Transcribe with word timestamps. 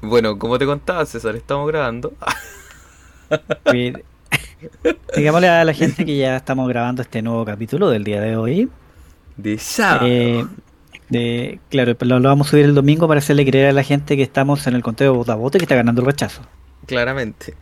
Bueno, 0.00 0.38
como 0.38 0.58
te 0.58 0.66
contaba, 0.66 1.04
César, 1.06 1.34
estamos 1.36 1.66
grabando. 1.68 2.12
Digámosle 5.16 5.48
a 5.48 5.64
la 5.64 5.72
gente 5.72 6.04
que 6.04 6.16
ya 6.16 6.36
estamos 6.36 6.68
grabando 6.68 7.02
este 7.02 7.22
nuevo 7.22 7.44
capítulo 7.44 7.90
del 7.90 8.04
día 8.04 8.20
de 8.20 8.36
hoy. 8.36 8.68
De 9.36 9.58
sábado. 9.58 10.06
Eh, 10.06 10.46
de, 11.08 11.58
claro, 11.70 11.96
lo, 12.00 12.20
lo, 12.20 12.28
vamos 12.28 12.48
a 12.48 12.50
subir 12.50 12.66
el 12.66 12.74
domingo 12.74 13.08
para 13.08 13.18
hacerle 13.18 13.44
creer 13.46 13.70
a 13.70 13.72
la 13.72 13.82
gente 13.82 14.16
que 14.16 14.22
estamos 14.22 14.66
en 14.66 14.74
el 14.74 14.82
conteo 14.82 15.12
de 15.24 15.34
voto 15.34 15.56
a 15.56 15.58
que 15.58 15.64
está 15.64 15.74
ganando 15.74 16.00
el 16.00 16.06
rechazo. 16.06 16.42
Claramente. 16.86 17.54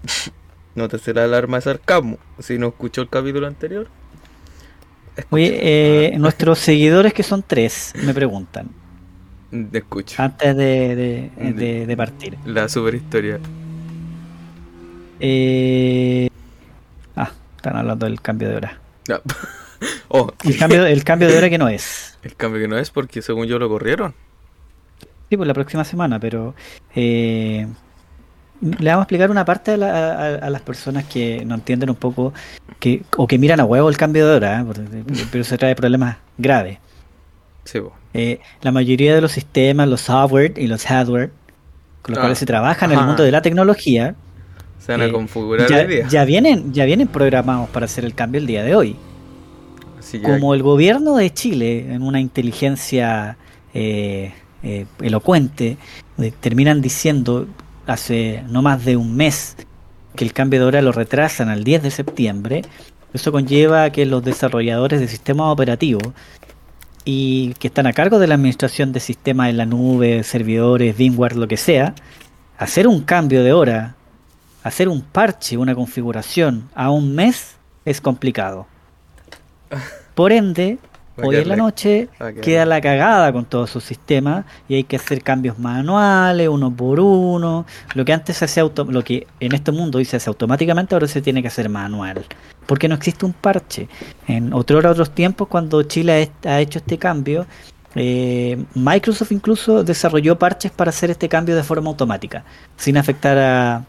No 0.75 0.89
te 0.89 0.99
será 0.99 1.25
alarma 1.25 1.57
de 1.57 1.63
sarcasmo. 1.63 2.19
Si 2.39 2.59
no 2.59 2.69
escuchó 2.69 3.01
el 3.03 3.09
capítulo 3.09 3.47
anterior. 3.47 3.89
Oye, 5.31 5.59
eh, 5.63 6.19
nuestros 6.19 6.59
seguidores 6.59 7.15
que 7.15 7.23
son 7.23 7.43
tres 7.43 7.95
me 8.03 8.13
preguntan. 8.13 8.69
Te 9.71 9.79
escucho. 9.79 10.23
Antes 10.23 10.57
de, 10.57 11.31
de, 11.37 11.87
de, 11.87 11.97
partir. 11.97 12.37
La 12.45 12.69
super 12.69 12.95
historia. 12.95 13.39
Eh... 15.21 16.29
Ah, 17.17 17.31
están 17.57 17.77
hablando 17.77 18.07
del 18.07 18.21
cambio 18.21 18.49
de 18.49 18.57
hora. 18.57 18.81
Oh. 20.09 20.33
El, 20.45 20.57
cambio, 20.57 20.87
el 20.87 21.05
cambio 21.05 21.29
de 21.29 21.37
hora 21.37 21.51
que 21.51 21.59
no 21.59 21.69
es. 21.69 22.19
El 22.23 22.35
cambio 22.35 22.61
que 22.61 22.69
no 22.69 22.79
es 22.79 22.91
porque 22.91 23.23
según 23.23 23.47
yo 23.47 23.59
lo 23.59 23.69
corrieron. 23.69 24.15
Sí, 25.29 25.37
pues 25.37 25.47
la 25.47 25.55
próxima 25.55 25.85
semana, 25.85 26.19
pero 26.19 26.55
eh, 26.95 27.67
le 28.61 28.91
vamos 28.91 29.03
a 29.03 29.05
explicar 29.05 29.31
una 29.31 29.45
parte 29.45 29.73
a, 29.73 30.51
las 30.51 30.63
personas 30.63 31.05
que 31.05 31.45
no 31.45 31.57
entienden 31.57 31.91
un 31.91 31.97
poco 31.97 32.33
que, 32.81 33.03
o 33.17 33.27
que 33.27 33.39
miran 33.39 33.61
a 33.61 33.65
huevo 33.65 33.89
el 33.89 33.97
cambio 33.97 34.27
de 34.27 34.37
hora, 34.37 34.61
¿eh? 34.61 35.05
pero 35.33 35.45
se 35.45 35.59
trae 35.59 35.75
problemas 35.75 36.17
graves. 36.39 36.79
Sí, 37.65 37.81
eh, 38.17 38.41
la 38.63 38.73
mayoría 38.73 39.15
de 39.15 39.21
los 39.21 39.33
sistemas, 39.33 39.89
los 39.89 40.01
software 40.01 40.55
y 40.57 40.67
los 40.67 40.85
hardware 40.85 41.31
con 42.03 42.15
los 42.15 42.21
cuales 42.21 42.39
ah, 42.39 42.41
se 42.41 42.47
trabaja 42.47 42.87
en 42.87 42.93
el 42.93 43.01
mundo 43.01 43.25
de 43.25 43.33
la 43.33 43.43
tecnología, 43.43 44.15
se 44.79 44.93
van 44.93 45.03
a 45.03 45.11
configurar 45.11 45.69
ya, 45.69 46.09
ya, 46.09 46.25
vienen, 46.25 46.73
ya 46.73 46.85
vienen 46.85 47.09
programados 47.09 47.69
para 47.71 47.87
hacer 47.87 48.05
el 48.05 48.15
cambio 48.15 48.41
el 48.41 48.47
día 48.47 48.63
de 48.63 48.77
hoy. 48.77 48.97
Como 50.23 50.55
el 50.55 50.63
gobierno 50.63 51.17
de 51.17 51.33
Chile, 51.33 51.93
en 51.93 52.03
una 52.03 52.21
inteligencia 52.21 53.37
eh, 53.75 54.33
eh, 54.63 54.87
elocuente, 55.01 55.77
terminan 56.39 56.81
diciendo 56.81 57.49
hace 57.87 58.45
no 58.49 58.63
más 58.63 58.85
de 58.85 58.97
un 58.97 59.17
mes 59.17 59.57
que 60.15 60.25
el 60.25 60.33
cambio 60.33 60.61
de 60.61 60.67
hora 60.67 60.83
lo 60.83 60.93
retrasan 60.93 61.49
al 61.49 61.65
10 61.65 61.83
de 61.83 61.91
septiembre, 61.91 62.63
eso 63.13 63.33
conlleva 63.33 63.91
que 63.91 64.07
los 64.07 64.23
desarrolladores 64.23 65.01
de 65.01 65.09
sistemas 65.09 65.53
operativos 65.53 66.05
y 67.09 67.55
que 67.55 67.69
están 67.69 67.87
a 67.87 67.93
cargo 67.93 68.19
de 68.19 68.27
la 68.27 68.35
administración 68.35 68.93
de 68.93 68.99
sistemas 68.99 69.49
en 69.49 69.57
la 69.57 69.65
nube, 69.65 70.25
servidores, 70.25 70.97
VMware, 70.99 71.37
lo 71.37 71.47
que 71.47 71.57
sea, 71.57 71.95
hacer 72.59 72.89
un 72.89 73.03
cambio 73.03 73.45
de 73.45 73.53
hora, 73.53 73.95
hacer 74.65 74.89
un 74.89 75.03
parche, 75.03 75.57
una 75.57 75.77
configuración 75.77 76.69
a 76.75 76.91
un 76.91 77.15
mes 77.15 77.55
es 77.85 78.01
complicado. 78.01 78.67
Por 80.17 80.33
ende, 80.33 80.79
hoy 81.23 81.37
en 81.37 81.49
la 81.49 81.57
noche 81.57 82.09
queda 82.43 82.65
la 82.67 82.81
cagada 82.81 83.33
con 83.33 83.45
todos 83.45 83.71
sus 83.71 83.85
sistemas 83.85 84.45
y 84.69 84.75
hay 84.77 84.85
que 84.85 84.97
hacer 84.97 85.23
cambios 85.23 85.59
manuales, 85.59 86.49
uno 86.49 86.75
por 86.75 87.01
uno. 87.01 87.67
Lo 87.95 88.05
que 88.05 88.13
antes 88.13 88.37
se 88.37 88.45
hacía 88.45 88.63
auto 88.63 88.85
lo 88.85 89.03
que 89.03 89.27
en 89.41 89.55
este 89.55 89.73
mundo 89.73 90.03
se 90.05 90.17
hace 90.17 90.29
automáticamente, 90.29 90.95
ahora 90.95 91.09
se 91.09 91.23
tiene 91.23 91.43
que 91.43 91.49
hacer 91.49 91.69
manual. 91.69 92.25
Porque 92.67 92.89
no 92.89 92.95
existe 92.95 93.25
un 93.25 93.33
parche. 93.33 93.89
En 94.27 94.53
otro 94.53 94.79
otros 94.79 95.11
tiempos, 95.11 95.49
cuando 95.49 95.83
Chile 95.85 96.31
ha 96.45 96.61
hecho 96.61 96.79
este 96.79 96.99
cambio, 96.99 97.47
eh, 97.95 98.63
Microsoft 98.75 99.33
incluso 99.33 99.83
desarrolló 99.83 100.39
parches 100.39 100.71
para 100.71 100.91
hacer 100.91 101.11
este 101.11 101.29
cambio 101.29 101.57
de 101.57 101.63
forma 101.63 101.89
automática, 101.89 102.45
sin 102.77 102.99
afectar 102.99 103.39
a, 103.39 103.85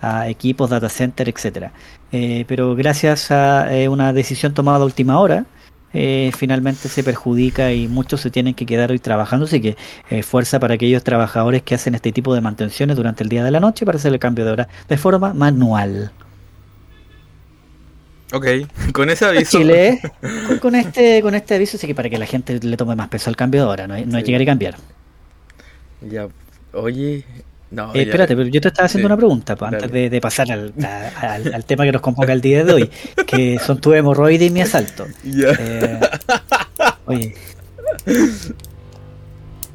a 0.00 0.28
equipos, 0.28 0.70
data 0.70 0.88
center, 0.88 1.28
etcétera. 1.28 1.72
Eh, 2.12 2.44
pero 2.46 2.74
gracias 2.74 3.30
a 3.30 3.74
eh, 3.74 3.88
una 3.88 4.12
decisión 4.12 4.52
tomada 4.52 4.78
a 4.78 4.84
última 4.84 5.18
hora, 5.18 5.46
eh, 5.92 6.32
finalmente 6.36 6.88
se 6.88 7.02
perjudica 7.04 7.72
y 7.72 7.88
muchos 7.88 8.20
se 8.20 8.30
tienen 8.30 8.54
que 8.54 8.66
quedar 8.66 8.90
hoy 8.90 8.98
trabajando, 8.98 9.46
así 9.46 9.60
que 9.60 9.76
fuerza 10.22 10.58
para 10.60 10.74
aquellos 10.74 11.04
trabajadores 11.04 11.62
que 11.62 11.74
hacen 11.74 11.94
este 11.94 12.12
tipo 12.12 12.34
de 12.34 12.40
mantenciones 12.40 12.96
durante 12.96 13.22
el 13.22 13.28
día 13.28 13.44
de 13.44 13.50
la 13.50 13.60
noche 13.60 13.84
para 13.84 13.98
hacer 13.98 14.12
el 14.12 14.18
cambio 14.18 14.44
de 14.44 14.52
hora 14.52 14.68
de 14.88 14.96
forma 14.96 15.32
manual. 15.34 16.12
Ok, 18.32 18.46
con 18.92 19.10
ese 19.10 19.26
aviso. 19.26 19.58
Chile, 19.58 20.00
con, 20.60 20.74
este, 20.74 21.20
con 21.22 21.34
este 21.34 21.54
aviso, 21.54 21.76
así 21.76 21.86
que 21.86 21.94
para 21.94 22.08
que 22.08 22.18
la 22.18 22.26
gente 22.26 22.58
le 22.60 22.76
tome 22.76 22.96
más 22.96 23.08
peso 23.08 23.30
al 23.30 23.36
cambio 23.36 23.62
de 23.62 23.66
hora, 23.68 23.86
no, 23.86 23.94
no 24.06 24.16
hay 24.16 24.24
llegar 24.24 24.42
y 24.42 24.46
cambiar. 24.46 24.76
Ya, 26.00 26.28
oye, 26.72 27.24
no, 27.72 27.94
eh, 27.94 28.02
espérate, 28.02 28.36
pero 28.36 28.48
yo 28.48 28.60
te 28.60 28.68
estaba 28.68 28.84
haciendo 28.84 29.06
una 29.06 29.16
pregunta 29.16 29.56
pues, 29.56 29.72
antes 29.72 29.90
de, 29.90 30.20
pasar 30.20 30.52
al, 30.52 30.74
al, 31.54 31.64
tema 31.64 31.84
que 31.84 31.92
nos 31.92 32.02
convoca 32.02 32.32
el 32.32 32.42
día 32.42 32.64
de 32.64 32.72
hoy, 32.72 32.90
que 33.26 33.58
son 33.58 33.80
tu 33.80 33.94
hemorroide 33.94 34.44
y 34.44 34.50
mi 34.50 34.60
asalto. 34.60 35.06
Eh, 35.24 36.00
oye. 37.06 37.34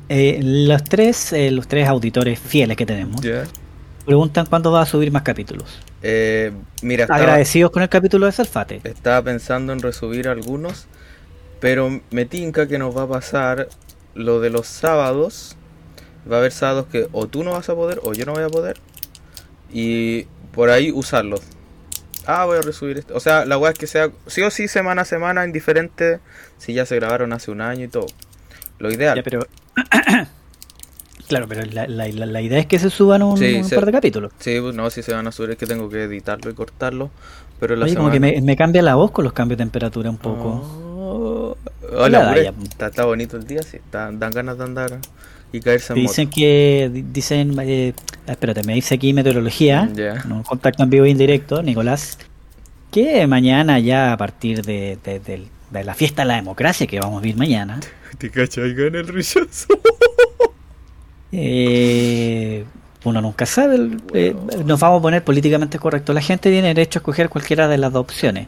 Eh, 0.09 0.40
los 0.41 0.84
tres 0.84 1.36
los 1.52 1.68
tres 1.68 1.88
auditores 1.88 2.40
fieles 2.40 2.78
que 2.78 2.86
tenemos 2.86 3.22
preguntan 4.06 4.46
cuándo 4.46 4.72
va 4.72 4.84
a 4.84 4.86
subir 4.86 5.12
más 5.12 5.24
capítulos. 5.24 5.80
mira, 6.81 7.06
agradecidos 7.09 7.72
con 7.72 7.81
el 7.81 7.90
capítulo 7.90 8.28
de 8.28 8.31
Salfate. 8.31 8.80
Estaba 8.84 9.24
pensando 9.24 9.74
en 9.74 9.80
resubir 9.80 10.30
algunos, 10.30 10.86
pero 11.59 12.02
me 12.12 12.25
tinca 12.25 12.68
que 12.68 12.78
nos 12.78 12.96
va 12.96 13.03
a 13.03 13.07
pasar 13.07 13.69
lo 14.13 14.40
de 14.40 14.52
los 14.52 14.68
sábados 14.68 15.57
va 16.27 16.38
a 16.38 16.39
haber 16.39 16.51
sábados 16.51 16.88
que 16.91 17.07
o 17.11 17.27
tú 17.27 17.43
no 17.43 17.51
vas 17.51 17.69
a 17.69 17.75
poder 17.75 17.99
o 18.03 18.13
yo 18.13 18.25
no 18.25 18.33
voy 18.33 18.43
a 18.43 18.49
poder. 18.49 18.77
Y 19.71 20.23
por 20.53 20.69
ahí 20.69 20.91
usarlos. 20.91 21.41
Ah, 22.25 22.45
voy 22.45 22.57
a 22.57 22.61
resubir 22.61 22.97
esto. 22.97 23.15
O 23.15 23.19
sea, 23.19 23.45
la 23.45 23.57
weá 23.57 23.71
es 23.71 23.79
que 23.79 23.88
sea 23.88 24.11
sí 24.27 24.41
o 24.41 24.51
sí 24.51 24.67
semana 24.67 25.03
a 25.03 25.05
semana, 25.05 25.45
indiferente 25.45 26.19
si 26.57 26.73
ya 26.73 26.85
se 26.85 26.95
grabaron 26.95 27.31
hace 27.31 27.51
un 27.51 27.61
año 27.61 27.85
y 27.85 27.88
todo. 27.88 28.07
Lo 28.79 28.91
ideal. 28.91 29.21
pero... 29.23 29.47
claro, 31.27 31.47
pero 31.47 31.65
la, 31.71 31.88
la, 31.88 32.07
la, 32.07 32.41
idea 32.41 32.59
es 32.59 32.65
que 32.65 32.79
se 32.79 32.89
suban 32.89 33.23
un, 33.23 33.39
par 33.69 33.85
de 33.85 33.91
capítulos. 33.91 34.33
Sí, 34.39 34.59
pues 34.59 34.75
no, 34.75 34.89
si 34.89 35.03
se 35.03 35.13
van 35.13 35.25
a 35.27 35.31
subir 35.31 35.51
es 35.51 35.57
que 35.57 35.65
tengo 35.65 35.89
que 35.89 36.03
editarlo 36.03 36.51
y 36.51 36.53
cortarlo. 36.53 37.11
Pero 37.59 37.75
la 37.75 37.85
Oye, 37.85 37.95
como 37.95 38.11
que 38.11 38.19
me, 38.19 38.55
cambia 38.55 38.81
la 38.81 38.95
voz 38.95 39.11
con 39.11 39.23
los 39.23 39.33
cambios 39.33 39.57
de 39.57 39.63
temperatura 39.63 40.09
un 40.09 40.17
poco. 40.17 40.49
Oh. 40.49 41.57
Hola, 41.97 42.51
está, 42.63 42.88
está, 42.88 43.05
bonito 43.05 43.38
el 43.38 43.47
día, 43.47 43.63
sí. 43.63 43.79
dan 43.91 44.19
ganas 44.19 44.57
de 44.57 44.63
andar 44.65 44.99
y 45.52 45.59
caerse 45.59 45.94
en 45.94 46.00
Dicen 46.00 46.30
que, 46.30 47.03
dicen, 47.12 47.56
eh, 47.59 47.94
espérate, 48.25 48.63
me 48.63 48.74
dice 48.74 48.96
aquí 48.96 49.13
meteorología, 49.13 49.90
un 50.30 50.44
contacto 50.44 50.84
en 50.84 50.90
vivo 50.90 51.06
e 51.06 51.09
indirecto, 51.09 51.62
Nicolás, 51.62 52.18
que 52.91 53.25
mañana 53.28 53.80
ya 53.80 54.13
a 54.13 54.18
partir 54.18 54.63
de, 54.63 54.97
la 55.72 55.94
fiesta 55.94 56.24
de 56.24 56.28
la 56.28 56.36
democracia 56.36 56.88
que 56.88 57.00
vamos 57.00 57.19
a 57.19 57.22
vivir 57.22 57.38
mañana. 57.38 57.80
¿Te 58.18 58.30
cachai 58.30 58.74
gana 58.74 59.00
el 59.00 59.07
rechazo? 59.07 59.68
eh, 61.31 62.66
uno 63.03 63.22
nunca 63.22 63.46
sabe, 63.46 63.97
eh, 64.13 64.36
nos 64.66 64.80
vamos 64.80 65.00
a 65.00 65.02
poner 65.02 65.24
políticamente 65.24 65.80
correcto. 65.80 66.13
La 66.13 66.22
gente 66.22 66.50
tiene 66.50 66.69
derecho 66.69 67.00
a 67.00 67.02
escoger 67.02 67.30
cualquiera 67.30 67.68
de 67.68 67.78
las 67.78 67.94
dos 67.94 68.02
opciones. 68.02 68.47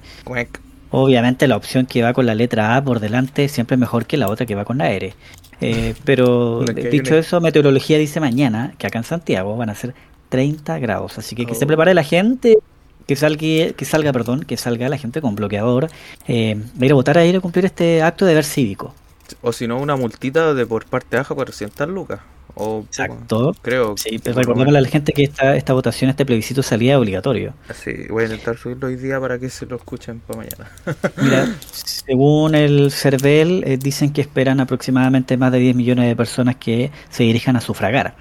Obviamente 0.91 1.47
la 1.47 1.55
opción 1.55 1.85
que 1.85 2.01
va 2.01 2.13
con 2.13 2.25
la 2.25 2.35
letra 2.35 2.75
A 2.75 2.83
por 2.83 2.99
delante 2.99 3.47
siempre 3.47 3.75
es 3.75 3.79
mejor 3.79 4.05
que 4.05 4.17
la 4.17 4.27
otra 4.27 4.45
que 4.45 4.55
va 4.55 4.65
con 4.65 4.79
la 4.79 4.91
R. 4.91 5.13
Eh, 5.61 5.93
pero 6.03 6.63
dicho 6.91 7.15
eso, 7.15 7.41
meteorología 7.41 7.97
dice 7.97 8.19
mañana 8.19 8.73
que 8.77 8.87
acá 8.87 8.99
en 8.99 9.03
Santiago 9.03 9.55
van 9.55 9.69
a 9.69 9.75
ser 9.75 9.93
30 10.29 10.79
grados. 10.79 11.17
Así 11.17 11.35
que 11.35 11.45
que 11.45 11.55
se 11.55 11.65
oh. 11.65 11.67
prepare 11.67 11.93
la 11.93 12.03
gente, 12.03 12.57
que 13.05 13.15
salga, 13.15 13.39
que 13.39 13.85
salga, 13.85 14.11
perdón, 14.11 14.43
que 14.43 14.57
salga 14.57 14.89
la 14.89 14.97
gente 14.97 15.21
con 15.21 15.35
bloqueador, 15.35 15.89
eh, 16.27 16.57
a 16.79 16.85
ir 16.85 16.91
a 16.91 16.95
votar 16.95 17.17
a 17.17 17.25
ir 17.25 17.35
a 17.35 17.39
cumplir 17.39 17.65
este 17.65 18.01
acto 18.01 18.25
de 18.25 18.33
ver 18.33 18.45
cívico. 18.45 18.93
O 19.41 19.51
si 19.51 19.67
no, 19.67 19.77
una 19.77 19.95
multita 19.95 20.53
de 20.53 20.65
por 20.65 20.85
parte 20.85 21.17
baja 21.17 21.35
400 21.35 21.87
lucas. 21.87 22.19
Exacto. 22.59 23.53
Creo. 23.61 23.95
Sí, 23.97 24.17
recordémosle 24.23 24.77
a 24.77 24.81
la 24.81 24.87
gente 24.87 25.13
que 25.13 25.23
esta, 25.23 25.55
esta 25.55 25.73
votación, 25.73 26.09
este 26.09 26.25
plebiscito 26.25 26.63
salía 26.63 26.99
obligatorio. 26.99 27.53
Sí, 27.73 27.91
voy 28.09 28.23
a 28.23 28.25
intentar 28.27 28.57
subirlo 28.57 28.87
hoy 28.87 28.95
día 28.95 29.19
para 29.19 29.39
que 29.39 29.49
se 29.49 29.65
lo 29.65 29.77
escuchen 29.77 30.19
para 30.19 30.39
mañana. 30.39 30.71
Mira, 31.21 31.55
según 31.71 32.55
el 32.55 32.91
CERVEL, 32.91 33.63
eh, 33.65 33.77
dicen 33.77 34.11
que 34.11 34.21
esperan 34.21 34.59
aproximadamente 34.59 35.37
más 35.37 35.51
de 35.51 35.59
10 35.59 35.75
millones 35.75 36.07
de 36.07 36.15
personas 36.15 36.55
que 36.57 36.91
se 37.09 37.23
dirijan 37.23 37.55
a 37.55 37.61
sufragar. 37.61 38.15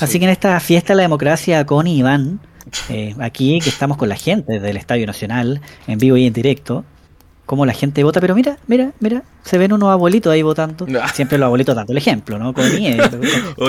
Así 0.00 0.18
que 0.18 0.24
en 0.24 0.30
esta 0.32 0.58
fiesta 0.60 0.92
de 0.92 0.96
la 0.96 1.02
democracia, 1.02 1.64
con 1.64 1.86
Iván, 1.86 2.40
eh, 2.88 3.14
aquí 3.20 3.60
que 3.60 3.68
estamos 3.68 3.96
con 3.96 4.08
la 4.08 4.16
gente 4.16 4.58
del 4.58 4.76
Estadio 4.76 5.06
Nacional, 5.06 5.60
en 5.86 5.98
vivo 5.98 6.16
y 6.16 6.26
en 6.26 6.32
directo, 6.32 6.84
cómo 7.46 7.64
la 7.64 7.72
gente 7.72 8.02
vota, 8.02 8.20
pero 8.20 8.34
mira, 8.34 8.58
mira, 8.66 8.92
mira, 8.98 9.22
se 9.44 9.56
ven 9.56 9.72
unos 9.72 9.88
abuelitos 9.88 10.32
ahí 10.32 10.42
votando. 10.42 10.86
Siempre 11.14 11.38
los 11.38 11.46
abuelitos 11.46 11.74
dando 11.74 11.92
el 11.92 11.98
ejemplo, 11.98 12.38
¿no? 12.38 12.52
Con 12.52 12.64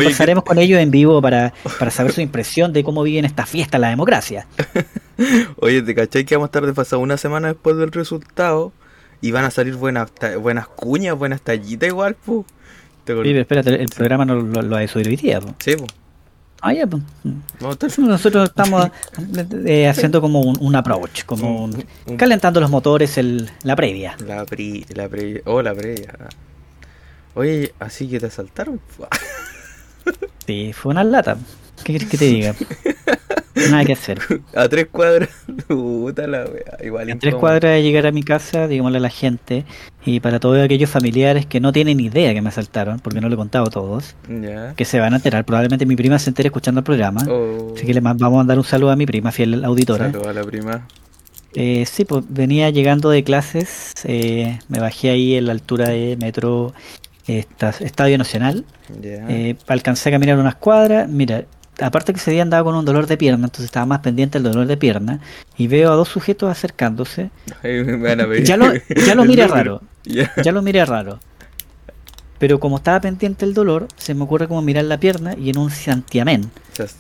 Pasaremos 0.04 0.44
con 0.46 0.58
ellos 0.58 0.80
en 0.80 0.92
vivo 0.92 1.22
para, 1.22 1.54
para 1.80 1.92
saber 1.92 2.12
su 2.12 2.22
impresión 2.28 2.74
de 2.74 2.84
cómo 2.84 3.04
viven 3.04 3.24
esta 3.24 3.46
fiesta 3.46 3.78
la 3.78 3.90
democracia. 3.90 4.48
Oye, 5.60 5.82
¿te 5.84 5.96
cachai 5.96 6.26
que 6.26 6.36
vamos 6.36 6.48
a 6.48 6.50
estar 6.50 6.66
desfasados 6.66 7.04
una 7.04 7.18
semana 7.18 7.50
después 7.50 7.78
del 7.78 7.92
resultado? 7.92 8.74
Y 9.22 9.32
van 9.32 9.46
a 9.46 9.52
salir 9.52 9.76
buenas, 9.76 10.12
buenas 10.40 10.68
cuñas, 10.68 11.18
buenas 11.18 11.42
tallitas 11.42 11.90
igual, 11.90 12.16
pu. 12.16 12.46
Sí, 13.06 13.32
espérate, 13.32 13.82
el 13.82 13.90
programa 13.90 14.26
no 14.26 14.36
lo, 14.36 14.76
ha 14.76 14.82
ha 14.82 14.86
hoy 14.94 15.04
día, 15.16 15.40
Sí, 15.60 15.76
pues. 15.76 15.90
Ah, 16.62 16.74
ya, 16.74 16.88
pues. 16.88 17.04
Nosotros 17.60 18.50
estamos 18.50 18.90
eh, 19.66 19.88
haciendo 19.88 20.22
como 20.22 20.42
un, 20.42 20.76
approach, 20.76 21.24
como 21.26 21.66
un, 21.66 21.86
calentando 22.18 22.60
los 22.60 22.70
motores, 22.70 23.18
el, 23.18 23.50
la 23.64 23.76
previa. 23.76 24.18
La, 24.26 24.46
pri, 24.46 24.86
la 24.90 25.08
previa. 25.08 25.42
Oh, 25.46 25.62
la 25.62 25.74
previa. 25.74 26.14
Oye, 27.36 27.74
así 27.80 28.08
que 28.08 28.20
te 28.20 28.26
asaltaron. 28.26 28.82
sí, 30.48 30.74
fue 30.74 30.92
una 30.92 31.04
lata. 31.04 31.38
¿Qué 31.84 31.94
quieres 31.94 32.10
que 32.10 32.18
te 32.18 32.26
diga? 32.26 32.56
Nada 33.70 33.86
que 33.86 33.94
hacer. 33.94 34.20
A 34.56 34.68
tres 34.68 34.88
cuadras, 34.92 35.30
puta 35.68 36.28
la 36.28 36.46
wea. 36.46 36.78
Igual 36.84 37.12
a 37.12 37.20
tres 37.20 37.36
cuadras 37.36 37.74
de 37.74 37.84
llegar 37.84 38.06
a 38.06 38.12
mi 38.12 38.24
casa, 38.24 38.68
digámosle 38.68 38.98
a 38.98 39.02
la 39.02 39.10
gente, 39.10 39.66
y 40.06 40.20
para 40.20 40.40
todos 40.40 40.64
aquellos 40.64 40.90
familiares 40.90 41.46
que 41.46 41.60
no 41.60 41.72
tienen 41.72 42.00
idea 42.00 42.34
que 42.34 42.42
me 42.42 42.50
asaltaron, 42.50 43.00
porque 43.00 43.22
no 43.22 43.30
lo 43.30 43.36
he 43.36 43.38
contado 43.38 43.66
a 43.66 43.70
todos, 43.70 44.16
que 44.76 44.86
se 44.86 45.00
van 45.00 45.14
a 45.14 45.18
enterar. 45.18 45.46
Probablemente 45.46 45.86
mi 45.86 45.96
prima 45.96 46.20
se 46.20 46.30
entere 46.30 46.48
escuchando 46.48 46.80
el 46.80 46.86
programa. 46.86 47.24
Oh. 47.30 47.74
Así 47.76 47.86
que 47.86 47.94
le 47.94 48.02
vamos 48.02 48.22
a 48.22 48.30
mandar 48.30 48.58
un 48.58 48.64
saludo 48.64 48.92
a 48.92 48.96
mi 48.96 49.06
prima, 49.06 49.32
fiel 49.32 49.64
auditora. 49.64 50.12
Saludo 50.12 50.30
a 50.30 50.34
la 50.34 50.44
prima. 50.44 50.88
Eh, 51.54 51.86
sí, 51.86 52.06
pues 52.06 52.24
venía 52.30 52.70
llegando 52.70 53.10
de 53.10 53.24
clases, 53.24 53.94
eh, 54.04 54.60
me 54.68 54.80
bajé 54.80 55.10
ahí 55.10 55.36
en 55.36 55.48
la 55.48 55.54
altura 55.54 55.90
de 55.90 56.16
metro 56.18 56.74
Estadio 57.28 58.18
Nacional, 58.18 58.64
eh, 59.04 59.56
alcancé 59.68 60.10
a 60.10 60.12
caminar 60.12 60.38
unas 60.38 60.56
cuadras, 60.56 61.10
mira, 61.10 61.46
aparte 61.82 62.14
que 62.14 62.20
ese 62.20 62.32
día 62.32 62.42
andaba 62.42 62.64
con 62.64 62.76
un 62.76 62.86
dolor 62.86 63.08
de 63.08 63.18
pierna, 63.18 63.46
entonces 63.46 63.66
estaba 63.66 63.86
más 63.86 64.00
pendiente 64.00 64.40
del 64.40 64.52
dolor 64.52 64.68
de 64.68 64.78
pierna, 64.78 65.20
y 65.58 65.68
veo 65.68 65.92
a 65.92 65.96
dos 65.96 66.10
sujetos 66.10 66.50
acercándose. 66.50 67.30
ya 68.44 68.58
lo, 68.58 68.74
ya 68.74 69.16
lo 69.16 69.26
miré 69.26 69.48
raro. 69.48 69.82
Ya 70.04 70.52
lo 70.52 70.62
miré 70.62 70.86
raro. 70.86 71.20
Pero 72.40 72.60
como 72.60 72.78
estaba 72.78 73.02
pendiente 73.02 73.46
el 73.46 73.54
dolor, 73.54 73.88
se 73.96 74.14
me 74.14 74.24
ocurre 74.24 74.48
como 74.48 74.62
mirar 74.62 74.86
la 74.86 75.00
pierna 75.00 75.36
y 75.38 75.50
en 75.50 75.58
un 75.58 75.72
santiamén. 75.72 76.52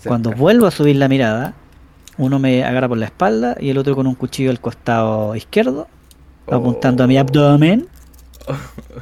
Cuando 0.06 0.32
vuelvo 0.32 0.66
a 0.66 0.72
subir 0.72 0.96
la 0.96 1.08
mirada, 1.08 1.54
uno 2.18 2.40
me 2.40 2.64
agarra 2.64 2.88
por 2.88 2.98
la 2.98 3.06
espalda 3.06 3.56
y 3.60 3.70
el 3.70 3.78
otro 3.78 3.96
con 3.96 4.08
un 4.08 4.16
cuchillo 4.16 4.50
al 4.50 4.60
costado 4.60 5.36
izquierdo, 5.36 5.88
apuntando 6.48 7.04
a 7.04 7.08
mi 7.08 7.18
oh. 7.18 7.22
abdomen. 7.22 7.88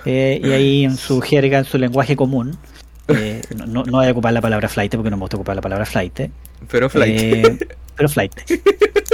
Eh, 0.06 0.42
y 0.44 0.52
ahí 0.52 0.84
en 0.84 0.98
su 0.98 1.22
jerga, 1.22 1.60
en 1.60 1.66
su 1.66 1.78
lenguaje 1.78 2.16
común, 2.16 2.58
eh, 3.08 3.42
no, 3.56 3.66
no, 3.66 3.84
voy 3.84 4.08
a 4.08 4.12
ocupar 4.12 4.34
la 4.34 4.42
palabra 4.42 4.68
flight 4.68 4.96
porque 4.96 5.10
no 5.10 5.18
me 5.18 5.22
gusta 5.22 5.38
ocupar 5.38 5.56
la 5.56 5.62
palabra 5.62 5.86
flight. 5.86 6.30
Pero 6.70 6.90
flight. 6.90 7.20
Eh, 7.20 7.68
pero 7.96 8.10
flight. 8.10 8.34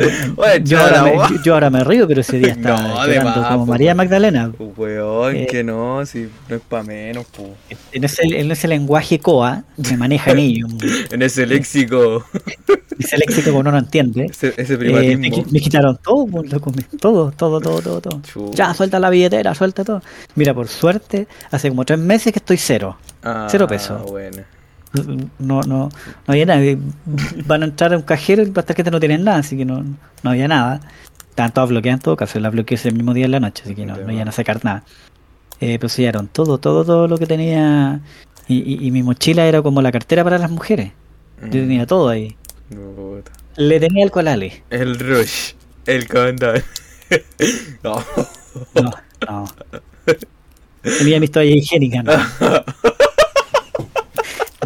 yo, 0.64 0.80
ahora 0.80 1.02
me, 1.02 1.12
yo, 1.44 1.54
ahora 1.54 1.70
me, 1.70 1.84
río, 1.84 2.06
pero 2.06 2.20
ese 2.20 2.38
día 2.38 2.48
estaba 2.52 3.06
no, 3.06 3.48
como 3.48 3.66
María 3.66 3.94
Magdalena. 3.94 4.52
Weón, 4.58 5.36
eh, 5.36 5.46
que 5.46 5.64
no, 5.64 6.04
si 6.06 6.28
no 6.48 6.56
es 6.56 6.62
para 6.62 6.82
menos. 6.82 7.26
En, 7.92 8.04
ese, 8.04 8.22
en 8.22 8.50
ese 8.50 8.68
lenguaje 8.68 9.18
coa 9.18 9.64
se 9.82 9.96
manejan 9.96 10.38
ellos. 10.38 10.70
en 11.10 11.22
ese 11.22 11.46
léxico. 11.46 12.24
ese 12.98 13.18
léxico 13.18 13.50
que 13.50 13.56
uno 13.56 13.70
no 13.70 13.78
entiende. 13.78 14.26
Ese, 14.26 14.54
ese 14.56 14.74
eh, 14.74 15.16
me, 15.16 15.30
me, 15.30 15.60
quitaron 15.60 15.98
todo, 16.02 16.26
todo, 16.42 17.30
todo, 17.32 17.60
todo, 17.60 17.80
todo. 17.80 18.00
todo. 18.00 18.50
Ya, 18.52 18.72
suelta 18.74 18.98
la 18.98 19.10
billetera, 19.10 19.54
suelta 19.54 19.84
todo. 19.84 20.02
Mira, 20.34 20.54
por 20.54 20.68
suerte, 20.68 21.26
hace 21.50 21.68
como 21.68 21.84
tres 21.84 21.98
meses 21.98 22.32
que 22.32 22.38
estoy 22.38 22.56
cero. 22.56 22.96
Ah, 23.22 23.48
cero 23.50 23.66
pesos. 23.66 24.02
Bueno. 24.10 24.42
No, 25.38 25.60
no, 25.62 25.88
no 25.88 25.90
había 26.26 26.46
nada. 26.46 26.60
Van 27.46 27.62
a 27.62 27.66
entrar 27.66 27.92
a 27.94 27.96
un 27.96 28.02
cajero 28.02 28.42
y 28.42 28.46
las 28.52 28.64
tarjetas 28.64 28.92
no 28.92 29.00
tienen 29.00 29.24
nada, 29.24 29.38
así 29.38 29.56
que 29.56 29.64
no, 29.64 29.84
no 30.22 30.30
había 30.30 30.48
nada. 30.48 30.80
Estaban 31.28 31.52
todas 31.52 31.70
bloqueadas 31.70 32.00
en 32.00 32.02
todo 32.02 32.16
caso, 32.16 32.40
las 32.40 32.52
bloqueé 32.52 32.74
ese 32.74 32.90
mismo 32.90 33.14
día 33.14 33.26
en 33.26 33.30
la 33.30 33.40
noche, 33.40 33.62
así 33.64 33.74
que 33.74 33.86
no, 33.86 33.96
no 33.96 34.12
iban 34.12 34.28
a 34.28 34.32
sacar 34.32 34.64
nada. 34.64 34.82
Eh, 35.60 35.78
pero 35.78 35.88
sellaron 35.88 36.26
todo, 36.28 36.58
todo, 36.58 36.84
todo 36.84 37.06
lo 37.06 37.18
que 37.18 37.26
tenía. 37.26 38.00
Y, 38.48 38.84
y, 38.84 38.90
mi 38.90 39.02
mochila 39.04 39.46
era 39.46 39.62
como 39.62 39.80
la 39.80 39.92
cartera 39.92 40.24
para 40.24 40.38
las 40.38 40.50
mujeres. 40.50 40.92
Yo 41.40 41.46
mm. 41.46 41.50
tenía 41.50 41.86
todo 41.86 42.08
ahí. 42.08 42.36
Le 43.56 43.78
tenía 43.78 44.04
el 44.04 44.10
colale. 44.10 44.64
El 44.70 44.98
rush, 44.98 45.52
el 45.86 46.08
condón. 46.08 46.62
no. 47.84 48.04
No, 48.74 48.90
no. 49.28 49.44
Tenía 50.82 51.20
mi 51.20 51.28
toalla 51.28 51.54
higiénica, 51.54 52.02
¿no? 52.02 52.12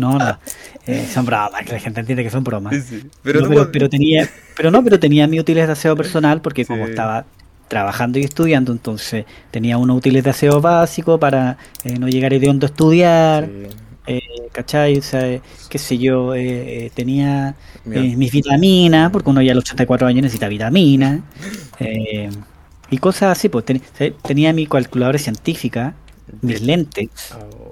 No, 0.00 0.18
no. 0.18 0.38
Eh, 0.86 1.06
son 1.12 1.24
bromas, 1.24 1.64
que 1.64 1.72
la 1.72 1.78
gente 1.78 2.00
entiende 2.00 2.24
que 2.24 2.30
son 2.30 2.44
bromas. 2.44 2.74
Pero, 3.22 3.70
pero, 3.70 3.88
tenía, 3.88 4.28
pero 4.56 4.70
no, 4.70 4.82
pero 4.84 4.98
tenía 4.98 5.26
mi 5.26 5.40
útiles 5.40 5.66
de 5.66 5.72
aseo 5.72 5.96
personal 5.96 6.40
porque 6.40 6.66
como 6.66 6.86
estaba 6.86 7.24
trabajando 7.68 8.18
y 8.18 8.24
estudiando, 8.24 8.72
entonces 8.72 9.24
tenía 9.50 9.78
unos 9.78 9.96
útiles 9.96 10.22
de 10.22 10.30
aseo 10.30 10.60
básico 10.60 11.18
para 11.18 11.56
eh, 11.84 11.98
no 11.98 12.08
llegar 12.08 12.34
hediondo 12.34 12.66
a 12.66 12.68
estudiar. 12.68 13.48
Eh, 14.06 14.20
¿Cachai? 14.52 14.98
O 14.98 15.02
sea, 15.02 15.40
qué 15.70 15.78
sé 15.78 15.96
yo, 15.96 16.34
eh, 16.34 16.90
tenía 16.94 17.54
mis 17.84 18.30
vitaminas, 18.30 19.10
porque 19.10 19.30
uno 19.30 19.40
ya 19.42 19.52
a 19.52 19.54
los 19.54 19.64
84 19.64 20.06
años 20.06 20.22
necesita 20.22 20.48
vitaminas. 20.48 21.20
y 22.90 22.98
cosas 22.98 23.38
así, 23.38 23.48
pues 23.48 23.64
tenía 24.22 24.52
mi 24.52 24.66
calculadora 24.66 25.18
científica, 25.18 25.94
mis 26.42 26.60
lentes. 26.60 27.08
Oh 27.32 27.63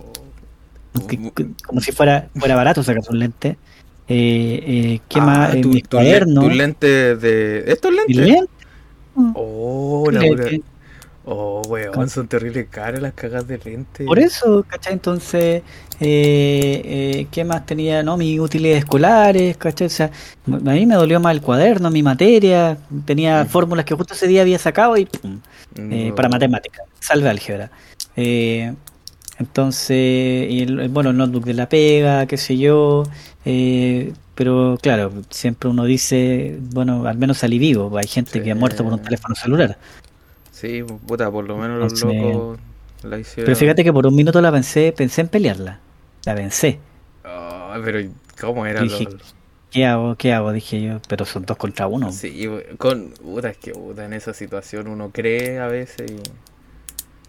como 1.66 1.80
si 1.80 1.92
fuera, 1.92 2.28
fuera 2.34 2.54
barato 2.56 2.82
sacar 2.82 3.02
un 3.10 3.18
lente. 3.18 3.56
Eh, 4.08 4.64
eh, 4.66 5.00
¿Qué 5.08 5.20
ah, 5.20 5.24
más? 5.24 5.60
Tu, 5.60 5.68
mis 5.68 5.82
tu, 5.84 5.98
lente 5.98 7.16
de. 7.16 7.64
¿Estos 7.66 7.92
lentes? 7.92 8.44
Oh, 9.34 10.10
la 10.10 10.20
Oh, 11.24 11.62
weón, 11.68 12.10
son 12.10 12.26
terribles 12.26 12.66
caras 12.68 13.00
las 13.00 13.12
cagas 13.12 13.46
de 13.46 13.56
lente. 13.58 14.04
Por 14.04 14.18
eso, 14.18 14.64
¿cachai? 14.66 14.94
Entonces, 14.94 15.62
eh, 16.00 16.82
eh, 16.84 17.26
¿qué 17.30 17.44
más 17.44 17.64
tenía? 17.64 18.02
No, 18.02 18.16
mis 18.16 18.40
útiles 18.40 18.78
escolares, 18.78 19.56
¿cachai? 19.56 19.86
O 19.86 19.90
sea, 19.90 20.06
a 20.06 20.50
mí 20.50 20.84
me 20.84 20.96
dolió 20.96 21.20
más 21.20 21.32
el 21.32 21.40
cuaderno, 21.40 21.90
mi 21.90 22.02
materia. 22.02 22.76
Tenía 23.04 23.44
mm. 23.44 23.46
fórmulas 23.46 23.84
que 23.84 23.94
justo 23.94 24.14
ese 24.14 24.26
día 24.26 24.42
había 24.42 24.58
sacado 24.58 24.96
y 24.96 25.06
pum, 25.06 25.38
eh, 25.76 26.12
para 26.16 26.28
matemáticas. 26.28 26.86
Salve 26.98 27.28
álgebra. 27.28 27.70
Entonces, 29.42 30.48
y 30.48 30.62
el, 30.62 30.88
bueno, 30.88 31.10
el 31.10 31.16
notebook 31.16 31.44
de 31.44 31.54
la 31.54 31.68
pega, 31.68 32.26
qué 32.26 32.36
sé 32.36 32.56
yo. 32.56 33.02
Eh, 33.44 34.12
pero 34.36 34.78
claro, 34.80 35.12
siempre 35.30 35.68
uno 35.68 35.84
dice, 35.84 36.58
bueno, 36.72 37.06
al 37.06 37.18
menos 37.18 37.38
salí 37.38 37.58
vivo. 37.58 37.98
Hay 37.98 38.06
gente 38.06 38.40
que 38.40 38.52
ha 38.52 38.54
muerto 38.54 38.84
por 38.84 38.92
un 38.92 39.02
teléfono 39.02 39.34
celular. 39.34 39.76
Sí, 40.52 40.84
puta, 40.84 41.28
por 41.28 41.44
lo 41.44 41.56
menos 41.56 41.80
los 41.80 42.00
locos 42.02 42.60
la 43.02 43.18
hicieron. 43.18 43.46
Pero 43.46 43.56
fíjate 43.56 43.82
que 43.82 43.92
por 43.92 44.06
un 44.06 44.14
minuto 44.14 44.40
la 44.40 44.52
pensé, 44.52 44.94
pensé 44.96 45.22
en 45.22 45.28
pelearla. 45.28 45.80
La. 46.24 46.50
Oh, 47.24 47.72
pero 47.84 47.98
¿cómo 48.40 48.64
era? 48.64 48.82
Dije, 48.82 49.08
¿qué 49.72 49.86
hago? 49.86 50.14
¿Qué 50.14 50.32
hago? 50.32 50.52
Dije 50.52 50.80
yo, 50.80 51.00
pero 51.08 51.25
son 51.25 51.44
dos 51.44 51.56
contra 51.56 51.88
uno. 51.88 52.12
Sí, 52.12 52.49
con, 52.78 53.08
puta, 53.11 53.50
es 53.50 53.56
que 53.56 53.72
puta, 53.72 54.04
en 54.04 54.12
esa 54.12 54.32
situación 54.32 54.87
uno 54.87 55.11
cree 55.11 55.58
a 55.58 55.66
veces 55.66 56.12
y 56.12 56.22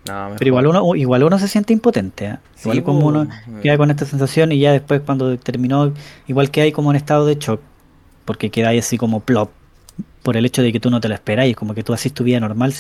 pero 0.06 0.48
igual 0.48 0.68
uno, 0.68 0.96
igual 0.96 1.24
uno 1.24 1.40
se 1.40 1.48
siente 1.48 1.72
impotente, 1.74 2.26
¿eh? 2.26 2.38
igual 2.62 2.84
como 2.84 3.08
uno 3.08 3.28
queda 3.62 3.78
con 3.78 3.90
esta 3.90 4.06
sensación 4.06 4.52
y 4.52 4.60
ya 4.60 4.72
después 4.72 5.02
cuando 5.02 5.38
terminó, 5.38 5.94
igual 6.28 6.52
que 6.52 6.62
hay 6.62 6.72
como 6.72 6.92
en 6.92 6.98
estado 6.98 7.26
de 7.26 7.36
shock, 7.36 7.62
porque 8.26 8.50
queda 8.50 8.70
ahí 8.70 8.80
así 8.80 8.98
como 8.98 9.22
plop, 9.22 9.50
por 10.22 10.36
el 10.36 10.46
hecho 10.46 10.62
de 10.62 10.72
que 10.74 10.80
tú 10.80 10.90
no 10.90 11.00
te 11.00 11.08
lo 11.08 11.14
esperáis, 11.14 11.56
como 11.56 11.74
que 11.74 11.84
tú 11.84 11.94
haces 11.94 12.14
tu 12.14 12.24
vida 12.24 12.40
normal 12.40 12.74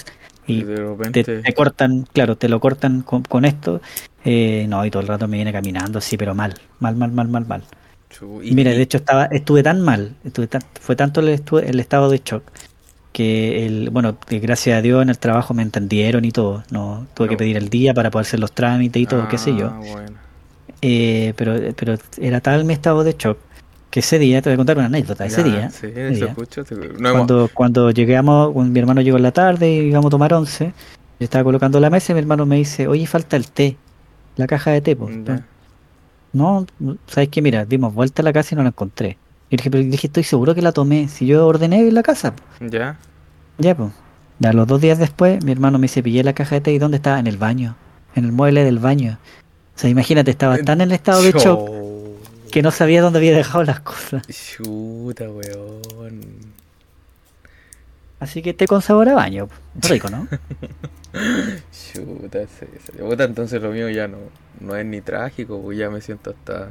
y, 0.47 0.63
te, 1.11 1.53
cortan, 1.53 2.05
claro, 2.11 2.35
te 2.35 2.49
lo 2.49 2.59
cortan 2.59 3.03
con, 3.03 3.45
esto, 3.45 3.81
eh, 4.25 4.65
no, 4.67 4.85
y 4.85 4.91
todo 4.91 5.01
el 5.01 5.07
rato 5.07 5.27
me 5.27 5.37
viene 5.37 5.53
caminando 5.53 5.99
así, 5.99 6.17
pero 6.17 6.35
mal, 6.35 6.53
mal, 6.79 6.95
mal, 6.95 7.11
mal, 7.11 7.27
mal, 7.29 7.45
mal. 7.47 7.63
Y, 8.43 8.53
Mira, 8.53 8.71
de 8.71 8.81
hecho 8.81 8.97
estaba, 8.97 9.25
estuve 9.25 9.63
tan 9.63 9.81
mal, 9.81 10.15
estuve 10.23 10.47
fue 10.79 10.95
tanto 10.95 11.21
el, 11.21 11.29
el 11.29 11.79
estado 11.79 12.09
de 12.09 12.21
shock 12.23 12.43
que 13.13 13.65
el, 13.65 13.89
bueno, 13.91 14.17
gracias 14.29 14.77
a 14.77 14.82
Dios 14.82 15.01
en 15.01 15.10
el 15.10 15.17
trabajo 15.17 15.53
me 15.53 15.62
entendieron 15.62 16.25
y 16.25 16.32
todo, 16.32 16.63
no 16.72 17.08
tuve 17.13 17.29
que 17.29 17.38
pedir 17.38 17.55
el 17.55 17.70
día 17.70 17.93
para 17.93 18.12
poder 18.12 18.27
hacer 18.27 18.39
los 18.39 18.51
trámites 18.51 19.01
y 19.01 19.05
todo, 19.05 19.29
qué 19.29 19.38
sé 19.38 19.55
yo. 19.55 19.67
Ah, 19.67 20.05
eh, 20.82 21.34
pero, 21.38 21.55
pero 21.77 21.96
era 22.17 22.41
tal 22.41 22.65
mi 22.65 22.74
estado 22.74 23.03
de 23.05 23.15
shock 23.17 23.38
que 23.89 24.00
ese 24.00 24.17
día, 24.17 24.41
te 24.41 24.50
voy 24.50 24.55
a 24.55 24.58
contar 24.58 24.75
una 24.75 24.88
anécdota, 24.88 25.24
ese 25.24 25.43
día, 25.43 25.70
cuando, 27.12 27.48
cuando 27.53 27.91
llegamos, 27.91 28.55
mi 28.55 28.79
hermano 28.79 29.01
llegó 29.01 29.17
en 29.17 29.24
la 29.24 29.32
tarde 29.32 29.72
y 29.72 29.77
íbamos 29.89 30.08
a 30.08 30.10
tomar 30.10 30.34
once, 30.34 30.74
yo 31.20 31.24
estaba 31.24 31.43
colocando 31.43 31.79
la 31.79 31.91
mesa 31.91 32.12
y 32.12 32.15
mi 32.15 32.22
hermano 32.22 32.48
me 32.48 32.55
dice, 32.55 32.88
oye, 32.88 33.05
falta 33.05 33.38
el 33.38 33.48
té, 33.48 33.77
la 34.36 34.48
caja 34.48 34.72
de 34.72 34.82
té, 34.82 34.96
pues. 34.96 35.15
No, 36.34 36.65
¿sabes 37.05 37.29
qué? 37.29 37.43
Mira, 37.43 37.65
dimos 37.65 37.93
vuelta 37.93 38.24
a 38.24 38.25
la 38.25 38.34
casa 38.34 38.55
y 38.55 38.58
no 38.58 38.63
la 38.63 38.70
encontré. 38.70 39.20
Y 39.53 39.55
dije, 39.55 39.69
pero 39.69 39.83
dije, 39.83 40.07
estoy 40.07 40.24
seguro 40.24 40.55
que 40.55 40.63
la 40.63 40.72
tomé. 40.72 41.07
Si 41.07 41.27
yo 41.27 41.45
ordené 41.45 41.88
en 41.88 41.93
la 41.93 42.01
casa. 42.01 42.33
Ya. 42.60 42.98
Ya, 43.60 43.77
pues. 43.77 43.91
Ya 44.39 44.51
los 44.51 44.65
dos 44.65 44.81
días 44.81 44.98
después, 44.98 45.43
mi 45.45 45.51
hermano 45.51 45.77
me 45.77 45.83
dice, 45.83 46.01
pillé 46.01 46.24
la 46.24 46.33
caja 46.33 46.55
de 46.55 46.62
té 46.62 46.74
y 46.74 46.79
¿dónde 46.79 46.98
estaba? 46.98 47.19
En 47.19 47.27
el 47.27 47.38
baño. 47.38 47.75
En 48.15 48.25
el 48.25 48.31
mueble 48.31 48.63
del 48.63 48.79
baño. 48.79 49.19
O 49.75 49.79
sea, 49.79 49.91
imagínate, 49.91 50.31
estaba 50.31 50.57
tan 50.57 50.81
en 50.81 50.89
el 50.89 50.93
estado 50.93 51.22
de 51.22 51.33
shock 51.33 51.69
que 52.51 52.63
no 52.63 52.72
sabía 52.72 53.03
dónde 53.03 53.19
había 53.19 53.38
dejado 53.38 53.63
las 53.63 53.81
cosas. 53.81 54.24
Chuta, 54.27 55.29
weón. 55.29 56.22
Así 58.19 58.41
que 58.41 58.55
té 58.55 58.65
con 58.65 58.81
sabor 58.81 59.07
a 59.10 59.13
baño. 59.13 59.50
Rico, 59.75 60.10
¿no? 60.10 60.27
Chuta, 61.93 62.39
sí, 62.48 62.65
Chuta, 62.98 63.25
entonces 63.25 63.62
lo 63.62 63.69
mío 63.69 63.88
ya 63.91 64.07
no, 64.07 64.17
no 64.62 64.75
es 64.75 64.83
ni 64.83 65.01
trágico, 65.01 65.62
pues 65.62 65.77
ya 65.77 65.91
me 65.91 66.01
siento 66.01 66.31
hasta 66.31 66.69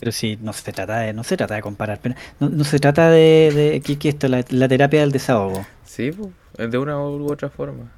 Pero 0.00 0.12
sí, 0.12 0.38
no 0.40 0.52
se 0.52 0.72
trata 0.72 0.98
de, 0.98 1.12
no 1.12 1.22
se 1.22 1.36
trata 1.36 1.54
de 1.54 1.62
comparar, 1.62 2.00
no, 2.40 2.48
no 2.48 2.64
se 2.64 2.78
trata 2.78 3.10
de, 3.10 3.80
de 3.86 4.08
esto, 4.08 4.28
la, 4.28 4.42
terapia 4.42 5.00
del 5.00 5.12
desahogo. 5.12 5.64
Sí, 5.84 6.10
de 6.56 6.78
una 6.78 6.98
u 6.98 7.30
otra 7.30 7.50
forma. 7.50 7.90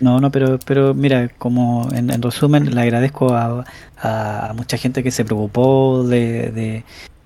No, 0.00 0.20
no, 0.20 0.32
pero, 0.32 0.58
pero 0.64 0.94
mira, 0.94 1.28
como 1.38 1.88
en, 1.92 2.20
resumen, 2.22 2.74
le 2.74 2.80
agradezco 2.80 3.34
a, 3.34 3.64
a, 3.98 4.52
mucha 4.54 4.76
gente 4.76 5.02
que 5.02 5.10
se 5.10 5.24
preocupó 5.24 6.02
de, 6.02 6.82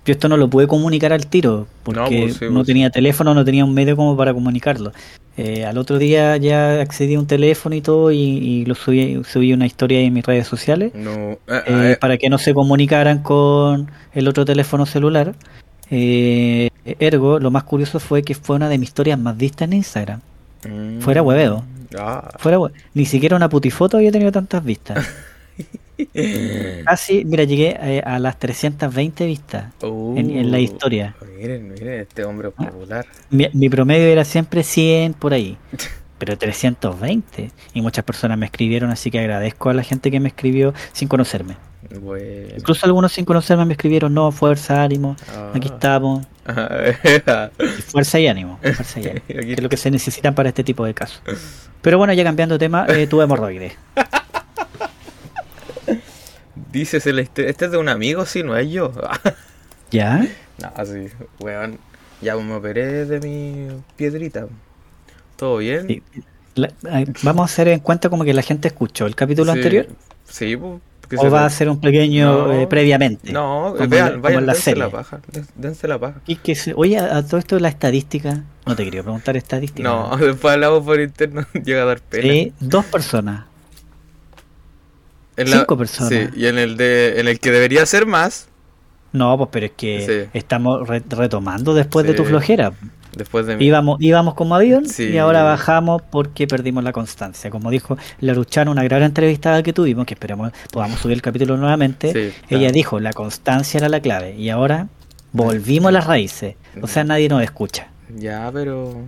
Yo 0.07 0.13
esto 0.13 0.29
no 0.29 0.37
lo 0.37 0.49
pude 0.49 0.67
comunicar 0.67 1.11
al 1.11 1.27
tiro, 1.27 1.67
porque 1.83 2.27
no, 2.39 2.53
pues 2.53 2.65
tenía 2.65 2.89
teléfono, 2.89 3.33
no 3.33 3.43
tenía 3.43 3.65
un 3.65 3.73
medio 3.73 3.97
como 3.97 4.15
para 4.15 4.33
comunicarlo. 4.33 4.93
Eh, 5.35 5.65
al 5.65 5.77
otro 5.77 5.97
día 5.97 6.37
ya 6.37 6.79
accedí 6.79 7.15
a 7.15 7.19
un 7.19 7.27
teléfono 7.27 7.75
y 7.75 7.81
todo 7.81 8.09
y, 8.13 8.63
lo 8.65 8.73
subí, 8.73 9.21
subí 9.25 9.51
una 9.51 9.65
historia 9.65 9.99
en 9.99 10.13
mis 10.13 10.25
redes 10.25 10.47
sociales 10.47 10.93
no. 10.95 11.11
Eh, 11.11 11.39
eh, 11.67 11.97
para 11.99 12.17
que 12.17 12.29
no 12.29 12.37
se 12.37 12.53
comunicaran 12.53 13.21
con 13.21 13.91
el 14.13 14.29
otro 14.29 14.45
teléfono 14.45 14.85
celular. 14.85 15.35
ergo, 15.91 17.39
lo 17.41 17.51
más 17.51 17.63
curioso 17.65 17.99
fue 17.99 18.23
que 18.23 18.33
fue 18.33 18.55
una 18.55 18.69
de 18.69 18.77
mis 18.77 18.87
historias 18.87 19.19
más 19.19 19.35
vistas 19.35 19.67
en 19.67 19.73
Instagram. 19.73 20.21
Mm. 20.65 21.01
Fuera 21.01 21.21
hueveo. 21.21 21.65
Ah. 21.99 22.29
Fuera, 22.37 22.59
ni 22.93 23.05
siquiera 23.05 23.35
una 23.35 23.49
putifoto 23.49 23.97
había 23.97 24.13
tenido 24.13 24.31
tantas 24.31 24.63
vistas. 24.63 25.05
Casi, 26.85 27.25
mira, 27.25 27.43
llegué 27.43 27.77
eh, 27.79 28.01
a, 28.05 28.19
las 28.19 28.37
320 28.37 29.25
vistas 29.25 29.73
en, 29.81 30.51
la 30.51 30.57
uh, 30.57 30.61
historia. 30.61 31.15
Miren, 31.37 31.69
miren, 31.69 32.01
este 32.01 32.23
hombre 32.23 32.49
ah. 32.55 32.65
popular. 32.65 33.05
Mi, 33.29 33.69
promedio 33.69 34.07
era 34.07 34.23
siempre 34.23 34.63
100 34.63 35.13
por 35.13 35.33
ahí, 35.33 35.57
pero 36.17 36.37
320. 36.37 37.51
Y 37.73 37.81
muchas 37.81 38.05
personas 38.05 38.37
me 38.37 38.45
escribieron, 38.45 38.91
así 38.91 39.09
que 39.09 39.19
agradezco 39.19 39.69
a 39.69 39.73
la 39.73 39.83
gente 39.83 40.11
que 40.11 40.19
me 40.19 40.29
escribió 40.29 40.73
sin 40.93 41.07
conocerme. 41.07 41.57
Incluso 42.57 42.85
algunos 42.85 43.13
sin 43.13 43.23
conocerme 43.23 43.65
me 43.65 43.73
escribieron, 43.73 44.13
no, 44.13 44.31
fuerza, 44.31 44.83
ánimo, 44.83 45.15
aquí 45.53 45.69
ah. 45.69 45.73
estamos. 45.73 46.27
fuerza 47.87 48.19
y 48.19 48.27
ánimo, 48.27 48.57
fuerza 48.61 48.99
y 48.99 49.07
ánimo 49.09 49.25
que 49.27 49.53
es 49.53 49.61
lo 49.61 49.69
que 49.69 49.77
se 49.77 49.91
necesitan 49.91 50.35
para 50.35 50.49
este 50.49 50.63
tipo 50.63 50.85
de 50.85 50.93
casos. 50.93 51.21
Pero 51.81 51.97
bueno, 51.97 52.13
ya 52.13 52.23
cambiando 52.23 52.55
de 52.55 52.59
tema, 52.59 52.85
eh, 52.89 53.07
tuve 53.07 53.23
hemorroides. 53.23 53.73
Dices, 56.77 57.05
este, 57.07 57.49
este 57.49 57.65
es 57.65 57.71
de 57.71 57.77
un 57.77 57.89
amigo, 57.89 58.25
sí, 58.25 58.43
no 58.43 58.55
es 58.55 58.69
yo. 58.69 58.91
¿Ya? 59.91 60.27
No, 60.61 60.71
así, 60.75 61.09
weón. 61.39 61.79
Ya 62.21 62.35
me 62.35 62.55
operé 62.55 63.05
de 63.05 63.19
mi 63.19 63.67
piedrita. 63.95 64.47
¿Todo 65.35 65.57
bien? 65.57 66.03
vamos 67.21 67.41
a 67.41 67.45
hacer 67.45 67.67
en 67.67 67.79
cuenta 67.79 68.09
como 68.09 68.23
que 68.23 68.33
la 68.33 68.41
gente 68.41 68.67
escuchó 68.67 69.05
el 69.05 69.15
capítulo 69.15 69.51
anterior. 69.51 69.87
Sí, 70.27 70.57
pues. 70.57 70.81
¿O 71.17 71.29
va 71.29 71.45
a 71.45 71.49
ser 71.49 71.69
un 71.69 71.79
pequeño 71.79 72.51
eh, 72.51 72.67
previamente? 72.67 73.31
No, 73.31 73.73
vean, 73.87 74.21
vayan, 74.21 74.45
la 74.45 74.53
dense 74.53 74.75
la 74.75 74.89
paja. 74.89 75.21
Dense 75.55 75.87
la 75.87 75.97
paja. 75.97 76.21
Y 76.27 76.35
que 76.35 76.57
oye, 76.75 76.97
a 76.97 77.25
todo 77.25 77.37
esto 77.37 77.55
de 77.55 77.61
la 77.61 77.69
estadística, 77.69 78.43
no 78.65 78.75
te 78.75 78.83
quería 78.83 79.03
preguntar 79.03 79.37
estadística. 79.37 79.87
No, 79.87 80.17
después 80.19 80.53
hablamos 80.53 80.83
por 80.83 80.99
interno, 80.99 81.45
llega 81.63 81.83
a 81.83 81.85
dar 81.85 82.01
pena. 82.01 82.53
Dos 82.59 82.85
personas. 82.85 83.45
Cinco 85.45 85.77
personas. 85.77 86.09
Sí, 86.09 86.27
y 86.35 86.47
en 86.47 86.57
el, 86.57 86.77
de, 86.77 87.19
en 87.19 87.27
el 87.27 87.39
que 87.39 87.51
debería 87.51 87.85
ser 87.85 88.05
más. 88.05 88.47
No, 89.13 89.37
pues 89.37 89.49
pero 89.51 89.65
es 89.67 89.71
que 89.73 90.29
estamos 90.33 90.87
retomando 90.87 91.73
después 91.73 92.05
de 92.05 92.13
tu 92.13 92.25
flojera. 92.25 92.73
Después 93.15 93.47
de 93.47 93.57
íbamos, 93.63 93.99
íbamos 93.99 94.35
como 94.35 94.55
avión 94.55 94.85
y 94.97 95.17
ahora 95.17 95.41
bajamos 95.41 96.03
porque 96.03 96.45
perdimos 96.45 96.83
la 96.83 96.91
constancia. 96.91 97.49
Como 97.49 97.71
dijo 97.71 97.97
la 98.19 98.33
Luchana, 98.33 98.69
una 98.69 98.83
gran 98.83 99.03
entrevistada 99.03 99.63
que 99.63 99.73
tuvimos, 99.73 100.05
que 100.05 100.13
esperamos 100.13 100.51
podamos 100.71 100.99
subir 100.99 101.15
el 101.15 101.21
capítulo 101.21 101.57
nuevamente, 101.57 102.33
ella 102.49 102.71
dijo 102.71 102.99
la 102.99 103.13
constancia 103.13 103.79
era 103.79 103.89
la 103.89 104.01
clave 104.01 104.35
y 104.35 104.49
ahora 104.49 104.87
volvimos 105.31 105.89
a 105.89 105.91
las 105.93 106.05
raíces. 106.05 106.55
O 106.81 106.87
sea, 106.87 107.03
nadie 107.03 107.29
nos 107.29 107.41
escucha. 107.41 107.87
Ya, 108.15 108.49
pero... 108.53 109.01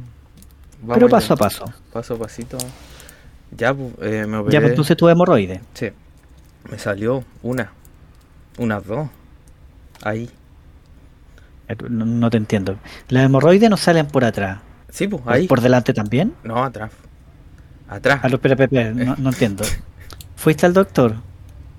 pero 0.87 1.07
paso 1.07 1.33
a 1.33 1.37
paso. 1.37 1.65
Paso 1.93 2.15
a 2.15 2.17
pasito. 2.17 2.57
Ya, 3.55 3.75
eh, 4.01 4.25
me 4.27 4.43
Ya, 4.51 4.59
pues 4.59 4.71
entonces 4.71 4.97
tuve 4.97 5.11
hemorroide. 5.11 5.61
Sí. 5.73 5.89
Me 6.69 6.77
salió 6.79 7.23
una. 7.41 7.71
Unas 8.57 8.85
dos. 8.85 9.09
Ahí. 10.01 10.29
No, 11.89 12.29
te 12.29 12.37
entiendo. 12.37 12.77
¿Las 13.09 13.25
hemorroides 13.25 13.69
no 13.69 13.77
salen 13.77 14.07
por 14.07 14.25
atrás? 14.25 14.59
Sí, 14.89 15.07
pues 15.07 15.21
ahí. 15.27 15.47
¿Por 15.47 15.61
delante 15.61 15.93
también? 15.93 16.33
No, 16.43 16.63
atrás. 16.63 16.91
Atrás. 17.87 18.19
A 18.23 18.29
los 18.29 18.39
no, 18.43 19.15
no 19.17 19.29
entiendo. 19.29 19.63
¿Fuiste 20.35 20.65
al 20.65 20.73
doctor? 20.73 21.15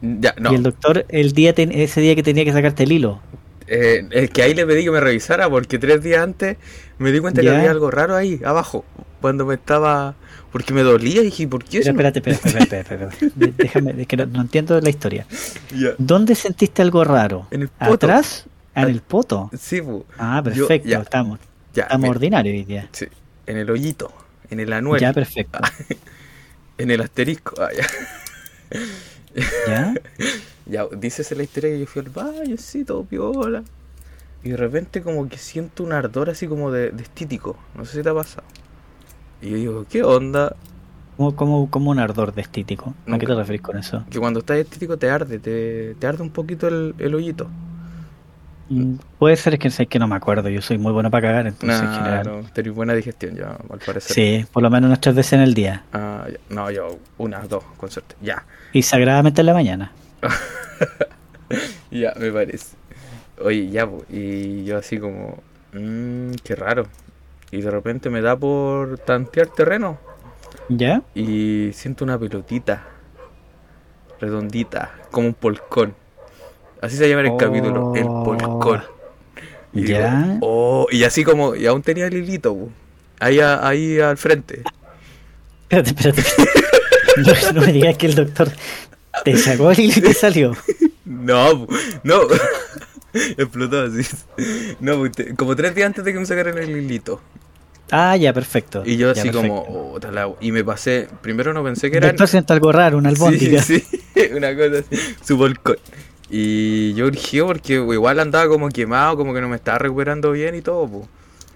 Ya, 0.03 0.35
no. 0.39 0.53
Y 0.53 0.57
el 0.57 0.63
doctor, 0.63 1.05
el 1.09 1.33
día 1.33 1.55
ese 1.57 2.01
día 2.01 2.15
que 2.15 2.23
tenía 2.23 2.45
que 2.45 2.53
sacarte 2.53 2.85
el 2.85 2.93
hilo. 2.93 3.21
Eh, 3.67 4.07
es 4.11 4.31
que 4.31 4.43
ahí 4.43 4.55
le 4.55 4.67
pedí 4.67 4.85
que 4.85 4.91
me 4.91 5.01
revisara 5.01 5.49
porque 5.49 5.79
tres 5.79 6.03
días 6.03 6.23
antes 6.23 6.57
me 6.99 7.13
di 7.13 7.21
cuenta 7.21 7.41
que 7.41 7.51
había 7.51 7.71
algo 7.71 7.91
raro 7.91 8.17
ahí, 8.17 8.41
abajo, 8.45 8.85
cuando 9.21 9.47
me 9.47 9.55
estaba... 9.55 10.17
Porque 10.53 10.75
me 10.75 10.83
dolía 10.83 11.21
y 11.21 11.27
dije, 11.27 11.47
¿por 11.47 11.65
qué 11.65 11.79
eso? 11.79 11.91
Espérate, 11.91 12.19
espérate, 12.19 12.49
espérate, 12.49 12.95
espérate, 12.95 13.33
Déjame, 13.57 14.03
es 14.03 14.07
que 14.07 14.17
no, 14.17 14.41
entiendo 14.41 14.81
la 14.81 14.91
historia. 14.91 15.27
¿Dónde 15.99 16.35
sentiste 16.35 16.83
algo 16.83 17.05
raro? 17.05 17.47
En 17.51 17.63
el 17.63 17.71
¿Atrás? 17.79 18.47
¿En 18.75 18.89
el 18.89 19.01
poto? 19.01 19.51
Sí, 19.59 19.81
pu. 19.81 20.05
Ah, 20.19 20.41
perfecto, 20.43 20.89
estamos. 20.89 21.39
Ya, 21.75 21.85
estamos 21.85 22.11
ordinarios 22.11 22.55
hoy 22.55 22.65
día. 22.65 22.89
Sí, 22.93 23.07
en 23.47 23.59
el 23.59 23.71
hoyito, 23.71 24.13
en 24.51 24.61
el 24.61 24.73
anuel. 24.73 25.01
Ya, 25.01 25.13
perfecto. 25.13 25.61
en 26.79 26.91
el 26.91 27.01
asterisco. 27.01 27.55
Ah, 27.61 27.69
ya. 27.73 27.87
¿Ya? 29.69 29.95
ya, 30.67 30.87
dices 30.97 31.31
la 31.37 31.45
historia 31.45 31.71
que 31.71 31.81
yo 31.81 31.87
fui 31.87 32.03
al 32.03 32.11
baño, 32.11 32.57
sí, 32.59 32.85
todo 32.85 33.05
piola. 33.05 33.63
Y 34.43 34.51
de 34.51 34.57
repente 34.57 35.03
como 35.03 35.29
que 35.29 35.39
siento 35.39 35.85
un 35.85 35.93
ardor 35.93 36.31
así 36.31 36.49
como 36.49 36.73
de, 36.73 36.91
de 36.91 37.03
estítico. 37.03 37.57
No 37.77 37.85
sé 37.85 37.99
si 37.99 38.03
te 38.03 38.09
ha 38.09 38.15
pasado. 38.15 38.47
Y 39.43 39.51
yo 39.51 39.57
digo, 39.57 39.87
¿qué 39.89 40.03
onda? 40.03 40.55
¿Cómo, 41.17 41.69
cómo, 41.71 41.91
un 41.91 41.99
ardor 41.99 42.35
de 42.35 42.41
estítico? 42.41 42.95
¿A 43.07 43.19
qué 43.19 43.27
te 43.27 43.35
refieres 43.35 43.61
con 43.61 43.77
eso? 43.77 44.05
Que 44.11 44.19
cuando 44.19 44.41
estás 44.41 44.57
estítico 44.57 44.97
te 44.97 45.11
arde, 45.11 45.39
te, 45.39 45.95
te 45.95 46.07
arde 46.07 46.23
un 46.23 46.31
poquito 46.31 46.67
el, 46.69 46.95
el 46.99 47.15
hoyito. 47.15 47.49
Mm, 48.71 48.95
puede 49.19 49.35
ser 49.35 49.59
que, 49.59 49.69
que 49.69 49.99
no 49.99 50.07
me 50.07 50.15
acuerdo, 50.15 50.49
yo 50.49 50.63
soy 50.63 50.79
muy 50.79 50.93
bueno 50.93 51.11
para 51.11 51.27
cagar, 51.27 51.47
entonces 51.49 51.83
en 51.83 51.93
general. 51.93 52.45
No, 52.55 52.73
buena 52.73 52.95
digestión 52.95 53.35
ya, 53.35 53.59
al 53.69 53.81
parecer. 53.81 54.15
Sí, 54.15 54.47
por 54.53 54.63
lo 54.63 54.71
menos 54.71 54.87
unas 54.87 55.01
tres 55.01 55.17
veces 55.17 55.33
en 55.33 55.41
el 55.41 55.55
día. 55.55 55.83
Ah, 55.93 56.29
no, 56.49 56.71
yo 56.71 56.99
unas, 57.19 57.49
dos, 57.49 57.65
con 57.77 57.91
suerte, 57.91 58.15
ya. 58.23 58.45
Y 58.73 58.83
sagradamente 58.83 59.41
en 59.41 59.47
la 59.47 59.55
mañana. 59.55 59.93
ya, 61.91 62.15
me 62.17 62.31
parece. 62.31 62.77
Oye, 63.43 63.69
ya, 63.71 63.89
y 64.09 64.65
yo 64.65 64.79
así 64.79 64.99
como, 64.99 65.43
mmm, 65.73 66.31
qué 66.45 66.55
raro. 66.55 66.87
Y 67.53 67.61
de 67.61 67.71
repente 67.71 68.11
me 68.11 68.21
da 68.21 68.37
por 68.37 68.99
tantear 68.99 69.49
terreno. 69.49 69.99
¿Ya? 70.69 71.03
Y 71.15 71.71
siento 71.73 72.05
una 72.05 72.19
pelotita 72.19 72.87
redondita, 74.21 74.93
como 75.11 75.29
un 75.29 75.35
polcón. 75.35 75.95
Así 76.81 76.97
se 76.97 77.09
llama 77.09 77.23
el 77.23 77.37
capítulo, 77.37 77.95
el 77.95 78.07
oh. 78.07 78.25
polcón. 78.25 78.83
Y 79.73 79.85
¿Ya? 79.87 80.39
oh, 80.41 80.87
y 80.91 81.05
así 81.05 81.25
como, 81.25 81.55
y 81.55 81.67
aún 81.67 81.83
tenía 81.83 82.07
el 82.07 82.15
hilito, 82.15 82.69
ahí, 83.19 83.41
ahí 83.41 84.01
al 84.01 84.17
frente. 84.17 84.63
Espérate, 85.63 85.91
espérate. 85.91 86.25
no, 87.55 87.61
me 87.61 87.73
digas 87.73 87.97
que 87.97 88.07
el 88.07 88.15
doctor 88.15 88.51
te 89.25 89.37
sacó 89.37 89.71
el 89.71 89.81
hilo 89.81 89.95
y 89.97 90.01
te 90.01 90.15
salió. 90.15 90.57
No, 91.11 91.67
no. 92.05 92.21
Explotó 93.37 93.83
así. 93.83 94.07
No, 94.81 95.03
como 95.37 95.57
tres 95.57 95.75
días 95.75 95.87
antes 95.87 96.05
de 96.05 96.13
que 96.13 96.19
me 96.19 96.27
sacaran 96.27 96.59
el 96.59 96.71
hilito. 96.71 97.21
Ah, 97.91 98.17
ya, 98.17 98.33
perfecto. 98.33 98.83
Y 98.85 98.97
yo 98.97 99.11
así 99.11 99.31
como, 99.31 99.61
oh, 99.63 99.99
y 100.41 100.53
me 100.53 100.63
pasé, 100.65 101.09
primero 101.23 101.53
no 101.53 101.65
pensé 101.65 101.91
que 101.91 101.97
era... 101.97 102.13
Doctor 102.13 102.45
algo 102.49 102.73
raro, 102.73 102.99
una 102.99 103.09
albóndiga. 103.11 103.63
Sí, 103.63 103.81
sí, 103.81 104.01
una 104.37 104.55
cosa 104.55 104.79
así, 104.79 105.15
su 105.25 105.37
volcón. 105.37 105.77
Y 106.31 106.95
yo 106.95 107.07
urgió 107.07 107.47
porque 107.47 107.75
igual 107.75 108.21
andaba 108.21 108.49
como 108.49 108.69
quemado, 108.69 109.17
como 109.17 109.35
que 109.35 109.41
no 109.41 109.49
me 109.49 109.57
estaba 109.57 109.79
recuperando 109.79 110.31
bien 110.31 110.55
y 110.55 110.63
todo, 110.63 110.89
pues. 110.89 111.07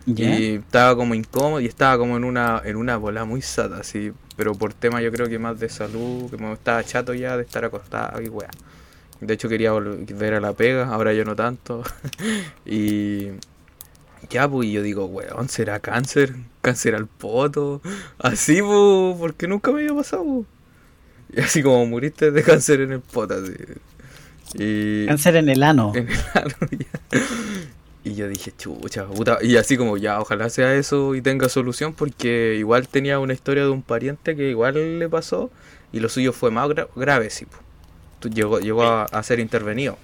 Y 0.06 0.56
estaba 0.56 0.96
como 0.96 1.14
incómodo 1.14 1.61
y 1.61 1.66
estaba 1.66 1.96
como 1.96 2.18
en 2.18 2.25
una 2.25 2.61
en 2.62 2.76
una 2.76 2.99
bola 2.99 3.25
muy 3.25 3.40
sata, 3.40 3.78
así. 3.78 4.12
Pero 4.37 4.54
por 4.54 4.75
tema 4.75 5.00
yo 5.00 5.11
creo 5.11 5.28
que 5.28 5.38
más 5.38 5.58
de 5.58 5.68
salud, 5.68 6.28
que 6.28 6.37
me 6.37 6.52
estaba 6.52 6.84
chato 6.84 7.14
ya 7.14 7.37
de 7.37 7.44
estar 7.44 7.64
acostado 7.64 8.20
y 8.20 8.28
weá. 8.28 8.50
De 9.26 9.35
hecho 9.35 9.49
quería 9.49 9.73
volver 9.73 10.35
a 10.35 10.40
la 10.40 10.52
pega, 10.52 10.88
ahora 10.88 11.12
yo 11.14 11.25
no 11.25 11.35
tanto. 11.35 11.83
y 12.66 13.28
ya, 14.31 14.49
pues, 14.49 14.69
yo 14.71 14.83
digo, 14.83 15.07
weón, 15.07 15.49
¿será 15.49 15.81
cáncer? 15.81 16.35
¿Cáncer 16.62 16.95
al 16.95 17.07
poto? 17.07 17.81
Así, 18.19 18.61
pues, 18.61 19.16
porque 19.19 19.49
nunca 19.49 19.73
me 19.73 19.81
había 19.81 19.95
pasado, 19.95 20.45
Y 21.35 21.40
así 21.40 21.62
como 21.62 21.85
muriste 21.87 22.31
de 22.31 22.43
cáncer 22.43 22.81
en 22.81 22.93
el 22.93 23.00
poto, 23.00 23.35
así. 23.35 23.52
Y, 24.54 25.07
Cáncer 25.07 25.37
en 25.37 25.49
el 25.49 25.62
ano. 25.62 25.93
En 25.97 26.09
el 26.09 26.19
ano, 26.35 26.54
Y 28.04 28.14
yo 28.14 28.28
dije, 28.28 28.52
chucha, 28.57 29.07
puta. 29.07 29.38
Y 29.40 29.57
así 29.57 29.78
como, 29.78 29.97
ya, 29.97 30.21
ojalá 30.21 30.50
sea 30.50 30.75
eso 30.75 31.14
y 31.14 31.23
tenga 31.23 31.49
solución, 31.49 31.95
porque 31.95 32.57
igual 32.59 32.87
tenía 32.87 33.19
una 33.19 33.33
historia 33.33 33.62
de 33.62 33.71
un 33.71 33.81
pariente 33.83 34.37
que 34.37 34.50
igual 34.50 34.99
le 34.99 35.09
pasó 35.09 35.50
y 35.90 36.00
lo 36.00 36.11
suyo 36.11 36.35
fue 36.35 36.50
más 36.50 36.69
grave, 36.95 37.31
sí. 37.31 37.47
Llegó, 38.33 38.61
llegó 38.61 38.85
a, 38.85 39.23
ser 39.23 39.40
intervenido. 39.40 39.99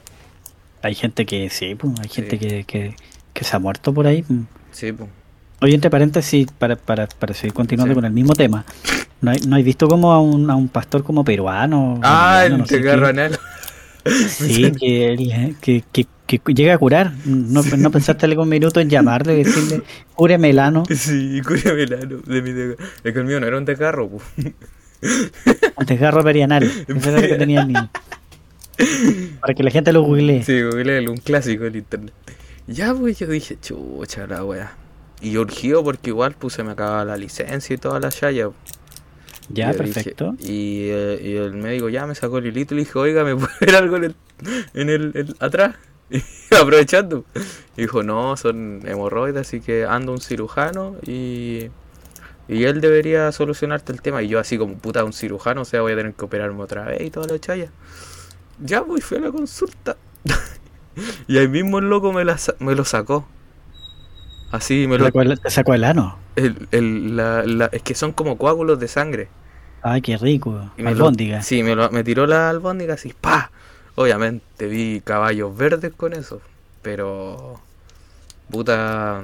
Hay 0.82 0.94
gente 0.94 1.26
que 1.26 1.50
sí, 1.50 1.74
pues, 1.74 1.92
hay 2.00 2.08
gente 2.08 2.38
que, 2.38 2.64
que, 2.64 2.94
que, 3.32 3.44
se 3.44 3.56
ha 3.56 3.58
muerto 3.58 3.92
por 3.92 4.06
ahí. 4.06 4.24
Sí, 4.72 4.92
pues. 4.92 5.08
Oye, 5.62 5.74
entre 5.74 5.90
paréntesis, 5.90 6.46
para, 6.58 6.76
para, 6.76 7.06
para 7.06 7.34
seguir 7.34 7.52
continuando 7.52 7.94
con 7.94 8.04
el 8.04 8.12
mismo 8.12 8.34
tema, 8.34 8.64
¿no, 9.20 9.30
hay, 9.30 9.40
¿no 9.40 9.56
hay 9.56 9.62
visto 9.62 9.88
como 9.88 10.12
a 10.12 10.20
un, 10.20 10.50
a 10.50 10.56
un 10.56 10.68
pastor 10.68 11.04
como 11.04 11.22
peruano? 11.22 12.00
Ah, 12.02 12.44
el 12.46 12.64
de 12.64 13.38
Sí, 14.28 14.72
que, 14.72 15.54
que, 15.60 15.84
que, 15.92 16.06
que, 16.38 16.54
llega 16.54 16.74
a 16.74 16.78
curar. 16.78 17.12
No, 17.26 17.62
no 17.62 17.90
pensaste 17.90 18.24
algún 18.26 18.48
minuto 18.48 18.80
en 18.80 18.88
llamarle 18.88 19.34
y 19.34 19.44
decirle, 19.44 19.82
cure 20.14 20.38
melano. 20.38 20.84
Sí, 20.94 21.42
cure 21.46 21.74
melano. 21.74 22.18
De 22.24 22.40
mi 22.42 22.52
de... 22.52 22.76
Es 23.04 23.12
que 23.12 23.18
el 23.18 23.24
mío 23.24 23.40
no 23.40 23.46
era 23.46 23.58
un 23.58 23.66
tecarro, 23.66 24.10
Eso 26.88 27.10
era 27.10 27.20
lo 27.20 27.28
que 27.28 27.36
tenía 27.36 27.62
el 27.62 27.68
niño. 27.68 27.90
Para 29.40 29.54
que 29.54 29.62
la 29.62 29.70
gente 29.70 29.92
lo 29.92 30.02
googlee. 30.02 30.42
Sí, 30.42 30.62
googlee 30.62 31.06
un 31.08 31.18
clásico 31.18 31.64
en 31.64 31.76
internet. 31.76 32.14
Ya, 32.66 32.94
pues 32.94 33.18
yo 33.18 33.26
dije, 33.26 33.58
chucha 33.60 34.26
la 34.26 34.44
wea. 34.44 34.76
Y 35.20 35.36
urgió 35.36 35.82
porque 35.84 36.10
igual 36.10 36.34
pues 36.38 36.54
se 36.54 36.62
me 36.62 36.72
acaba 36.72 37.04
la 37.04 37.16
licencia 37.16 37.74
y 37.74 37.78
toda 37.78 38.00
la 38.00 38.10
chaya. 38.10 38.50
Ya, 39.48 39.72
perfecto. 39.72 40.36
y, 40.38 40.88
eh, 40.90 41.20
y, 41.22 41.34
el 41.34 41.54
médico 41.54 41.88
ya 41.88 42.06
me 42.06 42.14
sacó 42.14 42.38
el 42.38 42.46
hilito 42.46 42.74
y 42.74 42.78
le 42.78 42.84
dije, 42.84 42.98
oiga, 42.98 43.24
¿me 43.24 43.34
puede 43.34 43.52
ver 43.60 43.74
algo 43.74 43.96
en 43.96 44.04
el, 44.04 44.14
en 44.74 44.88
el, 44.88 45.36
atrás? 45.40 45.76
Y 46.10 46.54
aprovechando. 46.54 47.24
Y 47.76 47.82
dijo, 47.82 48.02
no, 48.02 48.36
son 48.36 48.82
hemorroides, 48.84 49.46
así 49.46 49.60
que 49.60 49.84
ando 49.84 50.12
un 50.12 50.20
cirujano 50.20 50.96
y, 51.06 51.70
y 52.50 52.64
él 52.64 52.80
debería 52.80 53.30
solucionarte 53.30 53.92
el 53.92 54.02
tema. 54.02 54.22
Y 54.22 54.28
yo 54.28 54.40
así 54.40 54.58
como 54.58 54.74
puta 54.74 55.04
un 55.04 55.12
cirujano, 55.12 55.62
o 55.62 55.64
sea, 55.64 55.82
voy 55.82 55.92
a 55.92 55.96
tener 55.96 56.14
que 56.14 56.24
operarme 56.24 56.60
otra 56.60 56.84
vez 56.84 57.00
y 57.00 57.10
toda 57.10 57.28
la 57.28 57.38
chaya. 57.38 57.70
Ya, 58.58 58.82
pues 58.82 59.04
fui 59.04 59.18
a 59.18 59.20
la 59.20 59.30
consulta. 59.30 59.96
y 61.28 61.38
ahí 61.38 61.46
mismo 61.46 61.78
el 61.78 61.88
loco 61.88 62.12
me, 62.12 62.24
la, 62.24 62.36
me 62.58 62.74
lo 62.74 62.84
sacó. 62.84 63.24
Así 64.50 64.88
me 64.88 64.98
lo. 64.98 65.08
¿Te 65.36 65.50
sacó 65.50 65.74
el 65.74 65.84
ano? 65.84 66.18
El, 66.34 66.66
el, 66.72 67.16
la, 67.16 67.44
la, 67.44 67.66
es 67.66 67.82
que 67.82 67.94
son 67.94 68.12
como 68.12 68.36
coágulos 68.36 68.80
de 68.80 68.88
sangre. 68.88 69.28
Ay, 69.82 70.02
qué 70.02 70.16
rico. 70.16 70.72
Y 70.76 70.84
albóndiga. 70.84 71.42
sí, 71.42 71.62
me, 71.62 71.76
lo, 71.76 71.88
me 71.92 72.02
tiró 72.02 72.26
la 72.26 72.50
albóndiga 72.50 72.94
así, 72.94 73.14
¡pa! 73.18 73.52
Obviamente 73.94 74.66
vi 74.66 75.00
caballos 75.02 75.56
verdes 75.56 75.92
con 75.96 76.14
eso. 76.14 76.40
Pero. 76.82 77.60
Puta. 78.50 79.22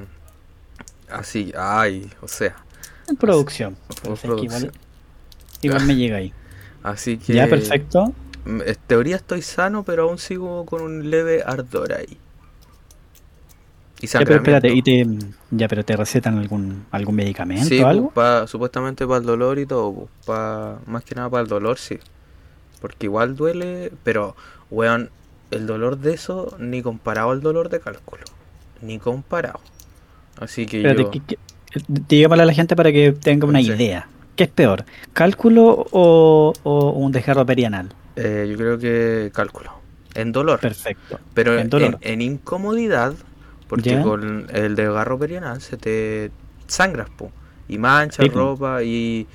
Así, 1.09 1.51
ay, 1.57 2.09
o 2.21 2.29
sea. 2.29 2.55
En 3.07 3.15
producción. 3.15 3.77
igual, 5.61 5.85
me 5.85 5.95
llega 5.95 6.17
ahí. 6.17 6.33
Así 6.83 7.17
que. 7.17 7.33
Ya, 7.33 7.47
perfecto. 7.47 8.13
En 8.45 8.77
teoría 8.87 9.17
estoy 9.17 9.41
sano, 9.41 9.83
pero 9.83 10.03
aún 10.03 10.17
sigo 10.17 10.65
con 10.65 10.81
un 10.81 11.09
leve 11.09 11.43
ardor 11.45 11.93
ahí. 11.93 12.17
Y 13.99 14.07
ya, 14.07 14.19
pero 14.19 14.35
espérate, 14.35 14.71
¿y 14.71 14.81
te, 14.83 15.07
ya, 15.49 15.67
pero 15.67 15.83
te 15.83 15.95
recetan 15.95 16.37
algún 16.37 16.85
algún 16.91 17.15
medicamento 17.15 17.73
o 17.83 17.87
algo? 17.87 18.11
Pa, 18.11 18.45
supuestamente 18.45 19.07
para 19.07 19.19
el 19.19 19.25
dolor 19.25 19.57
y 19.57 19.65
todo, 19.65 20.07
pa, 20.25 20.79
más 20.85 21.03
que 21.03 21.15
nada 21.15 21.29
para 21.29 21.41
el 21.41 21.49
dolor, 21.49 21.79
sí. 21.79 21.97
Porque 22.79 23.07
igual 23.07 23.35
duele, 23.35 23.91
pero, 24.03 24.35
weón, 24.69 25.09
el 25.49 25.65
dolor 25.65 25.97
de 25.97 26.13
eso 26.13 26.55
ni 26.59 26.83
comparado 26.83 27.31
al 27.31 27.41
dolor 27.41 27.69
de 27.69 27.79
cálculo. 27.79 28.23
Ni 28.81 28.99
comparado. 28.99 29.59
Así 30.39 30.67
que 30.67 30.83
yo... 30.83 31.11
Que, 32.07 32.25
a 32.25 32.35
la 32.35 32.53
gente 32.53 32.75
para 32.75 32.91
que 32.91 33.11
tenga 33.11 33.47
una 33.47 33.61
idea. 33.61 34.07
¿Qué 34.35 34.43
es 34.43 34.49
peor? 34.49 34.85
¿Cálculo 35.13 35.87
o, 35.91 36.53
o 36.63 36.89
un 36.91 37.11
desgarro 37.11 37.45
perianal? 37.45 37.89
Eh, 38.15 38.47
yo 38.49 38.57
creo 38.57 38.77
que 38.77 39.31
cálculo. 39.33 39.71
En 40.13 40.31
dolor. 40.31 40.59
Perfecto. 40.59 41.19
Pero 41.33 41.57
en, 41.59 41.69
dolor. 41.69 41.97
en, 42.01 42.21
incomodidad, 42.21 43.13
porque 43.67 44.01
con 44.01 44.47
el 44.51 44.75
desgarro 44.75 45.19
perianal 45.19 45.61
se 45.61 45.77
te 45.77 46.31
sangras, 46.67 47.09
po. 47.09 47.31
Y 47.67 47.77
mancha 47.77 48.23
ropa 48.23 48.81
y 48.83 49.27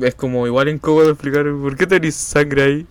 es 0.00 0.14
como 0.14 0.46
igual 0.46 0.68
incómodo 0.68 1.10
explicar 1.10 1.44
por 1.60 1.76
qué 1.76 1.86
tenés 1.86 2.14
sangre 2.14 2.62
ahí. 2.62 2.86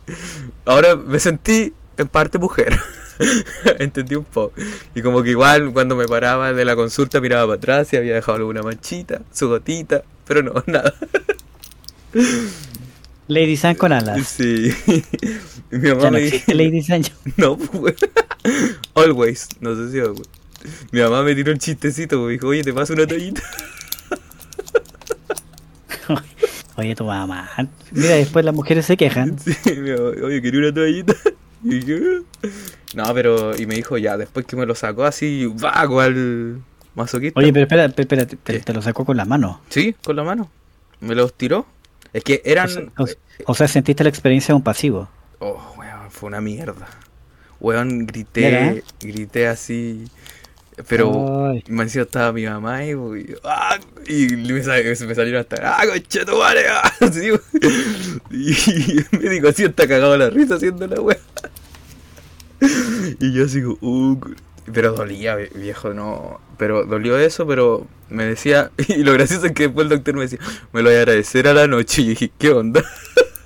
Ahora 0.66 0.96
me 0.96 1.20
sentí 1.20 1.74
en 1.98 2.08
parte 2.08 2.40
mujer. 2.40 2.74
Entendí 3.80 4.16
un 4.16 4.26
poco. 4.26 4.54
Y 4.96 5.02
como 5.02 5.24
que 5.24 5.32
igual 5.32 5.72
cuando 5.74 5.96
me 5.96 6.06
paraba 6.06 6.54
de 6.54 6.66
la 6.66 6.76
consulta 6.76 7.22
miraba 7.22 7.46
para 7.46 7.58
atrás 7.58 7.94
y 7.94 7.98
había 7.98 8.16
dejado 8.16 8.38
alguna 8.38 8.62
manchita, 8.62 9.22
su 9.32 9.48
gotita, 9.48 10.04
pero 10.28 10.44
no, 10.44 10.64
nada. 10.68 10.94
Lady 13.28 13.56
San 13.56 13.76
con 13.76 13.94
alas. 13.94 14.28
Sí. 14.28 14.74
Mi 15.72 15.90
mamá 15.90 16.06
no 16.06 16.12
me 16.12 16.22
dijo. 16.22 16.52
Lady 16.54 16.82
San. 16.82 17.04
No, 17.38 17.58
pues. 17.58 17.96
Always. 18.94 19.48
No 19.62 19.76
sé 19.76 19.92
si 19.92 20.00
always. 20.00 20.28
Mi 20.92 21.02
mamá 21.02 21.24
me 21.24 21.34
tiró 21.34 21.52
un 21.52 21.58
chistecito, 21.58 22.20
me 22.22 22.34
dijo, 22.34 22.48
oye, 22.48 22.64
te 22.64 22.74
paso 22.74 22.94
una 22.94 23.08
toallita. 23.08 23.42
Oye, 26.76 26.96
tu 26.96 27.06
mamá. 27.06 27.50
Mira, 27.92 28.16
después 28.16 28.44
las 28.44 28.54
mujeres 28.54 28.86
se 28.86 28.98
quejan. 28.98 29.38
Sí, 29.40 29.56
mi 29.78 29.92
mamá, 29.92 30.12
oye, 30.24 30.42
quería 30.42 30.60
una 30.60 30.74
toallita. 30.74 31.14
Y 31.64 31.86
yo, 31.86 31.96
no, 32.96 33.14
pero, 33.14 33.56
y 33.58 33.66
me 33.66 33.76
dijo 33.76 33.98
ya, 33.98 34.18
después 34.18 34.46
que 34.46 34.56
me 34.56 34.66
lo 34.66 34.76
sacó 34.76 35.06
así, 35.06 35.46
va, 35.46 35.88
cual 35.88 36.62
masoquista. 36.96 37.40
Oye, 37.40 37.54
pero 37.54 37.64
espera, 37.64 37.86
espera, 37.86 38.26
te, 38.26 38.60
te, 38.60 38.74
lo 38.74 38.82
sacó 38.82 39.06
con 39.06 39.18
la 39.18 39.26
mano. 39.26 39.62
Sí, 39.70 39.96
con 40.04 40.16
la 40.16 40.24
mano. 40.24 40.50
Me 41.00 41.16
los 41.16 41.34
tiró. 41.34 41.66
Es 42.14 42.24
que 42.24 42.42
eran. 42.44 42.92
O 43.46 43.56
sea, 43.56 43.68
sentiste 43.68 44.04
la 44.04 44.10
experiencia 44.10 44.54
de 44.54 44.58
un 44.58 44.64
pasivo. 44.64 45.10
Oh, 45.40 45.60
weón, 45.78 46.12
fue 46.12 46.28
una 46.28 46.42
mierda. 46.42 46.88
Weón, 47.60 48.06
grité, 48.06 48.84
grité 49.00 49.48
así. 49.48 50.06
Pero 50.88 51.54
me 51.68 51.84
decía 51.84 52.04
estaba 52.04 52.32
mi 52.32 52.46
mamá 52.46 52.84
y, 52.86 52.94
¡ah! 53.44 53.78
y 54.08 54.28
me, 54.36 54.54
me, 54.54 54.64
salieron 54.64 55.42
hasta 55.42 55.58
¡Ah, 55.62 55.86
concheto, 55.86 56.40
vale! 56.40 56.62
¡Ah! 56.70 56.92
y, 58.32 59.18
me 59.18 59.30
dijo 59.30 59.50
así 59.50 59.66
está 59.66 59.88
cagado 59.88 60.18
la 60.18 60.30
risa 60.30 60.56
haciendo 60.56 60.88
la 60.88 61.00
weá. 61.02 61.18
y 63.20 63.34
yo 63.34 63.46
así, 63.46 63.64
uh, 63.64 64.20
pero 64.72 64.94
dolía, 64.94 65.36
viejo, 65.36 65.94
no. 65.94 66.40
Pero 66.58 66.86
dolió 66.86 67.18
eso, 67.18 67.48
pero 67.48 67.88
me 68.10 68.26
decía. 68.26 68.72
Y 68.88 69.04
lo 69.04 69.14
gracioso 69.14 69.48
es 69.48 69.52
que 69.54 69.64
después 69.64 69.86
el 69.86 69.90
doctor 69.90 70.16
me 70.16 70.22
decía, 70.22 70.40
me 70.72 70.82
lo 70.82 70.90
voy 70.90 70.98
a 70.98 71.00
agradecer 71.00 71.48
a 71.48 71.54
la 71.54 71.68
noche. 71.68 72.02
Y 72.02 72.10
dije, 72.10 72.32
¿qué 72.38 72.52
onda? 72.52 72.84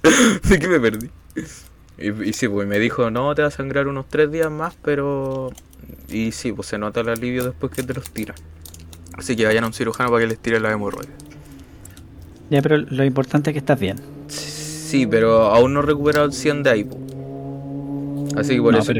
Así 0.43 0.59
que 0.59 0.67
me 0.67 0.79
perdí. 0.79 1.09
Y, 1.97 2.33
sí, 2.33 2.47
pues 2.47 2.67
me 2.67 2.77
dijo, 2.77 3.09
no, 3.09 3.33
te 3.35 3.41
va 3.41 3.47
a 3.47 3.51
sangrar 3.51 3.87
unos 3.87 4.07
tres 4.09 4.31
días 4.31 4.51
más, 4.51 4.75
pero. 4.83 5.51
Y 6.09 6.31
sí, 6.31 6.51
pues 6.51 6.67
se 6.67 6.77
nota 6.77 7.01
el 7.01 7.09
alivio 7.09 7.45
después 7.45 7.71
que 7.71 7.83
te 7.83 7.93
los 7.93 8.09
tira. 8.11 8.35
Así 9.17 9.35
que 9.35 9.45
vayan 9.45 9.63
a 9.63 9.67
un 9.67 9.73
cirujano 9.73 10.09
para 10.09 10.21
que 10.21 10.27
les 10.27 10.39
tire 10.39 10.59
la 10.59 10.71
hemorroide. 10.71 11.11
Ya, 12.49 12.61
pero 12.61 12.77
lo 12.77 13.03
importante 13.05 13.49
es 13.49 13.53
que 13.53 13.59
estás 13.59 13.79
bien. 13.79 13.97
Sí, 14.27 15.07
pero 15.07 15.45
aún 15.45 15.73
no 15.73 15.79
he 15.79 15.83
recuperado 15.83 16.25
el 16.25 16.33
100 16.33 16.63
de 16.63 16.69
ahí. 16.69 16.89
Así 18.37 18.55
que 18.55 18.61
por 18.61 18.75
eso. 18.75 18.93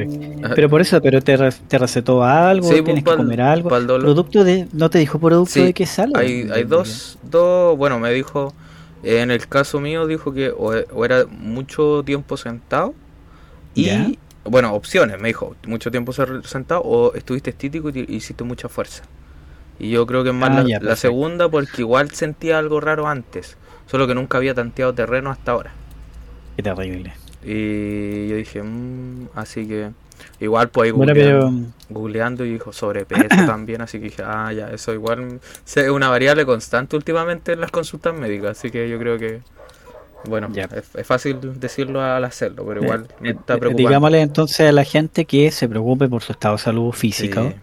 Pero, 0.56 0.69
por 0.69 0.82
eso, 0.82 1.02
pero 1.02 1.21
te, 1.21 1.38
te 1.67 1.78
recetó 1.78 2.24
algo, 2.24 2.69
tienes 2.69 3.04
pues, 3.04 3.04
que 3.04 3.17
comer 3.17 3.41
algo. 3.41 3.69
Producto 3.69 4.43
de, 4.43 4.67
no 4.74 4.89
te 4.89 5.00
dijo 5.00 5.19
producto 5.19 5.62
de 5.62 5.74
qué 5.74 5.86
sale. 5.86 6.13
Hay, 6.15 6.50
hay 6.52 6.63
dos, 6.63 7.17
dos, 7.24 7.78
bueno, 7.78 8.00
me 8.00 8.12
dijo, 8.12 8.54
en 9.04 9.32
el 9.32 9.48
caso 9.48 9.80
mío 9.80 10.08
dijo 10.08 10.34
que 10.34 10.50
o, 10.50 10.74
era 11.06 11.26
mucho 11.26 12.04
tiempo 12.04 12.38
sentado 12.38 12.93
y, 13.74 14.17
bueno, 14.43 14.74
opciones, 14.74 15.19
me 15.19 15.30
dijo, 15.30 15.56
mucho 15.67 15.91
tiempo 15.91 16.13
sentado 16.13 16.82
o 16.82 17.13
estuviste 17.13 17.50
estítico 17.50 17.89
y 17.89 18.06
hiciste 18.10 18.43
mucha 18.43 18.69
fuerza. 18.69 19.04
Y 19.80 19.89
yo 19.89 20.08
creo 20.08 20.24
que 20.24 20.30
es 20.30 20.36
más 20.36 20.52
ah, 20.52 20.80
la, 20.82 20.95
segunda 20.95 21.50
porque 21.50 21.82
igual 21.82 22.10
sentía 22.12 22.58
algo 22.58 22.80
raro 22.80 23.08
antes, 23.08 23.58
solo 23.88 24.08
que 24.08 24.15
nunca 24.15 24.38
había 24.38 24.54
tanteado 24.54 24.93
terreno 24.93 25.30
hasta 25.30 25.52
ahora. 25.52 25.74
Qué 26.56 26.63
terrible. 26.63 27.13
Y 27.45 28.27
yo 28.27 28.36
dije, 28.38 28.63
mmm, 28.63 29.27
así 29.36 29.67
que 29.67 29.91
igual 30.39 30.69
pues 30.69 30.91
ahí 30.91 30.91
googleando, 31.89 32.45
y 32.45 32.53
dijo 32.53 32.73
sobrepeso 32.73 33.23
también, 33.45 33.81
así 33.81 33.99
que 33.99 34.05
dije, 34.05 34.23
ah, 34.25 34.51
ya, 34.51 34.69
eso 34.71 34.93
igual 34.93 35.39
es 35.65 35.89
una 35.89 36.10
variable 36.10 36.45
constante 36.45 36.95
últimamente 36.95 37.53
en 37.53 37.62
las 37.62 37.71
consultas 37.71 38.15
médicas, 38.15 38.58
así 38.58 38.71
que 38.71 38.89
yo 38.89 38.97
creo 38.97 39.19
que, 39.19 39.41
bueno, 40.27 40.49
es, 40.55 41.05
fácil 41.05 41.38
decirlo 41.60 42.01
al 42.01 42.23
hacerlo, 42.23 42.65
pero 42.65 42.84
igual 42.84 43.08
me 43.19 43.29
está 43.29 43.53
eh, 43.53 43.58
preocupando. 43.58 43.77
Digámosle 43.77 44.21
entonces 44.21 44.67
a 44.67 44.71
la 44.71 44.84
gente 44.84 45.25
que 45.25 45.51
se 45.51 45.69
preocupe 45.69 46.08
por 46.10 46.23
su 46.23 46.31
estado 46.31 46.55
de 46.55 46.63
salud 46.63 46.91
físico. 46.91 47.53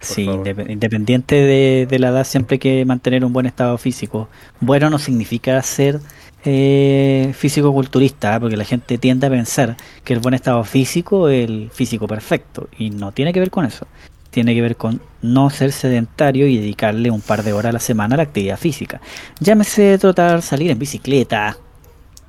Sí, 0.00 0.24
independiente 0.24 1.36
de, 1.36 1.86
de, 1.88 1.98
la 2.00 2.08
edad, 2.08 2.24
siempre 2.24 2.56
hay 2.56 2.58
que 2.58 2.84
mantener 2.84 3.24
un 3.24 3.32
buen 3.32 3.46
estado 3.46 3.78
físico. 3.78 4.28
Bueno 4.58 4.90
no 4.90 4.98
significa 4.98 5.62
ser 5.62 6.00
eh, 6.44 7.32
físico-culturista, 7.36 8.36
¿eh? 8.36 8.40
porque 8.40 8.56
la 8.56 8.64
gente 8.64 8.98
tiende 8.98 9.26
a 9.26 9.30
pensar 9.30 9.76
que 10.04 10.12
el 10.12 10.20
buen 10.20 10.34
estado 10.34 10.62
físico 10.64 11.28
es 11.28 11.48
el 11.48 11.70
físico 11.72 12.06
perfecto, 12.06 12.68
y 12.78 12.90
no 12.90 13.12
tiene 13.12 13.32
que 13.32 13.40
ver 13.40 13.50
con 13.50 13.64
eso. 13.64 13.86
Tiene 14.30 14.54
que 14.54 14.62
ver 14.62 14.76
con 14.76 15.02
no 15.20 15.50
ser 15.50 15.72
sedentario 15.72 16.46
y 16.46 16.56
dedicarle 16.56 17.10
un 17.10 17.20
par 17.20 17.42
de 17.42 17.52
horas 17.52 17.70
a 17.70 17.72
la 17.72 17.80
semana 17.80 18.14
a 18.14 18.16
la 18.16 18.22
actividad 18.22 18.58
física. 18.58 19.00
Llámese 19.40 19.98
trotar, 19.98 20.40
salir 20.40 20.70
en 20.70 20.78
bicicleta, 20.78 21.56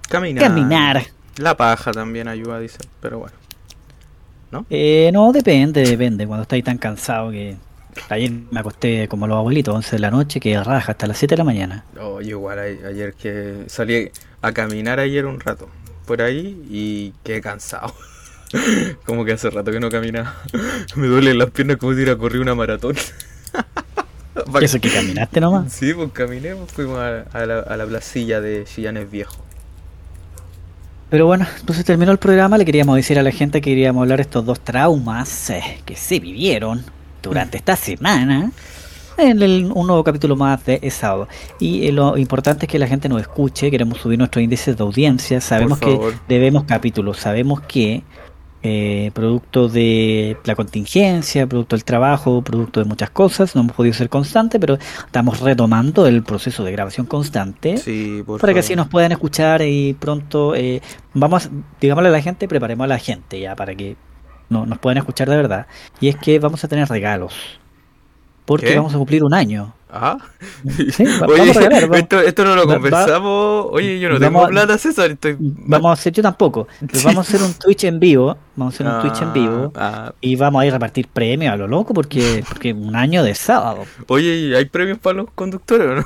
caminar. 0.09 0.43
caminar. 0.43 1.03
La 1.37 1.55
paja 1.55 1.91
también 1.91 2.27
ayuda, 2.27 2.59
dice, 2.59 2.79
pero 2.99 3.19
bueno. 3.19 3.35
¿no? 4.51 4.65
Eh, 4.69 5.09
no, 5.13 5.31
depende, 5.31 5.81
depende. 5.83 6.27
Cuando 6.27 6.43
estáis 6.43 6.63
tan 6.63 6.77
cansado 6.77 7.31
que 7.31 7.55
ayer 8.09 8.31
me 8.51 8.59
acosté 8.59 9.07
como 9.07 9.27
los 9.27 9.37
abuelitos, 9.37 9.75
11 9.75 9.95
de 9.95 9.99
la 9.99 10.11
noche, 10.11 10.39
que 10.39 10.61
raja 10.61 10.91
hasta 10.91 11.07
las 11.07 11.17
7 11.17 11.33
de 11.33 11.37
la 11.37 11.43
mañana. 11.43 11.85
Oh, 11.99 12.21
igual 12.21 12.59
ayer 12.59 13.13
que 13.13 13.63
salí 13.67 14.11
a 14.41 14.51
caminar 14.51 14.99
ayer 14.99 15.25
un 15.25 15.39
rato 15.39 15.69
por 16.05 16.21
ahí 16.21 16.61
y 16.69 17.13
quedé 17.23 17.41
cansado. 17.41 17.93
como 19.05 19.25
que 19.25 19.33
hace 19.33 19.49
rato 19.49 19.71
que 19.71 19.79
no 19.79 19.89
caminaba. 19.89 20.35
me 20.95 21.07
duelen 21.07 21.37
las 21.37 21.51
piernas 21.51 21.77
como 21.77 21.91
si 21.91 21.97
hubiera 21.97 22.17
corrido 22.17 22.41
una 22.41 22.55
maratón. 22.55 22.95
¿Eso 24.61 24.79
que 24.79 24.89
caminaste 24.89 25.39
nomás? 25.39 25.71
Sí, 25.71 25.93
pues 25.93 26.11
caminé, 26.11 26.55
pues 26.55 26.71
fuimos 26.71 26.99
a, 26.99 27.45
la, 27.45 27.59
a 27.59 27.77
la 27.77 27.85
placilla 27.85 28.41
de 28.41 28.63
Chillanes 28.65 29.09
Viejo. 29.09 29.43
Pero 31.09 31.27
bueno, 31.27 31.45
entonces 31.59 31.85
terminó 31.85 32.11
el 32.11 32.17
programa. 32.17 32.57
Le 32.57 32.65
queríamos 32.65 32.95
decir 32.95 33.19
a 33.19 33.23
la 33.23 33.29
gente 33.29 33.61
que 33.61 33.69
queríamos 33.69 34.01
hablar 34.01 34.17
de 34.17 34.23
estos 34.23 34.43
dos 34.43 34.59
traumas 34.59 35.51
eh, 35.51 35.79
que 35.85 35.95
se 35.95 36.19
vivieron 36.19 36.83
durante 37.23 37.57
esta 37.57 37.75
semana. 37.75 38.51
En 39.15 39.41
el, 39.43 39.71
un 39.73 39.85
nuevo 39.87 40.03
capítulo 40.03 40.35
más 40.35 40.65
de 40.65 40.89
sábado. 40.89 41.27
Y 41.59 41.87
eh, 41.87 41.91
lo 41.91 42.17
importante 42.17 42.65
es 42.65 42.71
que 42.71 42.79
la 42.79 42.87
gente 42.87 43.07
nos 43.09 43.21
escuche. 43.21 43.69
Queremos 43.69 43.99
subir 43.99 44.17
nuestros 44.17 44.43
índices 44.43 44.75
de 44.75 44.83
audiencia. 44.83 45.39
Sabemos 45.39 45.77
que 45.77 45.99
debemos 46.27 46.63
capítulos. 46.63 47.17
Sabemos 47.17 47.61
que 47.61 48.03
eh, 48.65 49.11
producto 49.13 49.67
de 49.67 50.37
la 50.45 50.55
contingencia, 50.55 51.45
producto 51.45 51.75
del 51.75 51.83
trabajo, 51.83 52.41
producto 52.41 52.79
de 52.79 52.85
muchas 52.85 53.09
cosas. 53.09 53.55
No 53.55 53.61
hemos 53.61 53.75
podido 53.75 53.93
ser 53.93 54.07
constantes, 54.07 54.59
pero 54.59 54.77
estamos 55.05 55.41
retomando 55.41 56.07
el 56.07 56.23
proceso 56.23 56.63
de 56.63 56.71
grabación 56.71 57.05
constante 57.05 57.75
para 58.39 58.53
que 58.53 58.59
así 58.59 58.75
nos 58.77 58.87
puedan 58.87 59.11
escuchar 59.11 59.61
y 59.63 59.93
pronto 59.93 60.55
eh, 60.55 60.81
vamos, 61.13 61.49
digámosle 61.81 62.07
a 62.07 62.13
la 62.13 62.21
gente, 62.21 62.47
preparemos 62.47 62.85
a 62.85 62.87
la 62.87 62.99
gente 62.99 63.37
ya 63.41 63.53
para 63.53 63.75
que 63.75 63.97
no, 64.53 64.65
nos 64.65 64.79
puedan 64.79 64.97
escuchar 64.97 65.29
de 65.29 65.35
verdad. 65.35 65.67
Y 65.99 66.07
es 66.07 66.15
que 66.15 66.39
vamos 66.39 66.63
a 66.63 66.67
tener 66.67 66.87
regalos 66.87 67.33
porque 68.45 68.75
vamos 68.75 68.93
a 68.93 68.97
cumplir 68.97 69.23
un 69.23 69.33
año. 69.33 69.73
Ah, 69.89 70.17
Oye, 71.27 71.51
esto, 71.99 72.19
esto, 72.19 72.43
no 72.43 72.55
lo 72.55 72.65
conversamos. 72.65 73.67
Oye, 73.71 73.99
yo 73.99 74.09
no 74.09 74.19
tengo 74.19 74.47
plata, 74.47 74.77
César. 74.77 75.11
Estoy... 75.11 75.37
Vamos 75.39 75.89
a 75.89 75.93
hacer, 75.93 76.13
yo 76.13 76.23
tampoco. 76.23 76.67
vamos 77.03 77.17
a 77.17 77.21
hacer 77.21 77.41
un 77.41 77.53
Twitch 77.53 77.83
en 77.83 77.99
vivo. 77.99 78.35
Vamos 78.55 78.73
a 78.73 78.75
hacer 78.75 78.87
un 78.87 79.01
Twitch 79.01 79.21
en 79.21 79.33
vivo. 79.33 79.71
Ah, 79.75 80.07
ah. 80.07 80.13
Y 80.19 80.35
vamos 80.35 80.61
a 80.61 80.65
ir 80.65 80.71
a 80.71 80.75
repartir 80.75 81.07
premios 81.07 81.53
a 81.53 81.57
lo 81.57 81.67
loco 81.67 81.93
porque, 81.93 82.43
porque 82.49 82.73
un 82.73 82.95
año 82.95 83.23
de 83.23 83.35
sábado. 83.35 83.83
Oye, 84.07 84.55
¿hay 84.57 84.65
premios 84.65 84.97
para 84.97 85.17
los 85.17 85.29
conductores 85.35 85.87
o 85.87 85.95
no? 85.95 86.05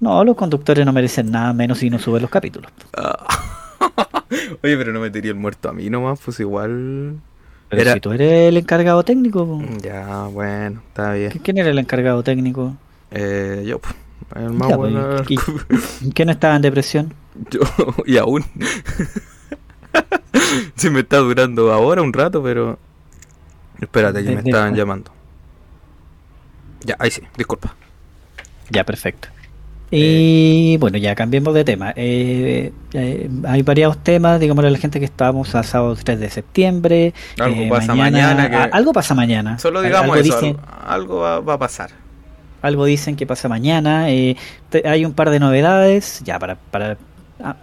No, 0.00 0.24
los 0.24 0.36
conductores 0.36 0.84
no 0.84 0.92
merecen 0.92 1.30
nada 1.30 1.52
menos 1.52 1.78
si 1.78 1.88
no 1.88 1.98
suben 1.98 2.22
los 2.22 2.30
capítulos. 2.30 2.70
Ah. 2.96 3.53
Oye, 4.62 4.76
pero 4.76 4.92
no 4.92 5.00
metería 5.00 5.30
el 5.30 5.36
muerto 5.36 5.68
a 5.68 5.72
mí 5.72 5.90
nomás, 5.90 6.20
pues 6.24 6.40
igual. 6.40 7.20
Pero 7.68 7.92
si 7.92 8.00
tú 8.00 8.12
eres 8.12 8.48
el 8.48 8.56
encargado 8.56 9.02
técnico. 9.02 9.62
Ya, 9.82 10.24
bueno, 10.26 10.82
está 10.88 11.12
bien. 11.12 11.30
¿Quién 11.42 11.58
era 11.58 11.70
el 11.70 11.78
encargado 11.78 12.22
técnico? 12.22 12.76
Eh, 13.10 13.64
yo, 13.66 13.80
el 14.34 14.50
más 14.50 14.76
bueno. 14.76 15.22
¿Quién 16.14 16.30
estaba 16.30 16.56
en 16.56 16.62
depresión? 16.62 17.14
Yo, 17.50 17.60
y 18.06 18.16
aún. 18.16 18.44
sí, 20.76 20.90
me 20.90 21.00
está 21.00 21.18
durando 21.18 21.72
ahora 21.72 22.02
un 22.02 22.12
rato, 22.12 22.42
pero. 22.42 22.78
Espérate, 23.80 24.24
que 24.24 24.30
me 24.30 24.40
estaban 24.40 24.74
llamando. 24.74 25.10
Ya, 26.84 26.96
ahí 26.98 27.10
sí, 27.10 27.22
disculpa. 27.36 27.74
Ya, 28.70 28.84
perfecto. 28.84 29.28
Y 29.90 30.76
bueno, 30.78 30.98
ya 30.98 31.14
cambiemos 31.14 31.54
de 31.54 31.64
tema. 31.64 31.92
Eh, 31.96 32.72
eh, 32.92 33.30
hay 33.46 33.62
varios 33.62 33.98
temas, 34.02 34.40
digamos 34.40 34.64
a 34.64 34.70
la 34.70 34.78
gente 34.78 34.98
que 34.98 35.04
estamos 35.04 35.54
a 35.54 35.62
sábado 35.62 35.96
3 36.02 36.18
de 36.18 36.30
septiembre. 36.30 37.14
Algo 37.38 37.62
eh, 37.62 37.68
pasa 37.68 37.94
mañana. 37.94 38.68
algo 38.72 38.92
pasa 38.92 39.14
mañana. 39.14 39.58
Solo 39.58 39.82
digamos 39.82 40.16
algo 40.16 40.36
eso, 40.36 40.60
algo 40.86 41.18
va, 41.20 41.54
a 41.54 41.58
pasar. 41.58 41.90
Algo 42.62 42.86
dicen 42.86 43.14
que 43.16 43.26
pasa 43.26 43.48
mañana. 43.48 44.04
hay 44.04 45.04
un 45.04 45.12
par 45.12 45.30
de 45.30 45.38
novedades, 45.38 46.22
ya 46.24 46.38
para, 46.38 46.56
para, 46.56 46.96
ah, 47.42 47.56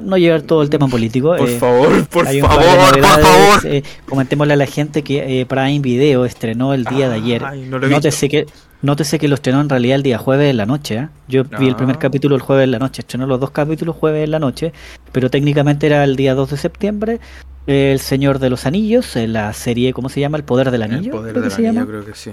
no 0.00 0.16
llevar 0.16 0.42
todo 0.42 0.62
el 0.62 0.70
tema 0.70 0.88
político. 0.88 1.36
Por 1.36 1.50
favor, 1.50 2.06
por 2.08 2.26
favor, 2.26 2.92
por 2.92 3.02
favor. 3.02 3.82
comentémosle 4.08 4.54
a 4.54 4.56
la 4.56 4.66
gente 4.66 5.02
que 5.02 5.46
Prime 5.48 5.80
Video 5.80 6.24
estrenó 6.24 6.74
el 6.74 6.84
día 6.84 7.10
de 7.10 7.16
ayer. 7.16 7.42
no 7.68 7.78
lo 7.78 8.10
sé 8.10 8.28
que 8.28 8.46
Nótese 8.82 9.18
que 9.18 9.28
lo 9.28 9.34
estrenó 9.34 9.60
en 9.60 9.68
realidad 9.68 9.96
el 9.96 10.02
día 10.02 10.18
jueves 10.18 10.50
en 10.50 10.56
la 10.56 10.66
noche. 10.66 10.96
¿eh? 10.96 11.08
Yo 11.28 11.44
vi 11.44 11.68
el 11.68 11.76
primer 11.76 11.96
ah. 11.96 11.98
capítulo 11.98 12.34
el 12.34 12.40
jueves 12.40 12.64
en 12.64 12.70
la 12.70 12.78
noche. 12.78 13.02
Estrenó 13.02 13.26
los 13.26 13.38
dos 13.38 13.50
capítulos 13.50 13.96
jueves 13.96 14.24
en 14.24 14.30
la 14.30 14.38
noche. 14.38 14.72
Pero 15.12 15.30
técnicamente 15.30 15.86
era 15.86 16.02
el 16.04 16.16
día 16.16 16.34
2 16.34 16.50
de 16.50 16.56
septiembre. 16.56 17.20
El 17.66 18.00
Señor 18.00 18.38
de 18.38 18.48
los 18.48 18.66
Anillos, 18.66 19.16
la 19.16 19.52
serie, 19.52 19.92
¿cómo 19.92 20.08
se 20.08 20.20
llama? 20.20 20.38
El 20.38 20.44
Poder 20.44 20.70
del 20.70 20.82
Anillo. 20.82 21.12
El 21.12 21.18
Poder 21.18 21.40
del 21.40 21.66
Anillo, 21.68 21.86
creo 21.86 22.04
que 22.04 22.14
sí. 22.14 22.32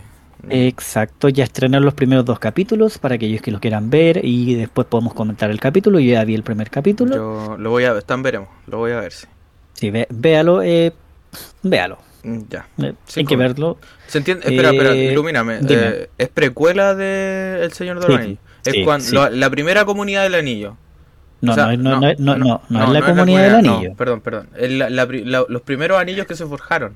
Exacto, 0.49 1.29
ya 1.29 1.43
estrenaron 1.43 1.83
los 1.83 1.93
primeros 1.93 2.23
dos 2.23 2.39
capítulos 2.39 2.97
para 2.97 3.15
aquellos 3.15 3.41
que 3.41 3.51
los 3.51 3.59
quieran 3.59 3.89
ver 3.89 4.23
y 4.23 4.55
después 4.55 4.87
podemos 4.87 5.13
comentar 5.13 5.49
el 5.49 5.59
capítulo. 5.59 5.99
Yo 5.99 6.13
ya 6.13 6.23
vi 6.23 6.35
el 6.35 6.43
primer 6.43 6.69
capítulo. 6.69 7.15
Yo 7.15 7.57
lo 7.57 7.69
voy 7.69 7.85
a 7.85 7.91
ver, 7.91 7.99
están 7.99 8.21
veremos, 8.21 8.47
lo 8.67 8.77
voy 8.77 8.91
a 8.91 8.99
ver, 8.99 9.11
sí. 9.11 9.27
Sí, 9.73 9.91
véalo, 10.09 10.61
eh, 10.61 10.93
véalo. 11.63 12.06
Mm, 12.23 12.39
ya. 12.49 12.67
Eh, 12.79 12.93
hay 13.15 13.25
que 13.25 13.35
verlo. 13.35 13.77
¿Se 14.07 14.17
entiende? 14.17 14.47
Espera, 14.47 14.71
espera, 14.71 14.91
eh, 14.93 15.11
ilumíname. 15.11 15.59
Eh, 15.67 16.09
¿Es 16.17 16.29
precuela 16.29 16.95
de 16.95 17.63
El 17.63 17.73
Señor 17.73 17.99
de 17.99 18.07
los 18.07 18.17
Anillos? 18.17 18.39
Es 18.65 18.75
cuando, 18.83 19.29
la 19.29 19.49
primera 19.49 19.85
comunidad 19.85 20.23
del 20.23 20.35
anillo. 20.35 20.75
No, 21.39 21.55
no, 21.55 21.77
no, 21.77 21.99
no, 21.99 22.13
no, 22.17 22.35
no, 22.37 22.61
no, 22.67 22.83
es 22.83 22.89
la 22.89 23.01
comunidad 23.01 23.43
del 23.43 23.55
anillo. 23.55 23.93
perdón, 23.95 24.21
perdón. 24.21 24.49
los 25.49 25.61
primeros 25.61 25.99
anillos 25.99 26.25
que 26.25 26.35
se 26.35 26.45
forjaron. 26.45 26.95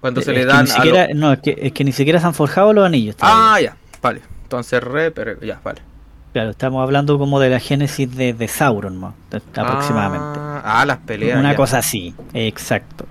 Cuando 0.00 0.22
se 0.22 0.32
le 0.32 0.44
dan. 0.44 0.66
No, 1.14 1.32
es 1.32 1.40
que, 1.40 1.58
es 1.60 1.72
que 1.72 1.84
ni 1.84 1.92
siquiera 1.92 2.20
se 2.20 2.26
han 2.26 2.34
forjado 2.34 2.72
los 2.72 2.86
anillos. 2.86 3.16
Ah, 3.20 3.58
ya, 3.60 3.76
vale. 4.00 4.22
Entonces, 4.44 4.82
re, 4.82 5.10
pero 5.10 5.38
ya, 5.40 5.60
vale. 5.62 5.82
Claro, 6.32 6.50
estamos 6.50 6.82
hablando 6.82 7.18
como 7.18 7.40
de 7.40 7.50
la 7.50 7.58
génesis 7.58 8.14
de, 8.14 8.32
de 8.32 8.48
Sauron, 8.48 9.00
¿no? 9.00 9.14
aproximadamente. 9.56 10.38
Ah, 10.40 10.84
las 10.86 10.98
peleas. 10.98 11.38
Una 11.38 11.56
cosa 11.56 11.78
así, 11.78 12.14
exacto. 12.32 13.06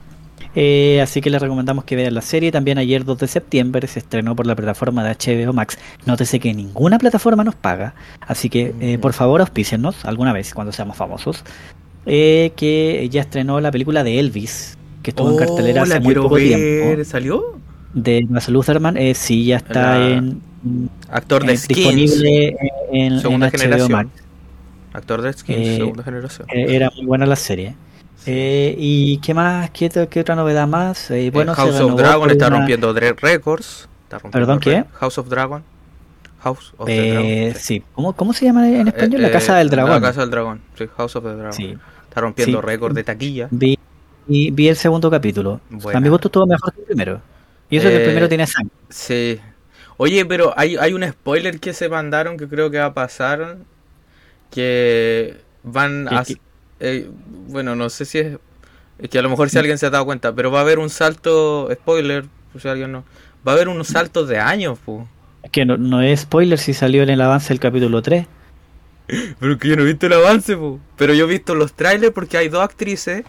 Eh, 0.59 0.99
así 1.03 1.21
que 1.21 1.29
les 1.29 1.39
recomendamos 1.39 1.83
que 1.83 1.95
vean 1.95 2.15
la 2.15 2.21
serie. 2.21 2.51
También 2.51 2.79
ayer 2.79 3.05
2 3.05 3.19
de 3.19 3.27
septiembre 3.27 3.87
se 3.87 3.99
estrenó 3.99 4.35
por 4.35 4.47
la 4.47 4.55
plataforma 4.55 5.03
de 5.03 5.11
HBO 5.11 5.53
Max. 5.53 5.77
Nótese 6.07 6.39
que 6.39 6.51
ninguna 6.51 6.97
plataforma 6.97 7.43
nos 7.43 7.53
paga. 7.53 7.93
Así 8.21 8.49
que 8.49 8.73
eh, 8.81 8.97
por 8.97 9.13
favor 9.13 9.39
auspícenos 9.41 10.03
alguna 10.03 10.33
vez 10.33 10.55
cuando 10.55 10.73
seamos 10.73 10.97
famosos. 10.97 11.43
Eh, 12.07 12.53
que 12.55 13.07
ya 13.11 13.21
estrenó 13.21 13.61
la 13.61 13.69
película 13.69 14.03
de 14.03 14.19
Elvis, 14.19 14.79
que 15.03 15.11
estuvo 15.11 15.29
en 15.29 15.35
oh, 15.35 15.37
cartelera 15.37 15.83
hace 15.83 15.99
muy 15.99 16.15
poco 16.15 16.37
tiempo. 16.37 17.03
¿Salió? 17.03 17.59
De 17.93 18.25
Baz 18.27 18.49
Luhrmann, 18.49 18.97
eh, 18.97 19.13
sí, 19.13 19.45
ya 19.45 19.57
está 19.57 20.09
en 20.09 20.41
actor 21.11 21.45
de 21.45 21.55
Skins. 21.55 21.77
disponible 21.77 22.57
en, 22.91 23.19
segunda 23.19 23.51
generación. 23.51 24.09
Actor 24.93 25.21
de 25.21 25.33
Skins, 25.33 25.75
segunda 25.77 26.03
generación. 26.03 26.47
era 26.51 26.89
muy 26.95 27.05
buena 27.05 27.27
la 27.27 27.35
serie. 27.35 27.75
Eh, 28.27 28.75
¿Y 28.77 29.17
qué 29.19 29.33
más? 29.33 29.69
¿Qué, 29.71 29.89
otra 30.19 30.35
novedad 30.35 30.67
más? 30.67 31.09
Eh, 31.11 31.31
bueno, 31.31 31.55
House 31.55 31.79
of 31.79 31.95
Dragon 31.95 32.29
está 32.29 32.49
rompiendo 32.49 32.93
records. 32.93 33.87
¿Perdón 34.31 34.59
qué? 34.59 34.83
House 34.99 35.17
of 35.17 35.29
Dragon. 35.29 35.63
House 36.39 36.73
of 36.77 36.87
the 36.87 36.95
eh, 36.97 37.11
Dragon. 37.45 37.61
Sí. 37.61 37.83
¿Cómo, 37.93 38.13
¿Cómo, 38.13 38.33
se 38.33 38.45
llama 38.45 38.67
en 38.69 38.87
español? 38.87 39.21
la 39.21 39.31
Casa 39.31 39.55
del 39.55 39.69
Dragón. 39.69 39.91
La 39.91 40.01
Casa 40.01 40.21
del 40.21 40.29
Dragón. 40.29 40.61
Sí, 40.77 40.85
House 40.95 41.15
of 41.15 41.23
the 41.23 41.33
Dragon. 41.33 41.53
Sí. 41.53 41.77
Está 42.07 42.21
rompiendo 42.21 42.61
récords 42.61 42.95
de 42.95 43.03
taquilla. 43.03 43.47
Vi, 43.49 43.77
vi, 44.27 44.67
el 44.67 44.75
segundo 44.75 45.09
capítulo. 45.09 45.61
A 45.93 45.99
mi 45.99 46.09
gusto 46.09 46.27
estuvo 46.27 46.45
mejor 46.45 46.73
que 46.73 46.81
el 46.81 46.85
primero. 46.85 47.21
Y 47.69 47.77
eso 47.77 47.87
que 47.87 47.97
el 47.97 48.03
primero 48.03 48.27
tiene 48.27 48.45
sangre. 48.45 48.73
Sí. 48.89 49.39
Oye, 49.97 50.25
pero 50.25 50.53
hay, 50.55 50.75
hay 50.77 50.93
un 50.93 51.03
spoiler 51.09 51.59
que 51.59 51.73
se 51.73 51.89
mandaron 51.89 52.37
que 52.37 52.47
creo 52.47 52.69
que 52.69 52.77
va 52.77 52.85
a 52.85 52.93
pasar. 52.93 53.57
Que 54.51 55.37
van 55.63 56.07
a. 56.09 56.23
Eh, 56.79 57.09
bueno, 57.47 57.75
no 57.75 57.89
sé 57.89 58.05
si 58.05 58.19
es, 58.19 58.37
es 58.99 59.09
que 59.09 59.19
a 59.19 59.21
lo 59.21 59.29
mejor 59.29 59.49
si 59.49 59.57
alguien 59.57 59.77
se 59.77 59.85
ha 59.85 59.89
dado 59.89 60.05
cuenta, 60.05 60.33
pero 60.33 60.51
va 60.51 60.59
a 60.59 60.61
haber 60.61 60.79
un 60.79 60.89
salto, 60.89 61.69
spoiler, 61.73 62.25
si 62.59 62.67
alguien 62.67 62.91
no, 62.91 63.03
va 63.47 63.53
a 63.53 63.55
haber 63.55 63.67
unos 63.67 63.87
saltos 63.87 64.27
de 64.27 64.39
años, 64.39 64.79
pu. 64.79 65.07
Es 65.43 65.51
que 65.51 65.65
no, 65.65 65.77
no 65.77 66.01
es 66.01 66.21
spoiler 66.21 66.59
si 66.59 66.73
salió 66.73 67.03
en 67.03 67.09
el 67.09 67.21
avance 67.21 67.49
del 67.49 67.59
capítulo 67.59 68.01
3. 68.01 68.25
Pero 69.39 69.57
que 69.57 69.69
yo 69.69 69.75
no 69.75 69.83
he 69.83 69.85
visto 69.85 70.07
el 70.07 70.13
avance, 70.13 70.57
pu. 70.57 70.79
pero 70.97 71.13
yo 71.13 71.25
he 71.25 71.29
visto 71.29 71.55
los 71.55 71.73
trailers 71.73 72.13
porque 72.13 72.37
hay 72.37 72.49
dos 72.49 72.61
actrices 72.61 73.23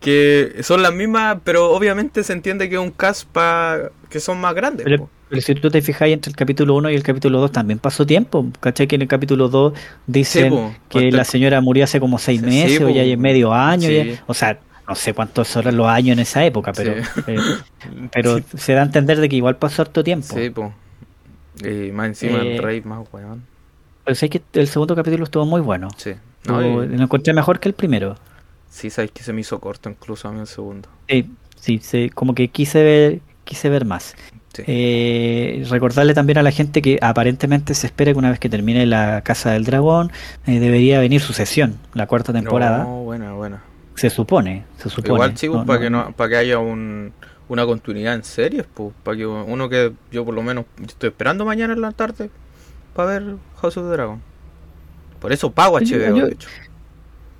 que 0.00 0.60
son 0.62 0.82
las 0.82 0.94
mismas, 0.94 1.38
pero 1.44 1.70
obviamente 1.70 2.22
se 2.22 2.32
entiende 2.32 2.68
que 2.68 2.76
es 2.76 2.80
un 2.80 2.92
cast 2.92 3.28
pa 3.28 3.90
que 4.08 4.20
son 4.20 4.40
más 4.40 4.54
grandes. 4.54 4.84
Pero, 4.84 5.10
si 5.40 5.54
tú 5.54 5.70
te 5.70 5.82
fijas 5.82 6.08
entre 6.08 6.30
el 6.30 6.36
capítulo 6.36 6.74
1 6.76 6.90
y 6.90 6.94
el 6.94 7.02
capítulo 7.02 7.40
2 7.40 7.52
también 7.52 7.78
pasó 7.78 8.06
tiempo. 8.06 8.46
¿Cachai? 8.60 8.86
Que 8.86 8.96
en 8.96 9.02
el 9.02 9.08
capítulo 9.08 9.48
2 9.48 9.72
dicen 10.06 10.76
que 10.88 11.10
la 11.12 11.24
señora 11.24 11.60
murió 11.60 11.84
hace 11.84 12.00
como 12.00 12.18
seis 12.18 12.42
meses 12.42 12.80
o 12.80 12.88
ya 12.88 13.02
hay 13.02 13.16
medio 13.16 13.52
año. 13.52 13.88
o 14.26 14.34
sea, 14.34 14.58
no 14.88 14.94
sé 14.94 15.12
cuántos 15.12 15.54
eran 15.56 15.76
los 15.76 15.86
años 15.86 16.14
en 16.14 16.20
esa 16.20 16.44
época, 16.44 16.72
pero 16.72 16.92
eh, 17.26 17.38
pero 18.12 18.40
se 18.56 18.72
da 18.72 18.80
a 18.80 18.84
entender 18.84 19.20
de 19.20 19.28
que 19.28 19.36
igual 19.36 19.56
pasó 19.56 19.82
harto 19.82 20.02
tiempo. 20.02 20.34
Sí, 20.34 20.48
pues. 20.50 20.72
Y 21.62 21.92
más 21.92 22.06
encima 22.08 22.38
el 22.38 22.52
eh, 22.52 22.60
rey 22.60 22.80
más 22.82 23.06
weón. 23.12 23.44
Pero 24.04 24.14
sé 24.14 24.30
que 24.30 24.40
el 24.54 24.68
segundo 24.68 24.96
capítulo 24.96 25.24
estuvo 25.24 25.44
muy 25.44 25.60
bueno. 25.60 25.88
Sí. 25.96 26.12
lo 26.44 26.82
encontré 26.82 27.34
mejor 27.34 27.60
que 27.60 27.68
el 27.68 27.74
primero. 27.74 28.16
Sí, 28.70 28.90
sabéis 28.90 29.12
que 29.12 29.22
se 29.22 29.32
me 29.32 29.42
hizo 29.42 29.58
corto 29.60 29.90
incluso 29.90 30.28
a 30.28 30.32
mí 30.32 30.40
el 30.40 30.46
segundo. 30.46 30.88
Sí, 31.60 31.80
sí, 31.82 32.10
como 32.10 32.34
que 32.34 32.48
quise 32.48 32.82
ver, 32.82 33.20
quise 33.44 33.68
ver 33.68 33.84
más. 33.84 34.14
Eh, 34.66 35.64
recordarle 35.68 36.14
también 36.14 36.38
a 36.38 36.42
la 36.42 36.50
gente 36.50 36.82
que 36.82 36.98
aparentemente 37.00 37.74
se 37.74 37.86
espera 37.86 38.12
que 38.12 38.18
una 38.18 38.30
vez 38.30 38.38
que 38.38 38.48
termine 38.48 38.86
la 38.86 39.22
Casa 39.22 39.52
del 39.52 39.64
Dragón 39.64 40.10
eh, 40.46 40.60
debería 40.60 41.00
venir 41.00 41.20
su 41.20 41.32
sesión, 41.32 41.78
la 41.94 42.06
cuarta 42.06 42.32
temporada. 42.32 42.84
No. 42.84 43.60
Se 43.94 44.10
supone, 44.10 44.64
se 44.76 44.88
supone. 44.90 45.14
Igual 45.14 45.34
chicos, 45.34 45.66
para 45.66 45.80
que 45.80 45.90
no, 45.90 46.12
para 46.12 46.30
que 46.30 46.36
haya 46.36 46.58
un, 46.58 47.12
una 47.48 47.66
continuidad 47.66 48.14
en 48.14 48.22
series, 48.24 48.64
pues, 48.72 48.92
para 49.02 49.16
que 49.16 49.26
uno 49.26 49.68
que 49.68 49.92
yo 50.12 50.24
por 50.24 50.34
lo 50.34 50.42
menos 50.42 50.66
estoy 50.86 51.08
esperando 51.08 51.44
mañana 51.44 51.72
en 51.72 51.80
la 51.80 51.92
tarde 51.92 52.30
para 52.94 53.10
ver 53.10 53.36
House 53.60 53.76
of 53.76 53.84
the 53.84 53.90
Dragon. 53.90 54.20
Por 55.18 55.32
eso 55.32 55.50
pago 55.50 55.78
HBO, 55.78 56.26
de 56.26 56.32
hecho. 56.32 56.48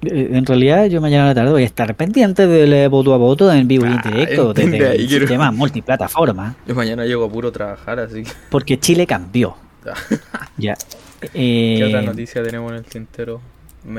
Eh, 0.02 0.30
en 0.32 0.46
realidad, 0.46 0.86
yo 0.86 1.00
mañana 1.00 1.24
a 1.24 1.28
la 1.28 1.34
tarde 1.34 1.50
voy 1.50 1.62
a 1.62 1.66
estar 1.66 1.94
pendiente 1.96 2.46
del 2.46 2.88
voto 2.88 3.14
a 3.14 3.16
voto 3.16 3.52
en 3.52 3.66
vivo 3.66 3.84
y 3.86 3.88
en 3.88 3.98
ah, 3.98 4.10
directo 4.10 4.54
desde 4.54 4.96
el 4.96 5.08
sistema 5.08 5.50
multiplataforma. 5.50 6.54
Yo 6.66 6.74
mañana 6.74 7.04
llego 7.04 7.24
a 7.24 7.28
puro 7.30 7.50
trabajar, 7.50 7.98
así 7.98 8.22
que. 8.22 8.30
Porque 8.50 8.78
Chile 8.78 9.06
cambió. 9.06 9.56
ya. 10.56 10.76
¿Qué 11.20 11.84
otra 11.84 12.02
eh, 12.02 12.06
noticia 12.06 12.42
tenemos 12.42 12.70
en 12.72 12.78
el 12.78 12.84
tintero? 12.84 13.40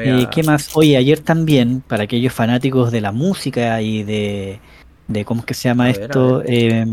y 0.05 0.25
¿Qué 0.27 0.43
más? 0.43 0.69
Oye, 0.75 0.95
ayer 0.95 1.19
también, 1.19 1.81
para 1.85 2.03
aquellos 2.03 2.31
fanáticos 2.31 2.91
de 2.91 3.01
la 3.01 3.12
música 3.12 3.81
y 3.81 4.03
de. 4.03 4.59
de 5.07 5.25
¿Cómo 5.25 5.41
es 5.41 5.45
que 5.45 5.53
se 5.53 5.67
llama 5.67 5.89
esto? 5.89 6.43
Eh, 6.45 6.85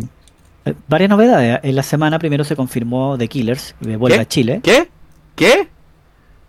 varias 0.89 1.11
novedades. 1.11 1.61
En 1.63 1.77
la 1.77 1.83
semana 1.85 2.19
primero 2.19 2.43
se 2.43 2.57
confirmó 2.57 3.17
The 3.17 3.29
Killers, 3.29 3.77
vuelve 3.81 4.19
a 4.19 4.27
Chile. 4.27 4.61
¿Qué? 4.65 4.89
¿Qué? 5.37 5.69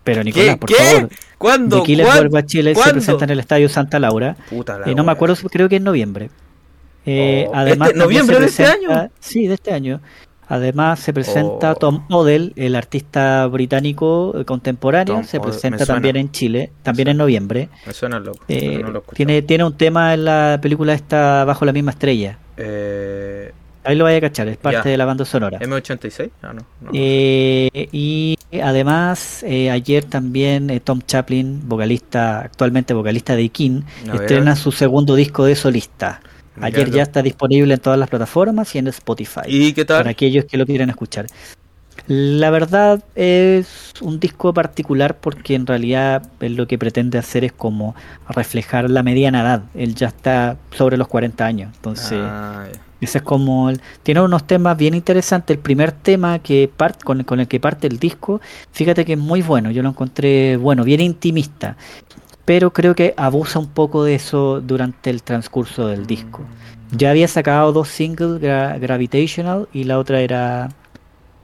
Pero 0.08 0.24
Nicolás, 0.24 0.56
por 0.56 0.70
favor. 0.72 1.10
¿Cuándo? 1.36 1.82
Killer 1.82 2.06
vuelve 2.06 2.38
a 2.38 2.46
Chile 2.46 2.74
se 2.74 2.90
presenta 2.90 3.24
en 3.24 3.30
el 3.30 3.40
Estadio 3.40 3.68
Santa 3.68 3.98
Laura. 3.98 4.36
Puta 4.48 4.78
la 4.78 4.90
eh, 4.90 4.94
no 4.94 5.04
me 5.04 5.12
acuerdo, 5.12 5.36
creo 5.50 5.68
que 5.68 5.76
en 5.76 5.84
noviembre. 5.84 6.30
Eh, 7.04 7.46
oh, 7.46 7.52
además, 7.54 7.88
¿este 7.88 7.98
¿Noviembre 7.98 8.40
de 8.40 8.46
este 8.46 8.64
año? 8.64 9.10
Sí, 9.20 9.46
de 9.46 9.54
este 9.54 9.70
año. 9.70 10.00
Además 10.46 11.00
se 11.00 11.12
presenta 11.12 11.72
oh. 11.72 11.74
Tom 11.74 12.06
Odell, 12.08 12.54
el 12.56 12.74
artista 12.74 13.46
británico 13.48 14.32
eh, 14.34 14.46
contemporáneo, 14.46 15.22
se 15.24 15.40
presenta 15.40 15.84
también 15.84 16.16
en 16.16 16.32
Chile, 16.32 16.72
también 16.82 17.08
en 17.08 17.18
noviembre. 17.18 17.68
Me 17.86 17.92
suena 17.92 18.18
loco. 18.18 18.42
tiene, 19.12 19.42
tiene 19.42 19.64
un 19.64 19.76
tema 19.76 20.14
en 20.14 20.24
la 20.24 20.58
película 20.62 20.94
esta 20.94 21.44
Bajo 21.44 21.66
la 21.66 21.72
misma 21.72 21.90
estrella. 21.90 22.38
Eh, 22.56 23.52
Ahí 23.84 23.96
lo 23.96 24.04
vaya 24.04 24.18
a 24.18 24.20
cachar, 24.20 24.48
es 24.48 24.56
parte 24.56 24.88
de 24.88 24.96
la 24.96 25.04
banda 25.04 25.24
sonora. 25.24 25.58
M86, 25.60 26.30
ah, 26.42 26.52
no. 26.52 26.90
Eh, 26.92 27.88
y 27.92 28.36
además, 28.62 29.42
eh, 29.44 29.70
ayer 29.70 30.04
también 30.04 30.70
eh, 30.70 30.80
Tom 30.80 31.00
Chaplin, 31.06 31.68
vocalista, 31.68 32.40
actualmente 32.40 32.94
vocalista 32.94 33.36
de 33.36 33.48
King, 33.48 33.82
estrena 34.12 34.56
su 34.56 34.72
segundo 34.72 35.14
disco 35.14 35.44
de 35.44 35.56
solista. 35.56 36.20
Ayer 36.60 36.90
ya 36.90 37.02
está 37.02 37.22
disponible 37.22 37.74
en 37.74 37.80
todas 37.80 37.98
las 37.98 38.08
plataformas 38.08 38.74
y 38.74 38.78
en 38.78 38.88
Spotify. 38.88 39.42
¿Y 39.46 39.72
qué 39.72 39.84
tal? 39.84 39.98
Para 39.98 40.10
aquellos 40.10 40.44
que 40.44 40.56
lo 40.56 40.66
quieran 40.66 40.90
escuchar. 40.90 41.26
La 42.06 42.50
verdad 42.50 43.04
es 43.16 43.92
un 44.00 44.18
disco 44.18 44.54
particular 44.54 45.18
porque 45.18 45.54
en 45.54 45.66
realidad 45.66 46.22
lo 46.40 46.66
que 46.66 46.78
pretende 46.78 47.18
hacer 47.18 47.44
es 47.44 47.52
como 47.52 47.94
reflejar 48.28 48.88
la 48.88 49.02
mediana 49.02 49.42
edad. 49.42 49.62
Él 49.74 49.94
ya 49.94 50.08
está 50.08 50.56
sobre 50.70 50.96
los 50.96 51.08
40 51.08 51.44
años, 51.44 51.72
entonces 51.74 52.18
ah, 52.22 52.66
ese 53.00 53.18
es 53.18 53.24
como 53.24 53.70
tiene 54.02 54.20
unos 54.20 54.46
temas 54.46 54.76
bien 54.76 54.94
interesantes. 54.94 55.56
El 55.56 55.62
primer 55.62 55.92
tema 55.92 56.40
que 56.40 56.70
con, 57.04 57.40
el 57.40 57.48
que 57.48 57.60
parte 57.60 57.86
el 57.86 57.98
disco, 57.98 58.40
fíjate 58.72 59.04
que 59.04 59.12
es 59.12 59.18
muy 59.18 59.42
bueno. 59.42 59.70
Yo 59.70 59.82
lo 59.82 59.90
encontré 59.90 60.56
bueno, 60.56 60.84
bien 60.84 61.00
intimista. 61.00 61.76
Pero 62.44 62.72
creo 62.72 62.94
que 62.94 63.14
abusa 63.16 63.58
un 63.58 63.68
poco 63.68 64.04
de 64.04 64.14
eso 64.14 64.60
durante 64.60 65.10
el 65.10 65.22
transcurso 65.22 65.86
del 65.86 66.06
disco. 66.06 66.42
Ya 66.90 67.10
había 67.10 67.28
sacado 67.28 67.72
dos 67.72 67.88
singles, 67.88 68.40
Gravitational 68.40 69.68
y 69.72 69.84
la 69.84 69.98
otra 69.98 70.20
era. 70.20 70.70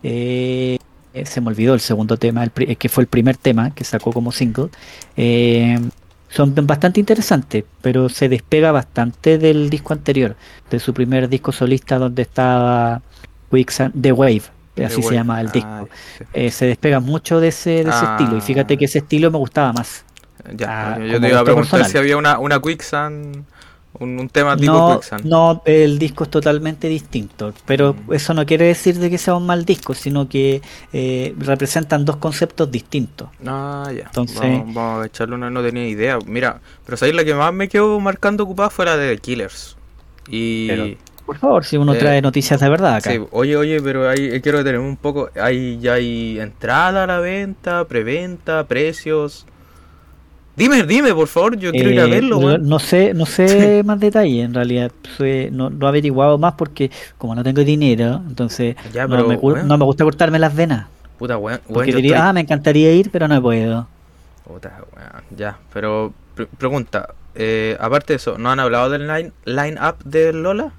Eh, 0.03 0.79
se 1.25 1.41
me 1.41 1.49
olvidó 1.49 1.75
el 1.75 1.81
segundo 1.81 2.17
tema, 2.17 2.43
el, 2.43 2.77
que 2.77 2.89
fue 2.89 3.03
el 3.03 3.09
primer 3.09 3.37
tema 3.37 3.71
que 3.73 3.85
sacó 3.85 4.13
como 4.13 4.33
single. 4.33 4.71
Eh, 5.17 5.79
son 6.35 6.53
bastante 6.67 6.99
interesantes, 6.99 7.65
pero 7.81 8.09
se 8.09 8.29
despega 8.29 8.73
bastante 8.73 9.39
del 9.39 9.71
disco 9.71 9.93
anterior, 9.93 10.35
de 10.69 10.81
su 10.81 10.93
primer 10.93 11.29
disco 11.29 11.53
solista 11.53 11.97
donde 11.97 12.23
estaba 12.23 13.03
The 14.01 14.13
Wave, 14.13 14.43
así 14.85 15.01
se 15.01 15.15
llama 15.15 15.41
el 15.41 15.53
disco. 15.53 15.69
Ah, 15.71 16.25
eh, 16.33 16.51
se 16.51 16.67
despega 16.67 16.99
mucho 16.99 17.39
de 17.39 17.49
ese, 17.49 17.85
de 17.85 17.91
ese 17.91 18.05
estilo, 18.05 18.37
y 18.37 18.41
fíjate 18.41 18.77
que 18.77 18.87
ese 18.87 18.99
estilo 18.99 19.31
me 19.31 19.39
gustaba 19.39 19.73
más. 19.73 20.05
Ya, 20.57 20.99
yo 20.99 21.21
te 21.21 21.29
iba 21.29 21.41
a 21.41 21.45
preguntar 21.45 21.85
si 21.85 21.99
había 21.99 22.17
una, 22.17 22.41
una 22.41 22.61
Quicksand 22.61 23.45
un, 24.01 24.29
tema 24.29 24.57
tipo 24.57 24.73
no, 24.73 25.01
No, 25.25 25.63
el 25.65 25.99
disco 25.99 26.25
es 26.25 26.31
totalmente 26.31 26.89
distinto, 26.89 27.53
pero 27.65 27.95
mm. 27.95 28.13
eso 28.13 28.35
no 28.35 28.45
quiere 28.45 28.67
decir 28.67 28.99
de 28.99 29.09
que 29.09 29.19
sea 29.19 29.35
un 29.35 29.47
mal 29.47 29.65
disco, 29.65 29.95
sino 29.95 30.29
que 30.29 30.63
eh, 30.93 31.35
representan 31.39 32.05
dos 32.05 32.17
conceptos 32.17 32.71
distintos. 32.71 33.29
Ah, 33.47 33.91
ya. 33.95 34.05
Entonces, 34.05 34.41
vamos, 34.41 35.03
a 35.03 35.07
echarle 35.07 35.37
una, 35.37 35.51
no 35.51 35.63
tenía 35.63 35.87
idea. 35.87 36.19
Mira, 36.27 36.61
pero 36.85 36.97
sabéis 36.97 37.15
la 37.15 37.25
que 37.25 37.35
más 37.35 37.53
me 37.53 37.69
quedó 37.69 38.01
marcando 38.01 38.45
ocupada 38.45 38.71
fue 38.71 38.85
la 38.85 38.97
de 38.97 39.15
The 39.15 39.21
Killers. 39.21 39.77
Y... 40.29 40.97
por 41.27 41.39
favor, 41.39 41.65
si 41.65 41.77
uno 41.77 41.95
eh, 41.95 41.99
trae 41.99 42.23
noticias 42.23 42.61
de 42.61 42.69
verdad 42.69 42.97
acá. 42.97 43.11
oye, 43.31 43.57
oye, 43.57 43.81
pero 43.81 44.09
ahí 44.09 44.29
eh, 44.33 44.41
quiero 44.41 44.59
detenerme 44.59 44.89
un 44.89 44.97
poco. 44.97 45.31
Hay, 45.41 45.79
ya 45.79 45.95
hay 45.95 46.41
entrada 46.41 47.05
a 47.05 47.07
la 47.07 47.21
venta, 47.21 47.85
preventa, 47.87 48.67
precios. 48.67 49.47
Dime, 50.57 50.85
dime, 50.85 51.13
por 51.13 51.27
favor, 51.27 51.57
yo 51.57 51.73
quiero 51.73 51.91
ir 51.91 52.01
a 52.01 52.05
eh, 52.05 52.11
verlo, 52.11 52.59
No 52.59 52.79
sé, 52.79 53.13
no 53.13 53.27
sé 53.27 53.83
más 53.85 53.99
detalle, 53.99 54.43
en 54.43 54.55
realidad. 54.55 54.93
no, 55.51 55.71
no 55.71 55.87
he 55.87 55.89
averiguado 55.89 56.39
más 56.39 56.55
porque 56.55 56.91
como 57.19 57.35
no 57.35 57.43
tengo 57.43 57.65
dinero, 57.65 58.23
entonces 58.29 58.77
no, 59.09 59.27
me, 59.27 59.85
gusta 59.85 60.05
cortarme 60.05 60.39
las 60.39 60.55
venas. 60.55 60.87
Puta, 61.19 61.39
weón. 61.39 61.61
Porque 61.73 61.93
diría, 61.93 62.29
ah, 62.29 62.33
me 62.33 62.41
encantaría 62.41 62.93
ir, 62.93 63.11
pero 63.11 63.27
no 63.27 63.43
puedo. 63.43 63.89
Puta, 64.45 64.81
weón. 64.95 65.25
Ya, 65.37 65.59
pero 65.73 66.13
pregunta, 66.59 67.15
eh, 67.35 67.77
aparte 67.81 68.13
de 68.13 68.17
eso, 68.17 68.39
¿no 68.39 68.51
han 68.51 68.61
hablado 68.61 68.91
del 68.91 69.09
line, 69.09 69.33
line 69.45 69.77
up 69.81 70.05
de 70.05 70.33
Lola? 70.33 70.73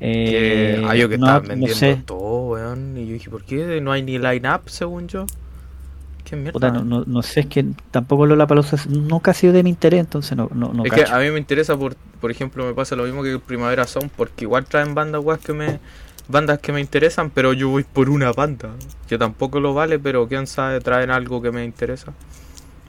Eh, 0.00 0.78
que, 0.80 0.86
ah, 0.86 0.96
yo 0.96 1.08
que 1.08 1.18
no, 1.18 1.40
vendiendo 1.40 2.02
todo, 2.04 2.48
weón. 2.48 2.96
Y 2.96 3.06
yo 3.06 3.12
dije, 3.12 3.30
¿por 3.30 3.44
qué 3.44 3.80
no 3.80 3.92
hay 3.92 4.02
ni 4.02 4.18
line 4.18 4.48
up, 4.52 4.62
según 4.66 5.06
yo? 5.06 5.26
No, 6.36 7.04
no, 7.06 7.22
sé, 7.22 7.40
es 7.40 7.46
que 7.46 7.64
tampoco 7.90 8.26
Lola 8.26 8.46
Palosa 8.46 8.76
nunca 8.88 9.30
ha 9.30 9.34
sido 9.34 9.52
de 9.52 9.62
mi 9.62 9.70
interés, 9.70 10.00
entonces 10.00 10.36
no, 10.36 10.50
no, 10.54 10.84
Es 10.84 10.92
que 10.92 11.04
a 11.04 11.18
mí 11.18 11.30
me 11.30 11.38
interesa, 11.38 11.76
por, 11.76 11.94
por 12.20 12.30
ejemplo, 12.30 12.66
me 12.66 12.74
pasa 12.74 12.96
lo 12.96 13.04
mismo 13.04 13.22
que 13.22 13.38
Primavera 13.38 13.86
Sound, 13.86 14.10
porque 14.16 14.44
igual 14.44 14.64
traen 14.66 14.94
bandas 14.94 15.22
que 15.44 15.52
me 15.52 15.80
bandas 16.28 16.58
que 16.58 16.72
me 16.72 16.80
interesan, 16.80 17.30
pero 17.30 17.52
yo 17.52 17.70
voy 17.70 17.84
por 17.84 18.10
una 18.10 18.32
banda. 18.32 18.70
Que 19.08 19.18
tampoco 19.18 19.60
lo 19.60 19.74
vale, 19.74 19.98
pero 19.98 20.28
quién 20.28 20.46
sabe, 20.46 20.80
traen 20.80 21.10
algo 21.10 21.42
que 21.42 21.50
me 21.50 21.64
interesa. 21.64 22.12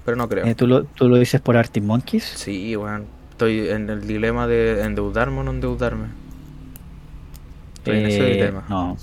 Pero 0.05 0.17
no 0.17 0.29
creo. 0.29 0.45
Eh, 0.45 0.55
¿tú, 0.55 0.67
lo, 0.67 0.83
¿Tú 0.83 1.07
lo 1.07 1.17
dices 1.17 1.41
por 1.41 1.57
Arctic 1.57 1.83
Monkeys? 1.83 2.23
Sí, 2.23 2.75
bueno, 2.75 3.05
estoy 3.31 3.69
en 3.69 3.89
el 3.89 4.05
dilema 4.05 4.47
de 4.47 4.83
endeudarme 4.83 5.39
o 5.39 5.43
no 5.43 5.51
endeudarme. 5.51 6.07
Estoy 7.75 7.99
en 7.99 8.05
ese 8.05 8.27
eh, 8.27 8.33
dilema. 8.33 8.65
No, 8.69 8.97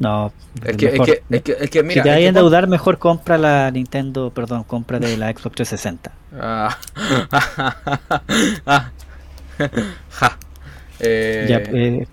no, 0.00 0.32
es 0.64 0.76
que, 0.78 0.86
es 0.86 1.00
que, 1.00 1.22
es 1.28 1.42
que, 1.42 1.56
es 1.60 1.70
que, 1.70 1.82
mira. 1.82 2.02
Si 2.02 2.08
te 2.08 2.10
hay 2.10 2.24
a 2.24 2.28
endeudar, 2.28 2.66
mejor 2.66 2.98
compra 2.98 3.36
la 3.36 3.70
Nintendo, 3.70 4.30
perdón, 4.30 4.64
compra 4.64 4.98
de 4.98 5.16
la 5.18 5.30
Xbox 5.30 5.56
360. 5.56 6.10
Ah. 6.40 6.78
ah. 8.66 8.90
ja. 10.10 10.38
Eh, 11.00 11.46
ya, 11.48 11.58
eh, 11.58 12.06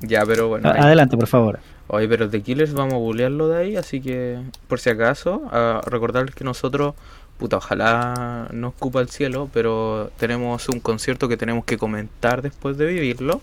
ya, 0.00 0.24
pero 0.24 0.48
bueno. 0.48 0.70
Adelante, 0.70 1.18
por 1.18 1.28
favor. 1.28 1.60
Oye, 1.88 2.08
pero 2.08 2.26
de 2.26 2.40
Killers 2.40 2.72
vamos 2.72 2.94
a 2.94 2.96
googlearlo 2.96 3.48
de 3.48 3.58
ahí, 3.58 3.76
así 3.76 4.00
que 4.00 4.38
por 4.66 4.80
si 4.80 4.88
acaso, 4.88 5.42
a 5.52 5.82
recordarles 5.84 6.34
que 6.34 6.44
nosotros, 6.44 6.94
puta, 7.36 7.58
ojalá 7.58 8.48
no 8.52 8.68
ocupa 8.68 9.00
el 9.02 9.10
cielo, 9.10 9.50
pero 9.52 10.10
tenemos 10.16 10.70
un 10.70 10.80
concierto 10.80 11.28
que 11.28 11.36
tenemos 11.36 11.66
que 11.66 11.76
comentar 11.76 12.40
después 12.40 12.78
de 12.78 12.86
vivirlo 12.86 13.42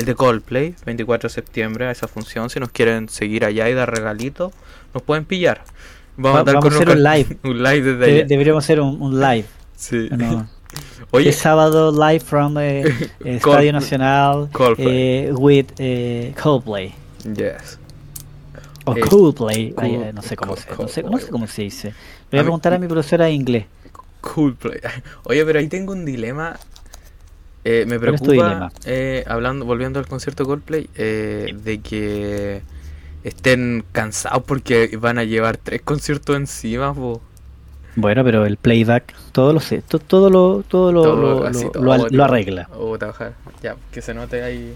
el 0.00 0.06
de 0.06 0.14
Coldplay, 0.14 0.74
24 0.86 1.28
de 1.28 1.34
septiembre, 1.34 1.86
a 1.86 1.90
esa 1.90 2.08
función. 2.08 2.48
Si 2.50 2.58
nos 2.58 2.70
quieren 2.70 3.08
seguir 3.08 3.44
allá 3.44 3.68
y 3.68 3.74
dar 3.74 3.94
regalitos, 3.94 4.52
nos 4.94 5.02
pueden 5.02 5.26
pillar. 5.26 5.62
Vamos, 6.16 6.48
a, 6.48 6.58
hacer 6.58 6.88
un 6.88 7.02
live. 7.02 7.38
un 7.44 7.62
live 7.62 7.82
desde 7.82 8.04
allá. 8.04 8.24
Deberíamos 8.26 8.64
hacer 8.64 8.80
un, 8.80 9.20
live. 9.20 9.46
Sí. 9.76 10.08
Oye, 11.10 11.32
sábado 11.32 11.92
live 11.92 12.20
from 12.20 12.54
the 12.54 12.94
Estadio 13.24 13.72
Nacional 13.72 14.48
eh, 14.78 15.32
with 15.36 15.66
eh, 15.78 16.34
Coldplay. 16.40 16.94
Yes. 17.24 17.78
O 18.86 18.96
eh, 18.96 19.00
Coldplay, 19.00 19.74
no, 20.14 20.22
sé 20.22 20.36
cómo 20.36 20.56
se, 20.56 20.70
no, 20.70 20.88
sé, 20.88 21.02
no 21.02 21.18
sé 21.18 21.28
cómo 21.28 21.46
se 21.46 21.62
dice. 21.62 21.88
Le 22.30 22.38
voy 22.38 22.38
a, 22.38 22.42
preguntar 22.44 22.72
a 22.72 22.78
mi 22.78 22.86
profesora 22.86 23.26
de 23.26 23.32
inglés. 23.32 23.66
Coldplay. 24.22 24.80
Oye, 25.24 25.44
pero 25.44 25.58
ahí 25.58 25.68
tengo 25.68 25.92
un 25.92 26.06
dilema 26.06 26.58
eh, 27.64 27.84
me 27.86 28.00
preocupa, 28.00 28.72
eh, 28.86 29.24
hablando, 29.26 29.66
volviendo 29.66 29.98
al 29.98 30.06
concierto 30.06 30.44
Coldplay, 30.46 30.88
eh, 30.94 31.54
de 31.54 31.80
que 31.80 32.62
estén 33.22 33.84
cansados 33.92 34.44
porque 34.44 34.96
van 34.98 35.18
a 35.18 35.24
llevar 35.24 35.58
tres 35.58 35.82
conciertos 35.82 36.36
encima. 36.36 36.94
Bueno, 37.96 38.24
pero 38.24 38.46
el 38.46 38.56
playback, 38.56 39.14
todo 39.32 39.52
lo 39.52 39.60
sé, 39.60 39.82
todo, 39.82 40.30
lo, 40.30 40.62
todo 40.66 40.90
lo, 40.90 41.50
lo, 42.10 42.24
arregla. 42.24 42.68
ya, 43.62 43.76
que 43.92 44.00
se 44.00 44.14
note 44.14 44.42
ahí, 44.42 44.74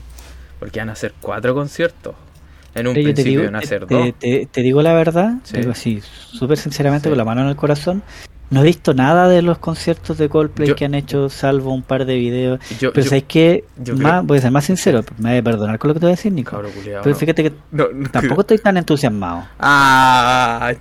porque 0.58 0.80
van 0.80 0.90
a 0.90 0.92
hacer 0.92 1.14
cuatro 1.20 1.54
conciertos. 1.54 2.14
En 2.74 2.88
un 2.88 2.94
principio 2.94 3.44
van 3.44 3.56
a 3.56 3.60
hacer 3.60 3.86
dos. 3.86 4.12
Te, 4.18 4.48
digo 4.56 4.82
la 4.82 4.92
verdad, 4.92 5.36
digo 5.52 5.70
así, 5.70 6.02
súper 6.02 6.58
sinceramente, 6.58 7.08
con 7.08 7.16
la 7.16 7.24
mano 7.24 7.42
en 7.42 7.48
el 7.48 7.56
corazón. 7.56 8.02
No 8.50 8.60
he 8.60 8.64
visto 8.64 8.94
nada 8.94 9.28
de 9.28 9.42
los 9.42 9.58
conciertos 9.58 10.18
de 10.18 10.28
Coldplay 10.28 10.74
que 10.74 10.84
han 10.84 10.94
hecho, 10.94 11.28
salvo 11.28 11.72
un 11.72 11.82
par 11.82 12.04
de 12.04 12.16
videos. 12.16 12.60
pero 12.78 13.02
sabes 13.02 13.24
que, 13.24 13.64
voy 14.24 14.38
a 14.38 14.40
ser 14.40 14.50
más 14.50 14.64
sincero, 14.64 15.04
me 15.18 15.30
voy 15.30 15.38
a 15.38 15.42
perdonar 15.42 15.78
con 15.78 15.88
lo 15.88 15.94
que 15.94 16.00
te 16.00 16.06
voy 16.06 16.12
a 16.12 16.16
decir, 16.16 16.32
Nico. 16.32 16.60
pero 17.02 17.16
fíjate 17.16 17.42
que 17.42 17.52
tampoco 18.12 18.42
estoy 18.42 18.58
tan 18.58 18.76
entusiasmado. 18.76 19.44
Ah, 19.58 20.72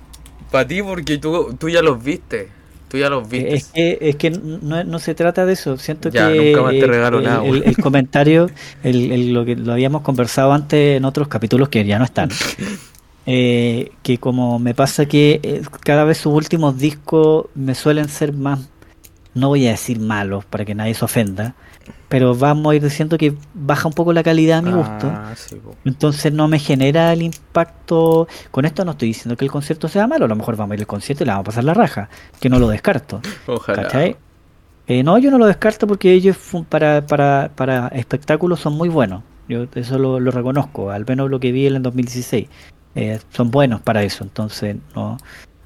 para 0.50 0.68
ti 0.68 0.82
porque 0.82 1.18
tú, 1.18 1.56
tú 1.58 1.68
ya 1.68 1.82
los 1.82 2.02
viste. 2.02 2.48
Tú 2.88 2.98
ya 2.98 3.10
los 3.10 3.28
viste. 3.28 3.54
Es 3.56 3.64
que, 3.64 3.98
es 4.00 4.16
que 4.16 4.30
no, 4.30 4.84
no 4.84 4.98
se 5.00 5.16
trata 5.16 5.44
de 5.44 5.54
eso. 5.54 5.76
Siento 5.78 6.12
que 6.12 6.52
el, 6.52 7.76
comentario, 7.82 8.48
el, 8.84 9.32
lo 9.32 9.44
que 9.44 9.56
lo 9.56 9.72
habíamos 9.72 10.02
conversado 10.02 10.52
antes 10.52 10.96
en 10.98 11.04
otros 11.04 11.26
capítulos 11.26 11.70
que 11.70 11.84
ya 11.84 11.98
no 11.98 12.04
están. 12.04 12.28
Eh, 13.26 13.92
que 14.02 14.18
como 14.18 14.58
me 14.58 14.74
pasa 14.74 15.06
que 15.06 15.40
eh, 15.42 15.62
cada 15.80 16.04
vez 16.04 16.18
sus 16.18 16.34
últimos 16.34 16.76
discos 16.78 17.46
me 17.54 17.74
suelen 17.74 18.08
ser 18.08 18.34
más, 18.34 18.68
no 19.34 19.48
voy 19.48 19.66
a 19.66 19.70
decir 19.70 19.98
malos 19.98 20.44
para 20.44 20.64
que 20.64 20.74
nadie 20.74 20.94
se 20.94 21.04
ofenda, 21.04 21.54
pero 22.08 22.34
vamos 22.34 22.72
a 22.72 22.76
ir 22.76 22.82
diciendo 22.82 23.18
que 23.18 23.34
baja 23.54 23.88
un 23.88 23.94
poco 23.94 24.12
la 24.12 24.22
calidad 24.22 24.58
a 24.58 24.62
mi 24.62 24.72
gusto. 24.72 25.10
Ah, 25.12 25.34
Entonces 25.84 26.32
no 26.32 26.48
me 26.48 26.58
genera 26.58 27.12
el 27.12 27.22
impacto. 27.22 28.28
Con 28.50 28.64
esto 28.64 28.84
no 28.84 28.92
estoy 28.92 29.08
diciendo 29.08 29.36
que 29.36 29.44
el 29.44 29.50
concierto 29.50 29.88
sea 29.88 30.06
malo, 30.06 30.26
a 30.26 30.28
lo 30.28 30.36
mejor 30.36 30.56
vamos 30.56 30.72
a 30.72 30.74
ir 30.74 30.80
al 30.80 30.86
concierto 30.86 31.24
y 31.24 31.26
le 31.26 31.32
vamos 31.32 31.44
a 31.44 31.50
pasar 31.50 31.64
la 31.64 31.74
raja, 31.74 32.08
que 32.40 32.48
no 32.48 32.58
lo 32.58 32.68
descarto. 32.68 33.20
Ojalá. 33.46 34.14
Eh, 34.86 35.02
no, 35.02 35.18
yo 35.18 35.30
no 35.30 35.38
lo 35.38 35.46
descarto 35.46 35.86
porque 35.86 36.12
ellos 36.12 36.36
para, 36.68 37.06
para, 37.06 37.50
para 37.54 37.88
espectáculos 37.88 38.60
son 38.60 38.74
muy 38.74 38.88
buenos. 38.88 39.22
Yo 39.48 39.66
eso 39.74 39.98
lo, 39.98 40.20
lo 40.20 40.30
reconozco, 40.30 40.90
al 40.90 41.04
menos 41.06 41.30
lo 41.30 41.40
que 41.40 41.52
vi 41.52 41.66
en 41.66 41.76
el 41.76 41.82
2016. 41.82 42.48
Eh, 42.94 43.18
son 43.30 43.50
buenos 43.50 43.80
para 43.80 44.02
eso. 44.02 44.24
Entonces, 44.24 44.76
no, 44.94 45.18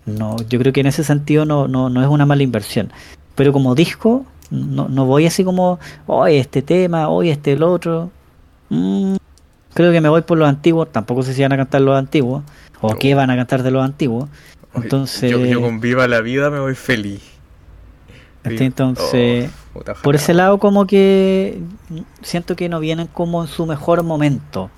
no, 0.07 0.37
yo 0.49 0.59
creo 0.59 0.73
que 0.73 0.81
en 0.81 0.87
ese 0.87 1.05
sentido 1.05 1.45
no, 1.45 1.69
no, 1.69 1.91
no 1.91 2.03
es 2.03 2.09
una 2.09 2.27
mala 2.27 2.43
inversión. 2.43 2.93
Pero 3.35 3.53
como 3.53 3.75
disco, 3.75 4.25
no, 4.51 4.89
no 4.89 5.05
voy 5.05 5.27
así 5.27 5.45
como, 5.45 5.79
hoy 6.07 6.37
este 6.37 6.63
tema, 6.63 7.09
hoy 7.09 7.31
este 7.31 7.53
el 7.53 7.63
otro. 7.63 8.11
Mm, 8.71 9.17
creo 9.75 9.93
que 9.93 10.01
me 10.01 10.09
voy 10.09 10.23
por 10.23 10.39
los 10.39 10.49
antiguos. 10.49 10.91
Tampoco 10.91 11.23
sé 11.23 11.35
si 11.35 11.43
van 11.43 11.53
a 11.53 11.57
cantar 11.57 11.81
los 11.83 11.97
antiguos 11.97 12.43
o 12.81 12.95
qué 12.97 13.15
van 13.15 13.31
a 13.31 13.37
cantar 13.37 13.63
de 13.63 13.71
los 13.71 13.85
antiguos. 13.85 14.29
Entonces, 14.75 15.31
yo, 15.31 15.61
con 15.61 15.81
Viva 15.81 16.07
la 16.09 16.21
Vida 16.21 16.51
me 16.51 16.61
voy 16.61 16.75
feliz. 16.75 17.23
Este, 18.45 18.65
entonces, 18.65 19.51
oh, 19.75 19.83
por 20.03 20.15
ese 20.15 20.33
lado 20.33 20.59
como 20.59 20.87
que 20.87 21.61
siento 22.23 22.57
que 22.57 22.69
no 22.69 22.81
vienen 22.81 23.07
como 23.09 23.43
en 23.43 23.49
su 23.49 23.67
mejor 23.67 24.03
momento. 24.03 24.71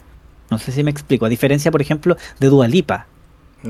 No 0.51 0.59
sé 0.59 0.73
si 0.73 0.83
me 0.83 0.91
explico. 0.91 1.27
A 1.27 1.29
diferencia, 1.29 1.71
por 1.71 1.81
ejemplo, 1.81 2.17
de 2.39 2.49
Dualipa. 2.49 3.07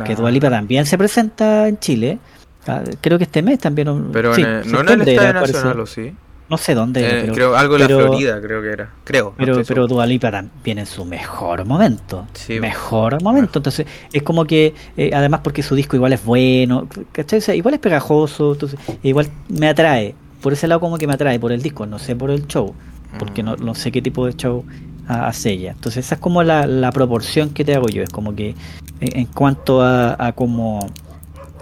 Que 0.04 0.14
Dualipa 0.14 0.50
también 0.50 0.86
se 0.86 0.96
presenta 0.96 1.68
en 1.68 1.78
Chile. 1.78 2.18
Ah, 2.66 2.82
creo 3.00 3.18
que 3.18 3.24
este 3.24 3.42
mes 3.42 3.58
también. 3.58 4.10
Pero 4.12 4.36
no 4.64 4.80
en 4.80 4.88
el 4.88 5.08
Estadio 5.08 5.32
Nacional, 5.32 5.80
¿o 5.80 5.86
sí? 5.86 6.12
No 6.48 6.58
sé 6.58 6.74
dónde. 6.74 7.26
Eh, 7.26 7.30
creo, 7.32 7.56
algo 7.56 7.76
en 7.76 7.82
la 7.82 7.86
Florida, 7.86 8.40
creo 8.40 8.60
que 8.60 8.72
era. 8.72 8.90
Creo. 9.04 9.34
Pero, 9.36 9.62
pero 9.66 9.86
Dualipa 9.86 10.32
también 10.32 10.80
en 10.80 10.86
su 10.86 11.04
mejor 11.04 11.64
momento. 11.64 12.26
Sí, 12.32 12.58
mejor 12.58 13.22
momento. 13.22 13.60
Entonces, 13.60 13.86
es 14.12 14.22
como 14.24 14.44
que, 14.44 14.74
eh, 14.96 15.12
además, 15.14 15.42
porque 15.44 15.62
su 15.62 15.76
disco 15.76 15.94
igual 15.94 16.12
es 16.12 16.24
bueno, 16.24 16.88
¿cachai? 17.12 17.40
igual 17.56 17.74
es 17.74 17.80
pegajoso, 17.80 18.54
entonces, 18.54 18.80
igual 19.04 19.28
me 19.48 19.68
atrae. 19.68 20.16
Por 20.40 20.52
ese 20.52 20.66
lado, 20.66 20.80
como 20.80 20.98
que 20.98 21.06
me 21.06 21.14
atrae, 21.14 21.38
por 21.38 21.52
el 21.52 21.62
disco, 21.62 21.86
no 21.86 22.00
sé 22.00 22.16
por 22.16 22.32
el 22.32 22.46
show. 22.48 22.74
Porque 23.16 23.44
no, 23.44 23.54
no 23.56 23.76
sé 23.76 23.92
qué 23.92 24.02
tipo 24.02 24.26
de 24.26 24.34
show 24.34 24.64
a, 25.10 25.32
Sella. 25.32 25.72
Entonces 25.72 26.06
esa 26.06 26.14
es 26.16 26.20
como 26.20 26.42
la, 26.42 26.90
proporción 26.92 27.50
que 27.50 27.64
te 27.64 27.74
hago 27.74 27.88
yo. 27.88 28.02
Es 28.02 28.10
como 28.10 28.34
que 28.34 28.54
en, 29.00 29.26
cuanto 29.26 29.82
a, 29.82 30.32
como 30.34 30.86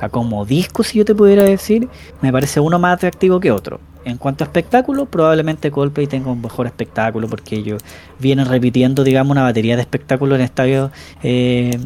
a 0.00 0.08
como 0.08 0.44
disco, 0.44 0.82
si 0.82 0.98
yo 0.98 1.04
te 1.04 1.14
pudiera 1.14 1.42
decir, 1.42 1.88
me 2.20 2.30
parece 2.30 2.60
uno 2.60 2.78
más 2.78 2.94
atractivo 2.94 3.40
que 3.40 3.50
otro. 3.50 3.80
En 4.04 4.16
cuanto 4.16 4.44
a 4.44 4.46
espectáculo, 4.46 5.06
probablemente 5.06 5.70
Coldplay 5.70 6.06
tenga 6.06 6.30
un 6.30 6.40
mejor 6.40 6.66
espectáculo 6.66 7.28
porque 7.28 7.56
ellos 7.56 7.82
vienen 8.18 8.46
repitiendo, 8.46 9.04
digamos, 9.04 9.32
una 9.32 9.42
batería 9.42 9.76
de 9.76 9.82
espectáculos 9.82 10.38
en 10.38 10.44
estadios, 10.44 10.90
eh, 11.22 11.78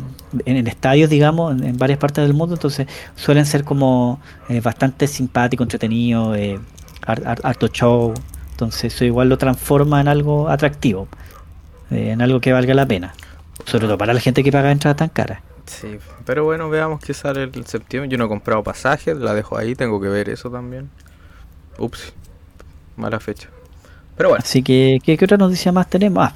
en, 0.44 0.66
estadios, 0.66 1.10
digamos, 1.10 1.60
en, 1.60 1.76
varias 1.78 1.98
partes 1.98 2.24
del 2.24 2.34
mundo. 2.34 2.54
Entonces 2.54 2.86
suelen 3.16 3.46
ser 3.46 3.64
como 3.64 4.20
eh, 4.48 4.60
bastante 4.60 5.06
simpáticos, 5.06 5.64
entretenidos, 5.64 6.36
eh, 6.36 6.60
harto 7.06 7.68
show. 7.68 8.14
Entonces 8.52 8.94
eso 8.94 9.04
igual 9.04 9.28
lo 9.28 9.38
transforma 9.38 10.00
en 10.00 10.08
algo 10.08 10.48
atractivo. 10.48 11.08
En 11.92 12.22
algo 12.22 12.40
que 12.40 12.52
valga 12.52 12.74
la 12.74 12.86
pena. 12.86 13.12
Sobre 13.64 13.86
todo 13.86 13.98
para 13.98 14.14
la 14.14 14.20
gente 14.20 14.42
que 14.42 14.50
paga 14.50 14.72
entradas 14.72 14.96
tan 14.96 15.08
caras. 15.08 15.40
Sí, 15.66 15.98
pero 16.26 16.44
bueno, 16.44 16.68
veamos 16.68 17.00
qué 17.00 17.14
sale 17.14 17.44
el 17.44 17.66
septiembre. 17.66 18.08
Yo 18.10 18.18
no 18.18 18.24
he 18.24 18.28
comprado 18.28 18.62
pasajes, 18.62 19.16
la 19.16 19.34
dejo 19.34 19.56
ahí, 19.56 19.74
tengo 19.74 20.00
que 20.00 20.08
ver 20.08 20.28
eso 20.28 20.50
también. 20.50 20.90
Ups, 21.78 22.12
mala 22.96 23.20
fecha. 23.20 23.48
Pero 24.16 24.30
bueno. 24.30 24.42
Así 24.44 24.62
que, 24.62 24.98
¿qué, 25.02 25.18
otra 25.22 25.36
noticia 25.36 25.72
más 25.72 25.88
tenemos? 25.88 26.24
Ah, 26.24 26.34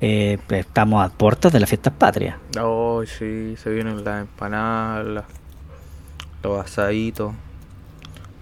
eh, 0.00 0.38
estamos 0.50 1.04
a 1.04 1.08
puertas 1.08 1.52
de 1.52 1.60
las 1.60 1.68
fiestas 1.68 1.92
patrias. 1.94 2.36
Oh, 2.60 3.02
sí, 3.06 3.56
se 3.56 3.70
vienen 3.70 4.04
las 4.04 4.22
empanadas, 4.22 5.24
los 6.42 6.64
asaditos. 6.64 7.34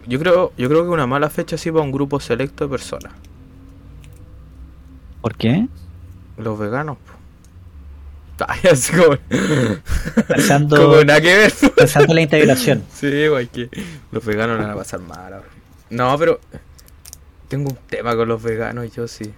Yo 0.06 0.18
creo, 0.18 0.52
yo 0.56 0.68
creo 0.68 0.82
que 0.82 0.90
una 0.90 1.06
mala 1.06 1.30
fecha 1.30 1.56
sí 1.56 1.70
para 1.70 1.84
un 1.84 1.92
grupo 1.92 2.20
selecto 2.20 2.64
de 2.64 2.70
personas. 2.70 3.12
¿Por 5.20 5.36
qué? 5.36 5.68
Los 6.36 6.58
veganos. 6.58 6.98
Ay, 8.46 8.60
así 8.72 8.92
como... 8.92 9.16
Pensando, 10.26 10.76
como 10.76 11.04
nada 11.04 11.20
que 11.20 11.34
ver. 11.34 11.52
Pensando 11.76 12.12
en 12.12 12.16
la 12.16 12.22
integración. 12.22 12.84
Sí, 12.92 13.28
güey, 13.28 13.46
que 13.48 13.68
los 14.10 14.24
veganos 14.24 14.58
van 14.58 14.70
a 14.70 14.74
pasar 14.74 15.00
mal. 15.00 15.42
No, 15.90 16.18
pero 16.18 16.40
tengo 17.48 17.70
un 17.70 17.78
tema 17.88 18.16
con 18.16 18.28
los 18.28 18.42
veganos, 18.42 18.92
yo 18.92 19.06
sí. 19.06 19.32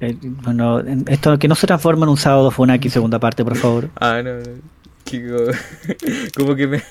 Eh, 0.00 0.16
bueno, 0.20 0.80
esto 1.06 1.38
que 1.38 1.46
no 1.46 1.54
se 1.54 1.66
transforma 1.68 2.04
en 2.04 2.10
un 2.10 2.16
sábado 2.16 2.50
Funaki 2.50 2.90
segunda 2.90 3.18
parte, 3.18 3.44
por 3.44 3.56
favor. 3.56 3.88
Ah, 4.00 4.20
no, 4.22 4.34
no. 4.34 4.72
Como 6.34 6.54
que 6.56 6.66
me, 6.66 6.82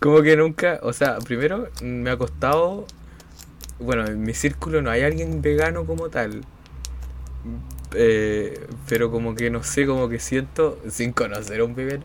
como 0.00 0.22
que 0.22 0.36
nunca, 0.36 0.80
o 0.82 0.92
sea, 0.92 1.18
primero 1.18 1.68
me 1.82 2.08
ha 2.10 2.16
costado, 2.16 2.86
bueno, 3.78 4.06
en 4.06 4.22
mi 4.22 4.32
círculo 4.32 4.80
no 4.80 4.90
hay 4.90 5.02
alguien 5.02 5.42
vegano 5.42 5.84
como 5.84 6.08
tal, 6.08 6.40
eh, 7.94 8.66
pero 8.88 9.10
como 9.10 9.34
que 9.34 9.50
no 9.50 9.62
sé, 9.62 9.86
como 9.86 10.08
que 10.08 10.18
siento, 10.18 10.78
sin 10.88 11.12
conocer 11.12 11.60
a 11.60 11.64
un 11.64 11.74
bebé, 11.74 12.00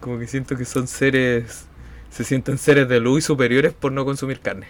como 0.00 0.18
que 0.18 0.26
siento 0.26 0.56
que 0.56 0.64
son 0.64 0.86
seres, 0.86 1.66
se 2.10 2.24
sienten 2.24 2.58
seres 2.58 2.88
de 2.88 3.00
luz 3.00 3.24
superiores 3.24 3.72
por 3.72 3.92
no 3.92 4.04
consumir 4.04 4.40
carne. 4.40 4.66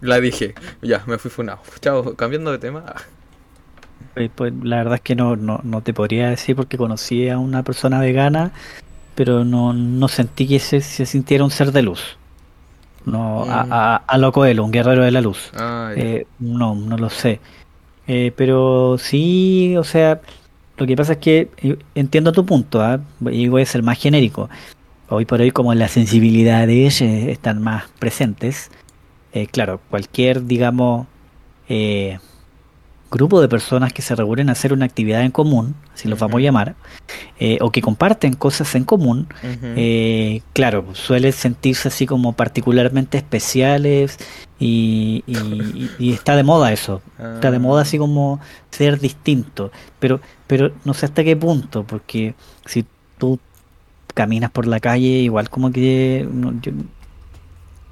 La 0.00 0.20
dije, 0.20 0.54
ya, 0.82 1.02
me 1.06 1.18
fui 1.18 1.30
funado. 1.30 1.60
Chao, 1.80 2.14
cambiando 2.16 2.52
de 2.52 2.58
tema. 2.58 2.84
Pues, 4.34 4.52
la 4.62 4.76
verdad 4.76 4.94
es 4.94 5.00
que 5.00 5.14
no, 5.14 5.36
no, 5.36 5.60
no, 5.62 5.82
te 5.82 5.92
podría 5.92 6.30
decir 6.30 6.56
porque 6.56 6.78
conocí 6.78 7.28
a 7.28 7.38
una 7.38 7.62
persona 7.62 8.00
vegana, 8.00 8.52
pero 9.14 9.44
no, 9.44 9.72
no 9.72 10.08
sentí 10.08 10.46
que 10.46 10.58
se, 10.58 10.80
se 10.80 11.06
sintiera 11.06 11.44
un 11.44 11.50
ser 11.50 11.72
de 11.72 11.82
luz. 11.82 12.18
No, 13.04 13.42
a, 13.44 13.64
mm. 13.64 13.72
a, 13.72 13.96
a 13.96 14.18
lo 14.18 14.32
un 14.34 14.70
guerrero 14.70 15.04
de 15.04 15.10
la 15.10 15.20
luz. 15.20 15.50
Ah, 15.54 15.92
eh, 15.96 16.26
no, 16.40 16.74
no 16.74 16.96
lo 16.96 17.08
sé. 17.08 17.40
Eh, 18.06 18.32
pero 18.36 18.98
sí, 18.98 19.76
o 19.76 19.84
sea, 19.84 20.20
lo 20.76 20.86
que 20.86 20.96
pasa 20.96 21.14
es 21.14 21.18
que 21.18 21.50
eh, 21.58 21.76
entiendo 21.94 22.32
tu 22.32 22.46
punto, 22.46 22.80
¿ah? 22.80 23.00
y 23.30 23.48
voy 23.48 23.62
a 23.62 23.66
ser 23.66 23.82
más 23.82 23.98
genérico. 23.98 24.48
Hoy 25.08 25.24
por 25.24 25.40
hoy, 25.40 25.50
como 25.50 25.74
las 25.74 25.92
sensibilidades 25.92 27.00
eh, 27.00 27.30
están 27.30 27.62
más 27.62 27.84
presentes, 27.98 28.70
claro, 29.52 29.80
cualquier, 29.90 30.46
digamos, 30.46 31.06
grupo 33.10 33.40
de 33.42 33.48
personas 33.48 33.92
que 33.92 34.00
se 34.00 34.14
reúnen 34.14 34.48
a 34.48 34.52
hacer 34.52 34.72
una 34.72 34.86
actividad 34.86 35.22
en 35.22 35.30
común, 35.30 35.74
así 35.96 36.08
lo 36.08 36.16
vamos 36.16 36.38
a 36.38 36.42
llamar, 36.42 36.74
eh, 37.40 37.56
o 37.62 37.70
que 37.70 37.80
comparten 37.80 38.34
cosas 38.34 38.74
en 38.74 38.84
común, 38.84 39.28
eh, 39.42 40.42
claro, 40.52 40.84
suelen 40.92 41.32
sentirse 41.32 41.88
así 41.88 42.06
como 42.06 42.34
particularmente 42.34 43.16
especiales 43.16 44.18
y, 44.58 45.24
está 45.98 46.36
de 46.36 46.42
moda 46.42 46.72
eso, 46.72 47.00
está 47.34 47.50
de 47.50 47.58
moda 47.58 47.82
así 47.82 47.96
como 47.96 48.40
ser 48.70 49.00
distinto, 49.00 49.72
pero, 49.98 50.20
pero 50.46 50.72
no 50.84 50.92
sé 50.92 51.06
hasta 51.06 51.24
qué 51.24 51.34
punto, 51.34 51.84
porque 51.84 52.34
si 52.66 52.84
tú 53.16 53.40
caminas 54.12 54.50
por 54.50 54.66
la 54.66 54.80
calle 54.80 55.08
igual 55.08 55.50
como 55.50 55.72
que 55.72 56.28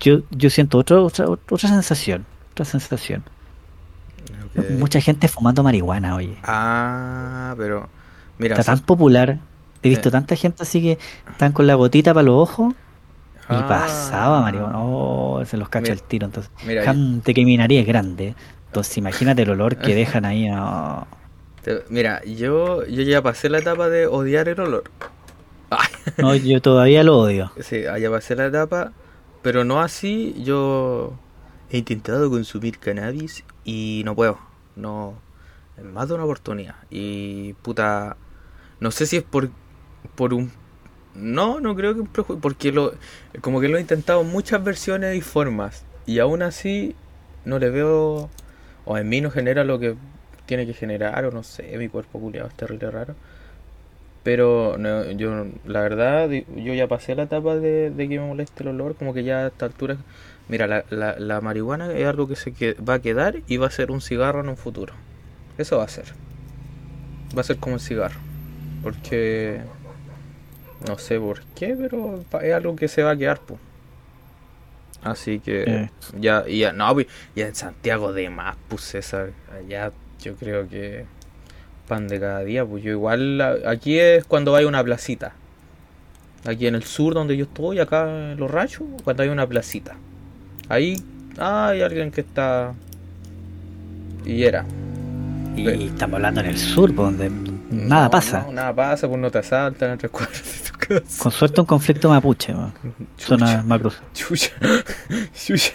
yo, 0.01 0.21
yo, 0.31 0.51
siento 0.51 0.79
otra, 0.79 1.01
otra, 1.01 1.27
otra 1.29 1.69
sensación, 1.69 2.27
otra 2.53 2.67
sensación. 2.67 3.25
Mucha 4.79 5.01
gente 5.01 5.29
fumando 5.29 5.63
marihuana, 5.63 6.15
oye. 6.17 6.37
Ah, 6.45 7.55
pero. 7.57 7.89
Mira, 8.39 8.57
Está 8.57 8.75
tan 8.75 8.85
popular. 8.85 9.39
He 9.83 9.89
visto 9.89 10.11
tanta 10.11 10.35
gente 10.35 10.63
así 10.63 10.81
que 10.81 10.99
están 11.31 11.53
con 11.53 11.67
la 11.67 11.75
gotita 11.75 12.15
para 12.15 12.25
los 12.25 12.37
ojos. 12.37 12.75
Y 13.51 13.55
ah. 13.55 13.67
pasaba 13.69 14.41
marihuana. 14.41 14.79
Oh, 14.79 15.45
se 15.45 15.57
los 15.57 15.69
cacha 15.69 15.93
el 15.93 16.03
tiro. 16.03 16.27
Entonces, 16.27 16.51
gente 16.59 17.35
que 17.35 17.45
minaría 17.45 17.81
es 17.81 17.87
grande. 17.87 18.35
Entonces, 18.67 18.97
imagínate 18.97 19.43
el 19.43 19.51
olor 19.51 19.77
que 19.77 19.95
dejan 19.95 20.25
ahí. 20.25 20.49
Mira, 21.89 22.23
yo, 22.25 22.87
yo 22.87 23.03
ya 23.03 23.23
pasé 23.23 23.49
la 23.49 23.59
etapa 23.59 23.89
de 23.89 24.07
odiar 24.07 24.49
el 24.49 24.61
olor. 24.61 24.85
No, 26.19 26.35
yo 26.35 26.61
todavía 26.61 27.03
lo 27.03 27.19
odio. 27.19 27.51
Sí, 27.61 27.83
ya 27.83 28.11
pasé 28.11 28.37
la 28.37 28.47
etapa, 28.47 28.93
pero 29.43 29.65
no 29.65 29.81
así. 29.81 30.35
Yo 30.39 31.15
he 31.71 31.79
intentado 31.79 32.31
consumir 32.31 32.79
cannabis 32.79 33.45
y 33.65 34.03
no 34.05 34.15
puedo. 34.15 34.39
No, 34.77 35.15
en 35.77 35.93
más 35.93 36.09
de 36.09 36.15
una 36.15 36.25
oportunidad. 36.25 36.77
Y 36.91 37.55
puta, 37.55 38.17
no 38.81 38.91
sé 38.91 39.07
si 39.07 39.17
es 39.19 39.23
por, 39.23 39.51
por 40.15 40.35
un... 40.35 40.53
No, 41.15 41.61
no 41.61 41.77
creo 41.77 41.95
que 41.95 42.01
un 42.01 42.09
prejuicio, 42.09 42.41
porque 42.41 42.73
lo, 42.73 42.95
como 43.41 43.61
que 43.61 43.69
lo 43.69 43.79
he 43.79 43.81
intentado 43.81 44.25
muchas 44.25 44.63
versiones 44.65 45.17
y 45.17 45.21
formas. 45.21 45.85
Y 46.07 46.19
aún 46.19 46.43
así 46.43 46.97
no 47.45 47.59
le 47.59 47.71
veo, 47.71 48.31
o 48.85 48.99
en 48.99 49.09
mí 49.09 49.21
no 49.21 49.31
genera 49.31 49.65
lo 49.65 49.79
que 49.79 49.97
tiene 50.47 50.67
que 50.67 50.75
generar, 50.75 51.25
o 51.25 51.31
no 51.31 51.43
sé, 51.43 51.77
mi 51.79 51.89
cuerpo 51.89 52.19
culiado 52.21 52.49
es 52.49 52.55
terrible 52.55 52.91
raro. 52.91 53.15
Pero 54.25 54.77
yo, 55.13 55.47
la 55.67 55.83
verdad, 55.83 56.31
yo 56.31 56.75
ya 56.75 56.89
pasé 56.89 57.15
la 57.15 57.25
etapa 57.25 57.57
de, 57.57 57.93
que 57.97 58.19
me 58.19 58.27
moleste 58.27 58.63
el 58.63 58.71
olor, 58.71 58.97
como 58.97 59.15
que 59.15 59.23
ya 59.23 59.45
a 59.45 59.47
esta 59.49 59.67
altura... 59.67 59.99
Mira, 60.47 60.67
la, 60.67 60.85
la, 60.91 61.19
la 61.19 61.41
marihuana 61.41 61.93
es 61.93 62.07
algo 62.07 62.29
que 62.29 62.37
se 62.37 62.53
que, 62.53 62.75
va 62.75 62.95
a 62.95 62.99
quedar 62.99 63.37
y 63.47 63.57
va 63.57 63.69
a 63.69 63.71
ser 63.71 63.91
un 63.91 64.03
cigarro 64.03 64.41
en 64.41 64.51
un 64.51 64.59
futuro. 64.59 64.93
Eso 65.57 65.79
va 65.79 65.85
a 65.85 65.89
ser. 65.89 66.05
Va 67.37 67.41
a 67.41 67.45
ser 67.45 67.57
como 67.57 67.75
un 67.75 67.81
cigarro. 67.81 68.19
Porque... 68.83 69.61
No 70.87 70.99
sé 70.99 71.19
por 71.19 71.41
qué, 71.55 71.75
pero 71.79 72.23
es 72.43 72.53
algo 72.53 72.77
que 72.77 72.89
se 72.89 73.03
va 73.03 73.13
a 73.13 73.17
quedar, 73.17 73.41
pues. 73.41 73.59
Así 75.03 75.39
que 75.39 75.91
ya, 76.19 76.47
ya, 76.47 76.73
no, 76.73 76.97
ya 77.37 77.47
en 77.47 77.55
Santiago 77.55 78.15
de 78.15 78.31
más, 78.31 78.57
pues 78.69 78.83
César, 78.83 79.33
allá 79.53 79.93
yo 80.21 80.35
creo 80.35 80.67
que 80.67 81.05
pan 81.87 82.09
de 82.09 82.21
cada 82.21 82.41
día, 82.41 82.65
pues 82.65 82.83
yo 82.83 82.91
igual, 82.91 83.41
aquí 83.67 83.99
es 83.99 84.25
cuando 84.25 84.57
hay 84.57 84.65
una 84.65 84.83
placita. 84.83 85.35
Aquí 86.47 86.67
en 86.67 86.75
el 86.75 86.85
sur 86.85 87.15
donde 87.15 87.37
yo 87.37 87.45
estoy, 87.45 87.79
acá 87.79 88.33
en 88.33 88.39
los 88.39 88.51
rachos, 88.51 88.87
cuando 89.03 89.23
hay 89.23 89.29
una 89.29 89.47
placita. 89.47 89.97
Ahí 90.69 90.97
hay 91.39 91.83
alguien 91.83 92.11
que 92.11 92.21
está... 92.21 92.75
Y 94.25 94.43
era. 94.45 94.65
Y 95.57 95.87
estamos 95.87 96.17
hablando 96.17 96.41
en 96.41 96.47
el 96.47 96.59
sur, 96.59 96.95
donde 96.95 97.31
nada 97.71 98.11
pasa. 98.11 98.47
nada 98.51 98.75
pasa, 98.75 99.09
pues 99.09 99.21
no 99.21 99.31
te 99.31 99.39
asaltan 99.39 99.93
entre 99.93 100.09
tu 100.09 100.74
casa. 100.87 101.23
Con 101.23 101.33
suerte 101.33 101.61
un 101.61 101.67
conflicto 101.67 102.09
mapuche, 102.09 102.55
zona 103.17 103.63
macruz. 103.63 104.01
Chucha, 104.15 104.51
chucha, 105.35 105.73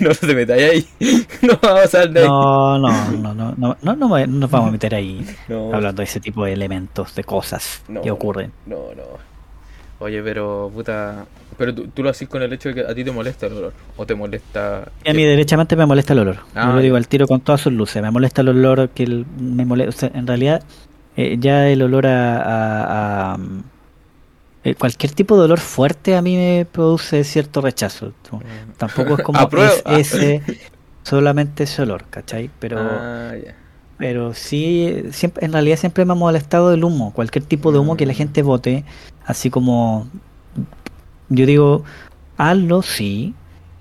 no 0.00 0.10
te 0.14 0.34
metas 0.34 0.58
ahí. 0.58 0.86
No 1.42 1.58
vamos 1.60 1.94
a 1.94 2.06
no, 2.06 2.78
no, 2.78 3.10
no, 3.12 3.34
no, 3.34 3.54
no, 3.56 3.76
no, 3.82 3.94
no, 3.96 4.26
nos 4.26 4.50
vamos 4.50 4.68
a 4.68 4.72
meter 4.72 4.94
ahí 4.94 5.24
hablando 5.48 6.00
de 6.00 6.04
ese 6.04 6.20
tipo 6.20 6.44
de 6.44 6.52
elementos, 6.52 7.14
de 7.14 7.24
cosas 7.24 7.82
que 8.02 8.10
ocurren. 8.10 8.52
No, 8.66 8.76
no. 8.96 9.34
Oye, 10.00 10.22
pero 10.22 10.70
puta. 10.74 11.24
Pero 11.56 11.72
tú, 11.72 12.02
lo 12.02 12.10
haces 12.10 12.28
con 12.28 12.42
el 12.42 12.52
hecho 12.52 12.70
de 12.70 12.74
que 12.74 12.80
a 12.82 12.94
ti 12.94 13.04
te 13.04 13.12
molesta 13.12 13.46
el 13.46 13.52
olor. 13.54 13.72
¿O 13.96 14.04
te 14.04 14.14
molesta.? 14.14 14.80
A 15.06 15.12
mí, 15.12 15.22
derechamente, 15.22 15.76
me 15.76 15.86
molesta 15.86 16.12
el 16.14 16.18
olor. 16.18 16.38
Ah, 16.54 16.66
Yo 16.66 16.72
lo 16.74 16.80
digo 16.80 16.96
al 16.96 17.06
tiro 17.06 17.28
con 17.28 17.40
todas 17.40 17.60
sus 17.60 17.72
luces. 17.72 18.02
Me 18.02 18.10
molesta 18.10 18.42
el 18.42 18.48
olor 18.48 18.88
que 18.88 19.24
me 19.38 19.64
molesta. 19.64 20.10
en 20.12 20.26
realidad, 20.26 20.64
eh, 21.16 21.36
ya 21.38 21.68
el 21.68 21.80
olor 21.82 22.06
a. 22.06 23.36
Eh, 24.64 24.74
cualquier 24.74 25.12
tipo 25.12 25.36
de 25.36 25.44
olor 25.44 25.60
fuerte 25.60 26.16
a 26.16 26.22
mí 26.22 26.36
me 26.36 26.66
produce 26.70 27.22
cierto 27.24 27.60
rechazo. 27.60 28.12
Mm. 28.30 28.72
Tampoco 28.78 29.16
es 29.18 29.22
como 29.22 29.38
ese, 29.90 30.42
solamente 31.02 31.64
ese 31.64 31.82
olor, 31.82 32.04
¿cachai? 32.08 32.50
Pero. 32.58 32.78
Ah, 32.80 33.32
pero 33.98 34.34
sí, 34.34 35.04
siempre, 35.12 35.44
en 35.44 35.52
realidad 35.52 35.76
siempre 35.76 36.04
me 36.04 36.12
ha 36.12 36.16
molestado 36.16 36.72
el 36.72 36.82
humo, 36.82 37.12
cualquier 37.12 37.44
tipo 37.44 37.70
de 37.70 37.78
humo 37.78 37.96
que 37.96 38.06
la 38.06 38.12
mm. 38.12 38.16
gente 38.16 38.42
vote, 38.42 38.84
así 39.24 39.50
como 39.50 40.08
yo 41.28 41.46
digo, 41.46 41.84
hazlo, 42.36 42.82
sí, 42.82 43.34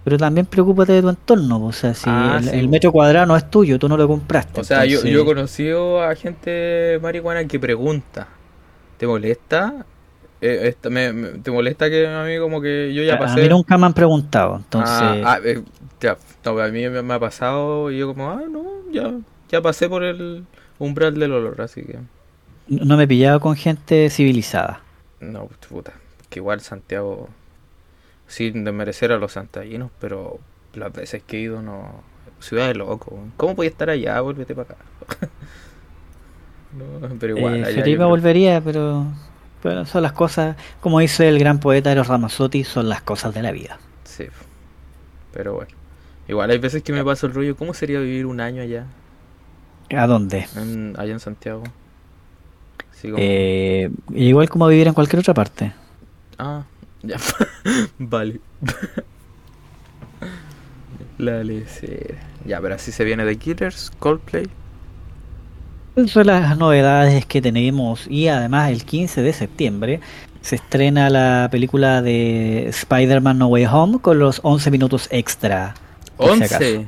pero 0.04 0.18
también 0.18 0.46
preocúpate 0.46 0.94
de 0.94 1.02
tu 1.02 1.10
entorno, 1.10 1.66
o 1.66 1.72
sea, 1.72 1.94
si 1.94 2.06
ah, 2.08 2.42
el, 2.52 2.68
metro 2.68 2.92
cuadrado 2.92 3.26
no 3.26 3.38
es 3.38 3.50
tuyo, 3.50 3.80
tú 3.80 3.88
no 3.88 3.98
lo 3.98 4.08
compraste. 4.08 4.62
O 4.62 4.64
sea, 4.64 4.86
yo, 4.86 5.00
he 5.02 5.26
conocido 5.26 6.04
a 6.04 6.14
gente 6.16 7.00
marihuana 7.02 7.46
que 7.46 7.60
pregunta, 7.60 8.28
¿te 8.98 9.08
molesta? 9.08 9.86
Eh, 10.46 10.76
¿Te 10.80 11.52
molesta 11.52 11.90
que 11.90 12.06
a 12.06 12.24
mí 12.24 12.38
como 12.38 12.62
que 12.62 12.94
yo 12.94 13.02
ya 13.04 13.18
pasé? 13.18 13.40
A 13.40 13.44
mí 13.44 13.50
nunca 13.50 13.78
me 13.78 13.86
han 13.86 13.94
preguntado, 13.94 14.58
entonces... 14.58 14.98
Ah, 15.02 15.22
ah 15.26 15.40
eh, 15.44 15.62
ya, 16.02 16.18
a 16.46 16.68
mí 16.68 16.90
me 16.90 17.14
ha 17.14 17.20
pasado 17.20 17.90
y 17.92 18.00
yo 18.00 18.08
como, 18.08 18.30
ah, 18.30 18.42
no, 18.50 18.64
ya 18.92 19.14
ya 19.54 19.62
pasé 19.62 19.88
por 19.88 20.04
el 20.04 20.46
umbral 20.80 21.14
del 21.14 21.32
olor, 21.32 21.62
así 21.62 21.84
que. 21.84 22.00
No 22.68 22.98
me 22.98 23.04
he 23.04 23.08
pillado 23.08 23.40
con 23.40 23.56
gente 23.56 24.10
civilizada. 24.10 24.82
No, 25.20 25.48
puta. 25.70 25.94
Que 26.32 26.40
igual 26.40 26.62
Santiago, 26.62 27.30
sin 28.26 28.64
desmerecer 28.64 29.12
a 29.12 29.18
los 29.18 29.34
santallinos, 29.34 29.92
pero 30.00 30.40
las 30.74 30.92
veces 30.92 31.22
que 31.22 31.38
he 31.38 31.42
ido 31.42 31.62
no. 31.62 32.02
Ciudad 32.40 32.68
de 32.68 32.74
loco. 32.74 33.20
¿Cómo 33.38 33.56
podía 33.56 33.70
estar 33.70 33.92
allá? 33.92 34.20
Vuélvete 34.22 34.56
para 34.56 34.74
acá. 34.74 34.78
no, 36.74 37.16
pero 37.20 37.38
igual. 37.38 37.64
Eh, 37.68 37.98
me 37.98 38.06
volvería, 38.06 38.60
pero. 38.60 39.06
Pero 39.64 39.86
son 39.86 40.04
las 40.04 40.12
cosas, 40.12 40.58
como 40.82 41.00
dice 41.00 41.30
el 41.30 41.40
gran 41.40 41.60
poeta 41.60 41.90
Eros 41.90 42.08
Ramazzotti, 42.08 42.66
son 42.66 42.90
las 42.90 43.02
cosas 43.02 43.34
de 43.34 43.42
la 43.42 43.52
vida. 43.52 43.80
Sí. 44.04 44.26
Pero 45.32 45.54
bueno. 45.56 45.72
Igual 46.28 46.52
hay 46.52 46.58
veces 46.58 46.84
que 46.84 46.92
me 46.92 47.04
pasa 47.04 47.28
el 47.28 47.34
rollo, 47.34 47.56
¿cómo 47.56 47.74
sería 47.74 48.00
vivir 48.00 48.26
un 48.26 48.42
año 48.42 48.62
allá? 48.62 48.86
¿A 49.90 50.06
dónde? 50.06 50.48
allá 50.98 51.14
en 51.14 51.20
Santiago. 51.20 51.64
Eh, 53.04 53.90
igual 54.12 54.50
como 54.50 54.68
vivir 54.68 54.88
en 54.88 54.94
cualquier 54.94 55.20
otra 55.20 55.34
parte. 55.34 55.74
Ah, 56.38 56.64
ya. 57.02 57.18
vale. 57.98 58.40
La 61.18 61.44
Ya, 62.46 62.60
pero 62.60 62.76
así 62.76 62.92
se 62.92 63.04
viene 63.06 63.24
de 63.24 63.38
Killers, 63.38 63.92
Coldplay. 64.00 64.50
Son 66.08 66.26
las 66.26 66.58
novedades 66.58 67.26
que 67.26 67.42
tenemos 67.42 68.08
y 68.10 68.28
además 68.28 68.72
el 68.72 68.84
15 68.84 69.22
de 69.22 69.32
septiembre 69.32 70.00
se 70.42 70.56
estrena 70.56 71.10
la 71.10 71.48
película 71.52 72.02
de 72.02 72.68
Spider-Man 72.68 73.38
No 73.38 73.48
Way 73.48 73.66
Home 73.68 74.00
con 74.00 74.18
los 74.18 74.40
11 74.44 74.72
minutos 74.72 75.08
extra. 75.12 75.76
¿11? 76.18 76.88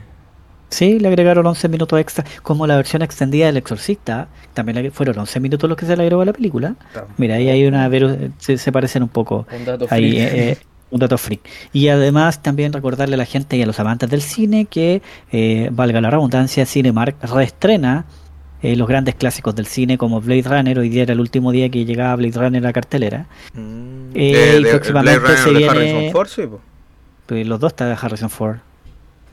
Sí, 0.69 0.99
le 0.99 1.07
agregaron 1.07 1.45
11 1.45 1.69
minutos 1.69 1.99
extra, 1.99 2.25
como 2.41 2.65
la 2.65 2.75
versión 2.75 3.01
extendida 3.01 3.45
del 3.45 3.57
Exorcista, 3.57 4.27
también 4.53 4.91
fueron 4.91 5.19
11 5.19 5.39
minutos 5.39 5.69
los 5.69 5.77
que 5.77 5.85
se 5.85 5.95
le 5.95 6.03
agregó 6.03 6.23
a 6.23 6.25
la 6.25 6.33
película. 6.33 6.75
Mira, 7.17 7.35
ahí 7.35 7.49
hay 7.49 7.65
una, 7.65 7.89
se, 8.39 8.57
se 8.57 8.71
parecen 8.71 9.03
un 9.03 9.09
poco. 9.09 9.45
Un 9.55 9.65
dato 9.65 9.87
ahí, 9.89 10.17
eh, 10.17 10.49
eh, 10.51 10.57
un 10.89 10.99
dato 10.99 11.17
freak. 11.17 11.41
Y 11.71 11.87
además 11.87 12.41
también 12.41 12.73
recordarle 12.73 13.13
a 13.15 13.17
la 13.17 13.25
gente 13.25 13.55
y 13.55 13.61
a 13.61 13.67
los 13.67 13.79
amantes 13.79 14.09
del 14.09 14.21
cine 14.21 14.65
que, 14.65 15.01
eh, 15.31 15.69
valga 15.71 16.01
la 16.01 16.09
redundancia, 16.09 16.65
Cinemark 16.65 17.15
reestrena 17.23 18.05
los 18.75 18.87
grandes 18.87 19.15
clásicos 19.15 19.55
del 19.55 19.67
cine 19.67 19.97
como 19.97 20.21
Blade 20.21 20.43
Runner. 20.43 20.79
Hoy 20.79 20.89
día 20.89 21.03
era 21.03 21.13
el 21.13 21.19
último 21.19 21.51
día 21.51 21.69
que 21.69 21.85
llegaba 21.85 22.15
Blade 22.15 22.39
Runner 22.39 22.63
a 22.63 22.67
la 22.67 22.73
cartelera. 22.73 23.27
Mm. 23.53 24.11
y 24.15 24.65
próximamente 24.65 25.37
se 25.37 25.51
viene... 25.51 26.11
Pues 27.25 27.47
los 27.47 27.59
dos 27.59 27.71
está 27.71 27.87
de 27.87 27.97
Harrison 27.99 28.29
Ford. 28.29 28.57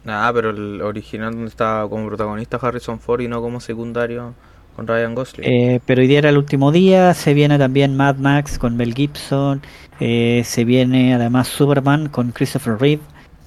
Ah, 0.06 0.30
pero 0.34 0.50
el 0.50 0.80
original 0.82 1.32
donde 1.32 1.48
estaba 1.48 1.88
como 1.88 2.06
protagonista 2.08 2.58
Harrison 2.60 2.98
Ford 2.98 3.20
y 3.20 3.28
no 3.28 3.40
como 3.40 3.60
secundario 3.60 4.34
con 4.74 4.86
Ryan 4.86 5.14
Gosling. 5.14 5.48
Eh, 5.48 5.80
pero 5.86 6.00
hoy 6.00 6.08
día 6.08 6.18
era 6.18 6.30
el 6.30 6.38
último 6.38 6.72
día, 6.72 7.14
se 7.14 7.34
viene 7.34 7.58
también 7.58 7.96
Mad 7.96 8.16
Max 8.16 8.58
con 8.58 8.76
Mel 8.76 8.94
Gibson, 8.94 9.62
eh, 10.00 10.42
se 10.44 10.64
viene 10.64 11.14
además 11.14 11.48
Superman 11.48 12.08
con 12.08 12.32
Christopher 12.32 12.78
Reeve, 12.80 13.02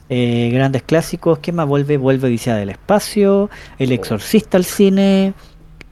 eh, 0.09 0.51
grandes 0.53 0.83
clásicos, 0.83 1.39
¿qué 1.39 1.51
más 1.51 1.67
vuelve? 1.67 1.97
Vuelve 1.97 2.27
Odisea 2.27 2.55
del 2.55 2.69
Espacio, 2.69 3.49
El. 3.79 3.91
Exorcista 3.91 4.57
al 4.57 4.65
cine, 4.65 5.33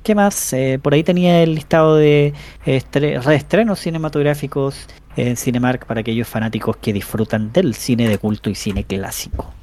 ¿qué 0.03 0.15
más? 0.15 0.55
por 0.81 0.93
ahí 0.93 1.03
tenía 1.03 1.41
el 1.41 1.55
listado 1.55 1.95
de 1.95 2.33
reestrenos 2.65 3.79
cinematográficos 3.79 4.87
en 5.15 5.37
Cinemark 5.37 5.85
para 5.85 6.01
aquellos 6.01 6.27
fanáticos 6.27 6.77
que 6.77 6.93
disfrutan 6.93 7.51
del 7.51 7.75
cine 7.75 8.07
de 8.09 8.17
culto 8.17 8.49
y 8.49 8.55
cine 8.55 8.83
clásico. 8.83 9.53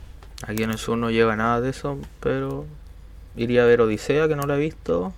Aquí 0.47 0.63
en 0.63 0.71
el 0.71 0.79
sur 0.79 0.97
no 0.97 1.11
llega 1.11 1.37
nada 1.37 1.61
de 1.61 1.71
eso, 1.71 1.99
pero 2.21 2.67
iría 3.37 3.63
a 3.63 3.67
ver 3.67 3.81
Odisea, 3.81 4.29
que 4.29 4.37
no 4.37 4.43
la 4.43 4.57
he 4.57 4.61
visto. 4.61 5.13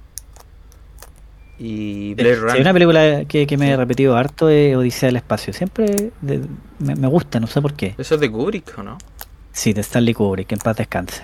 Y 1.58 2.14
Blade 2.14 2.36
Runner. 2.36 2.60
una 2.60 2.72
película 2.72 3.24
que, 3.26 3.56
me 3.56 3.70
he 3.70 3.76
repetido 3.76 4.16
harto 4.16 4.48
es 4.48 4.74
Odisea 4.76 5.08
del 5.08 5.16
Espacio. 5.16 5.52
Siempre 5.52 6.10
me, 6.20 7.06
gusta, 7.08 7.38
no 7.38 7.46
sé 7.46 7.62
por 7.62 7.74
qué. 7.74 7.94
¿Eso 7.98 8.16
es 8.16 8.20
de 8.20 8.30
Kubrick 8.30 8.78
o 8.78 8.82
no? 8.82 8.98
Sí, 9.52 9.72
de 9.72 9.82
Stanley 9.82 10.14
Kubrick, 10.14 10.50
en 10.52 10.58
paz 10.58 10.76
descanse. 10.76 11.22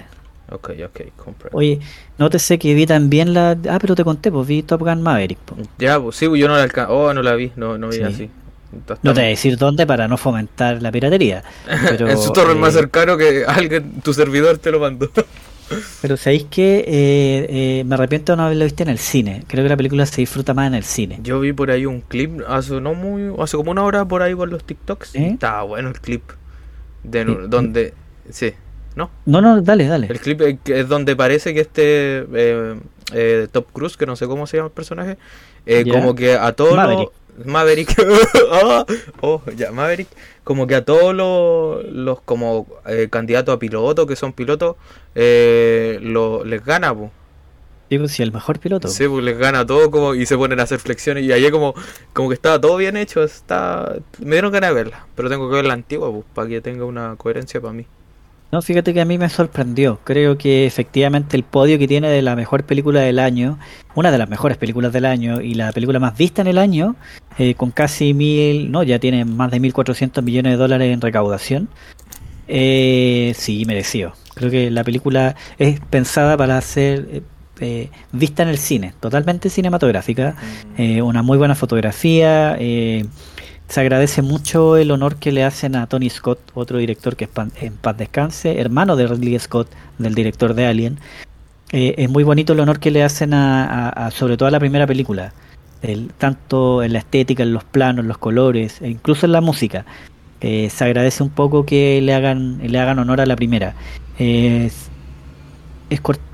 Ok, 0.50 0.70
ok, 0.84 1.00
compré. 1.16 1.50
Oye, 1.52 1.80
nótese 2.16 2.58
que 2.58 2.74
vi 2.74 2.86
también 2.86 3.34
la. 3.34 3.56
Ah, 3.68 3.78
pero 3.80 3.94
te 3.94 4.04
conté, 4.04 4.32
pues 4.32 4.46
vi 4.46 4.62
Top 4.62 4.80
Gun 4.80 5.02
Maverick. 5.02 5.38
Ya, 5.78 6.00
pues 6.00 6.16
sí, 6.16 6.26
pues, 6.26 6.40
yo 6.40 6.48
no 6.48 6.56
la 6.56 6.62
alcan... 6.62 6.86
Oh, 6.88 7.12
no 7.12 7.22
la 7.22 7.34
vi, 7.34 7.52
no, 7.56 7.76
no 7.76 7.88
vi 7.88 8.00
así. 8.02 8.30
No 9.02 9.14
te 9.14 9.20
voy 9.20 9.24
a 9.24 9.28
decir 9.28 9.56
dónde 9.56 9.86
para 9.86 10.08
no 10.08 10.16
fomentar 10.16 10.82
la 10.82 10.92
piratería. 10.92 11.42
Pero, 11.88 12.08
en 12.08 12.18
su 12.18 12.32
torre 12.32 12.54
más 12.54 12.74
eh, 12.74 12.78
cercano 12.78 13.16
que 13.16 13.44
alguien, 13.46 14.00
tu 14.02 14.12
servidor 14.12 14.58
te 14.58 14.70
lo 14.70 14.80
mandó. 14.80 15.10
pero 16.00 16.16
sabéis 16.16 16.44
que 16.44 16.78
eh, 16.78 16.86
eh, 16.88 17.84
me 17.84 17.94
arrepiento 17.94 18.32
de 18.32 18.38
no 18.38 18.44
haberlo 18.44 18.64
visto 18.64 18.82
en 18.82 18.88
el 18.88 18.98
cine. 18.98 19.44
Creo 19.46 19.64
que 19.64 19.68
la 19.68 19.76
película 19.76 20.06
se 20.06 20.22
disfruta 20.22 20.54
más 20.54 20.66
en 20.66 20.74
el 20.74 20.84
cine. 20.84 21.18
Yo 21.22 21.40
vi 21.40 21.52
por 21.52 21.70
ahí 21.70 21.84
un 21.84 22.00
clip 22.00 22.40
hace 22.48 22.80
no 22.80 22.94
muy 22.94 23.34
hace 23.38 23.56
como 23.58 23.70
una 23.70 23.82
hora 23.82 24.06
por 24.06 24.22
ahí 24.22 24.34
con 24.34 24.48
los 24.48 24.64
TikToks. 24.64 25.14
Estaba 25.14 25.62
bueno 25.64 25.90
el 25.90 26.00
clip 26.00 26.22
de 27.02 27.24
donde 27.24 27.92
sí, 28.30 28.54
¿no? 28.98 29.10
No, 29.24 29.40
no, 29.40 29.62
dale, 29.62 29.86
dale. 29.86 30.08
El 30.10 30.20
clip 30.20 30.42
es 30.66 30.88
donde 30.88 31.16
parece 31.16 31.54
que 31.54 31.60
este 31.60 32.26
Top 33.52 33.66
Cruise, 33.72 33.96
que 33.96 34.04
no 34.04 34.16
sé 34.16 34.26
cómo 34.26 34.46
se 34.46 34.58
llama 34.58 34.66
el 34.66 34.74
personaje, 34.74 35.16
como 35.90 36.14
que 36.14 36.34
a 36.34 36.52
todos 36.52 36.76
los 36.76 37.08
Maverick. 37.44 37.94
Oh, 38.50 38.86
oh, 39.20 39.42
ya, 39.56 39.70
Maverick. 39.70 40.08
Como 40.44 40.66
que 40.66 40.74
a 40.74 40.84
todos 40.84 41.14
los, 41.14 41.84
los 41.92 42.20
como 42.22 42.66
eh, 42.86 43.08
candidatos 43.10 43.54
a 43.54 43.58
piloto, 43.58 44.06
que 44.06 44.16
son 44.16 44.32
pilotos, 44.32 44.76
eh, 45.14 45.98
lo, 46.02 46.44
les 46.44 46.64
gana, 46.64 46.94
pues. 46.94 47.10
Sí, 47.90 47.98
pues 47.98 48.20
el 48.20 48.32
mejor 48.32 48.58
piloto. 48.58 48.88
Sí, 48.88 49.08
pues 49.08 49.24
les 49.24 49.38
gana 49.38 49.64
todo 49.64 49.90
como, 49.90 50.14
y 50.14 50.26
se 50.26 50.36
ponen 50.36 50.60
a 50.60 50.64
hacer 50.64 50.78
flexiones. 50.78 51.24
Y 51.24 51.32
ahí 51.32 51.50
como, 51.50 51.74
como 52.12 52.28
que 52.28 52.34
estaba 52.34 52.60
todo 52.60 52.76
bien 52.76 52.96
hecho. 52.96 53.22
Está... 53.22 53.94
Me 54.18 54.32
dieron 54.32 54.52
ganas 54.52 54.70
de 54.70 54.74
verla, 54.74 55.06
pero 55.14 55.30
tengo 55.30 55.48
que 55.48 55.56
ver 55.56 55.64
la 55.64 55.74
antigua, 55.74 56.10
pues, 56.10 56.24
para 56.34 56.48
que 56.48 56.60
tenga 56.60 56.84
una 56.84 57.16
coherencia 57.16 57.60
para 57.60 57.72
mí. 57.72 57.86
No, 58.50 58.62
fíjate 58.62 58.94
que 58.94 59.00
a 59.02 59.04
mí 59.04 59.18
me 59.18 59.28
sorprendió. 59.28 60.00
Creo 60.04 60.38
que 60.38 60.64
efectivamente 60.64 61.36
el 61.36 61.42
podio 61.42 61.78
que 61.78 61.86
tiene 61.86 62.08
de 62.08 62.22
la 62.22 62.34
mejor 62.34 62.64
película 62.64 63.00
del 63.00 63.18
año, 63.18 63.58
una 63.94 64.10
de 64.10 64.16
las 64.16 64.28
mejores 64.28 64.56
películas 64.56 64.92
del 64.92 65.04
año 65.04 65.42
y 65.42 65.52
la 65.52 65.70
película 65.72 65.98
más 65.98 66.16
vista 66.16 66.40
en 66.40 66.48
el 66.48 66.56
año, 66.56 66.96
eh, 67.36 67.54
con 67.54 67.70
casi 67.70 68.14
mil, 68.14 68.70
no, 68.70 68.82
ya 68.82 68.98
tiene 68.98 69.26
más 69.26 69.50
de 69.50 69.60
1.400 69.60 70.22
millones 70.22 70.52
de 70.52 70.56
dólares 70.56 70.94
en 70.94 71.00
recaudación. 71.02 71.68
Eh, 72.48 73.34
sí, 73.36 73.64
mereció. 73.66 74.14
Creo 74.34 74.50
que 74.50 74.70
la 74.70 74.82
película 74.82 75.36
es 75.58 75.80
pensada 75.80 76.36
para 76.38 76.58
ser 76.62 77.06
eh, 77.10 77.22
eh, 77.60 77.90
vista 78.12 78.44
en 78.44 78.48
el 78.48 78.58
cine, 78.58 78.94
totalmente 78.98 79.50
cinematográfica, 79.50 80.36
mm. 80.78 81.02
una 81.02 81.22
muy 81.22 81.36
buena 81.36 81.54
fotografía. 81.54 82.56
Eh, 82.58 83.04
se 83.68 83.80
agradece 83.80 84.22
mucho 84.22 84.76
el 84.76 84.90
honor 84.90 85.16
que 85.16 85.30
le 85.30 85.44
hacen 85.44 85.76
a 85.76 85.86
Tony 85.86 86.08
Scott, 86.08 86.38
otro 86.54 86.78
director 86.78 87.16
que 87.16 87.28
en 87.60 87.74
paz 87.74 87.96
descanse, 87.98 88.58
hermano 88.58 88.96
de 88.96 89.06
Ridley 89.06 89.38
Scott, 89.38 89.68
del 89.98 90.14
director 90.14 90.54
de 90.54 90.66
Alien. 90.66 90.98
Eh, 91.72 91.94
es 91.98 92.08
muy 92.08 92.24
bonito 92.24 92.54
el 92.54 92.60
honor 92.60 92.80
que 92.80 92.90
le 92.90 93.04
hacen 93.04 93.34
a, 93.34 94.10
sobre 94.10 94.38
todo 94.38 94.48
a 94.48 94.50
la 94.50 94.58
primera 94.58 94.86
película, 94.86 95.34
el, 95.82 96.10
tanto 96.16 96.82
en 96.82 96.94
la 96.94 97.00
estética, 97.00 97.42
en 97.42 97.52
los 97.52 97.62
planos, 97.62 98.06
los 98.06 98.16
colores, 98.16 98.80
e 98.80 98.88
incluso 98.88 99.26
en 99.26 99.32
la 99.32 99.42
música. 99.42 99.84
Eh, 100.40 100.70
se 100.70 100.84
agradece 100.84 101.22
un 101.22 101.30
poco 101.30 101.66
que 101.66 102.00
le 102.00 102.14
hagan, 102.14 102.60
le 102.62 102.78
hagan 102.78 102.98
honor 102.98 103.20
a 103.20 103.26
la 103.26 103.36
primera. 103.36 103.74
es, 104.18 104.90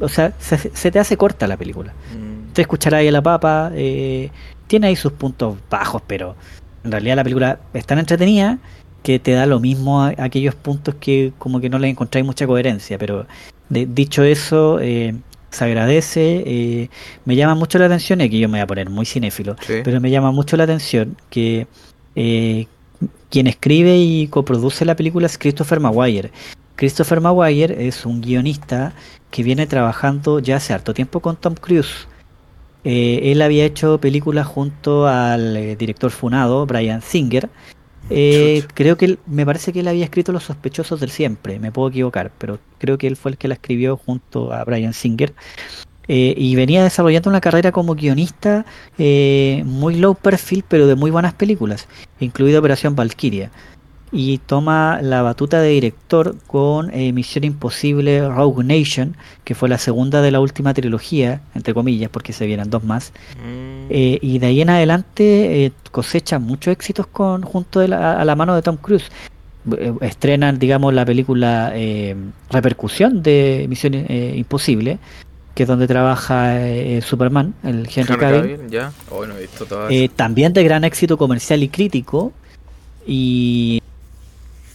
o 0.00 0.08
sea, 0.08 0.32
se, 0.38 0.90
te 0.90 0.98
hace 1.00 1.16
corta 1.16 1.48
la 1.48 1.56
película. 1.56 1.92
Mm. 1.92 2.52
Te 2.52 2.62
escucharás 2.62 3.00
ahí 3.00 3.08
a 3.08 3.12
la 3.12 3.22
papa, 3.22 3.72
eh, 3.74 4.30
tiene 4.68 4.86
ahí 4.86 4.96
sus 4.96 5.12
puntos 5.12 5.56
bajos, 5.68 6.00
pero 6.06 6.36
en 6.84 6.92
realidad 6.92 7.16
la 7.16 7.24
película 7.24 7.58
es 7.72 7.86
tan 7.86 7.98
entretenida 7.98 8.58
que 9.02 9.18
te 9.18 9.32
da 9.32 9.46
lo 9.46 9.60
mismo 9.60 10.02
a, 10.02 10.14
aquellos 10.18 10.54
puntos 10.54 10.94
que 10.96 11.32
como 11.38 11.60
que 11.60 11.68
no 11.68 11.78
le 11.78 11.88
encontráis 11.88 12.24
mucha 12.24 12.46
coherencia. 12.46 12.98
Pero 12.98 13.26
dicho 13.68 14.22
eso, 14.22 14.78
eh, 14.80 15.14
se 15.50 15.64
agradece. 15.64 16.42
Eh, 16.46 16.90
me 17.24 17.36
llama 17.36 17.54
mucho 17.54 17.78
la 17.78 17.86
atención, 17.86 18.20
y 18.20 18.24
aquí 18.24 18.38
yo 18.38 18.48
me 18.48 18.58
voy 18.58 18.62
a 18.62 18.66
poner 18.66 18.90
muy 18.90 19.06
cinéfilo, 19.06 19.56
pero 19.66 20.00
me 20.00 20.10
llama 20.10 20.30
mucho 20.30 20.56
la 20.56 20.64
atención 20.64 21.16
que 21.30 21.66
eh, 22.16 22.66
quien 23.30 23.46
escribe 23.46 23.96
y 23.96 24.28
coproduce 24.28 24.84
la 24.84 24.96
película 24.96 25.26
es 25.26 25.38
Christopher 25.38 25.80
Maguire. 25.80 26.30
Christopher 26.76 27.20
Maguire 27.20 27.86
es 27.86 28.04
un 28.04 28.20
guionista 28.20 28.92
que 29.30 29.42
viene 29.42 29.66
trabajando 29.66 30.40
ya 30.40 30.56
hace 30.56 30.72
harto 30.72 30.94
tiempo 30.94 31.20
con 31.20 31.36
Tom 31.36 31.54
Cruise. 31.54 32.08
Eh, 32.84 33.32
él 33.32 33.40
había 33.40 33.64
hecho 33.64 33.98
películas 33.98 34.46
junto 34.46 35.06
al 35.06 35.56
eh, 35.56 35.76
director 35.76 36.10
funado, 36.10 36.66
Brian 36.66 37.02
Singer. 37.02 37.48
Eh, 38.10 38.62
creo 38.74 38.98
que 38.98 39.06
él, 39.06 39.18
me 39.26 39.46
parece 39.46 39.72
que 39.72 39.80
él 39.80 39.88
había 39.88 40.04
escrito 40.04 40.30
Los 40.30 40.44
sospechosos 40.44 41.00
del 41.00 41.08
siempre, 41.08 41.58
me 41.58 41.72
puedo 41.72 41.88
equivocar, 41.88 42.30
pero 42.36 42.58
creo 42.78 42.98
que 42.98 43.06
él 43.06 43.16
fue 43.16 43.30
el 43.30 43.38
que 43.38 43.48
la 43.48 43.54
escribió 43.54 43.96
junto 43.96 44.52
a 44.52 44.62
Brian 44.64 44.92
Singer. 44.92 45.32
y 46.06 46.54
venía 46.54 46.84
desarrollando 46.84 47.30
una 47.30 47.40
carrera 47.40 47.72
como 47.72 47.94
guionista 47.94 48.66
muy 48.98 49.94
low 49.96 50.14
perfil, 50.14 50.62
pero 50.68 50.86
de 50.86 50.96
muy 50.96 51.10
buenas 51.10 51.32
películas, 51.32 51.88
incluida 52.20 52.58
Operación 52.58 52.94
Valkyria 52.94 53.50
y 54.16 54.38
toma 54.38 55.00
la 55.02 55.22
batuta 55.22 55.60
de 55.60 55.70
director 55.70 56.36
con 56.46 56.94
eh, 56.94 57.12
Misión 57.12 57.42
Imposible 57.42 58.28
Rogue 58.28 58.62
Nation, 58.62 59.16
que 59.42 59.56
fue 59.56 59.68
la 59.68 59.76
segunda 59.76 60.22
de 60.22 60.30
la 60.30 60.38
última 60.38 60.72
trilogía, 60.72 61.40
entre 61.56 61.74
comillas, 61.74 62.10
porque 62.10 62.32
se 62.32 62.46
vienen 62.46 62.70
dos 62.70 62.84
más. 62.84 63.12
Mm. 63.36 63.86
Eh, 63.90 64.18
y 64.22 64.38
de 64.38 64.46
ahí 64.46 64.60
en 64.60 64.70
adelante 64.70 65.64
eh, 65.64 65.72
cosecha 65.90 66.38
muchos 66.38 66.70
éxitos 66.70 67.08
con, 67.08 67.42
junto 67.42 67.80
a 67.80 68.24
la 68.24 68.36
mano 68.36 68.54
de 68.54 68.62
Tom 68.62 68.76
Cruise. 68.76 69.10
estrenan, 70.00 70.60
digamos, 70.60 70.94
la 70.94 71.04
película 71.04 71.72
Repercusión 72.50 73.20
de 73.20 73.66
Misión 73.68 73.94
Imposible, 73.94 74.98
que 75.56 75.64
es 75.64 75.68
donde 75.68 75.88
trabaja 75.88 76.56
Superman, 77.02 77.52
el 77.64 77.88
Henry 77.94 78.16
Cavill. 78.16 78.60
Oh, 79.10 79.24
también 80.14 80.52
de 80.52 80.62
gran 80.62 80.84
éxito 80.84 81.18
comercial 81.18 81.64
y 81.64 81.68
crítico. 81.68 82.32
Y 83.06 83.82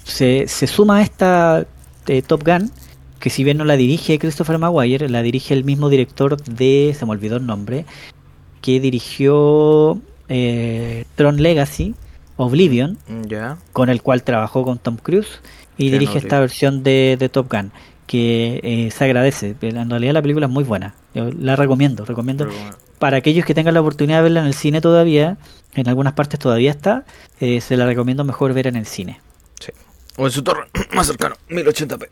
se, 0.09 0.47
se 0.47 0.67
suma 0.67 0.97
a 0.97 1.01
esta 1.01 1.65
eh, 2.07 2.21
Top 2.21 2.43
Gun, 2.43 2.71
que 3.19 3.29
si 3.29 3.43
bien 3.43 3.57
no 3.57 3.65
la 3.65 3.77
dirige 3.77 4.19
Christopher 4.19 4.57
Maguire, 4.57 5.09
la 5.09 5.21
dirige 5.21 5.53
el 5.53 5.63
mismo 5.63 5.89
director 5.89 6.41
de, 6.41 6.95
se 6.97 7.05
me 7.05 7.11
olvidó 7.11 7.37
el 7.37 7.45
nombre, 7.45 7.85
que 8.61 8.79
dirigió 8.79 9.99
eh, 10.27 11.05
Tron 11.15 11.41
Legacy, 11.41 11.95
Oblivion, 12.37 12.97
con 13.73 13.89
el 13.89 14.01
cual 14.01 14.23
trabajó 14.23 14.63
con 14.63 14.79
Tom 14.79 14.97
Cruise, 14.97 15.41
y 15.77 15.91
dirige 15.91 16.17
esta 16.17 16.39
versión 16.39 16.83
de, 16.83 17.29
Top 17.31 17.51
Gun, 17.51 17.71
que 18.07 18.59
eh, 18.63 18.91
se 18.91 19.05
agradece. 19.05 19.55
En 19.61 19.89
realidad 19.89 20.13
la 20.13 20.21
película 20.21 20.47
es 20.47 20.51
muy 20.51 20.63
buena, 20.63 20.95
Yo 21.13 21.29
la 21.31 21.55
recomiendo, 21.55 22.05
recomiendo. 22.05 22.47
Para 22.97 23.17
aquellos 23.17 23.45
que 23.45 23.53
tengan 23.53 23.73
la 23.73 23.81
oportunidad 23.81 24.17
de 24.17 24.23
verla 24.23 24.41
en 24.41 24.47
el 24.47 24.53
cine 24.53 24.81
todavía, 24.81 25.37
en 25.73 25.87
algunas 25.87 26.13
partes 26.13 26.39
todavía 26.39 26.71
está, 26.71 27.05
se 27.39 27.77
la 27.77 27.85
recomiendo 27.85 28.23
mejor 28.23 28.53
ver 28.53 28.67
en 28.67 28.75
el 28.75 28.85
cine. 28.85 29.21
O 30.19 30.25
en 30.25 30.33
su 30.33 30.43
torre 30.43 30.67
más 30.93 31.07
cercano, 31.07 31.35
1080p. 31.47 32.09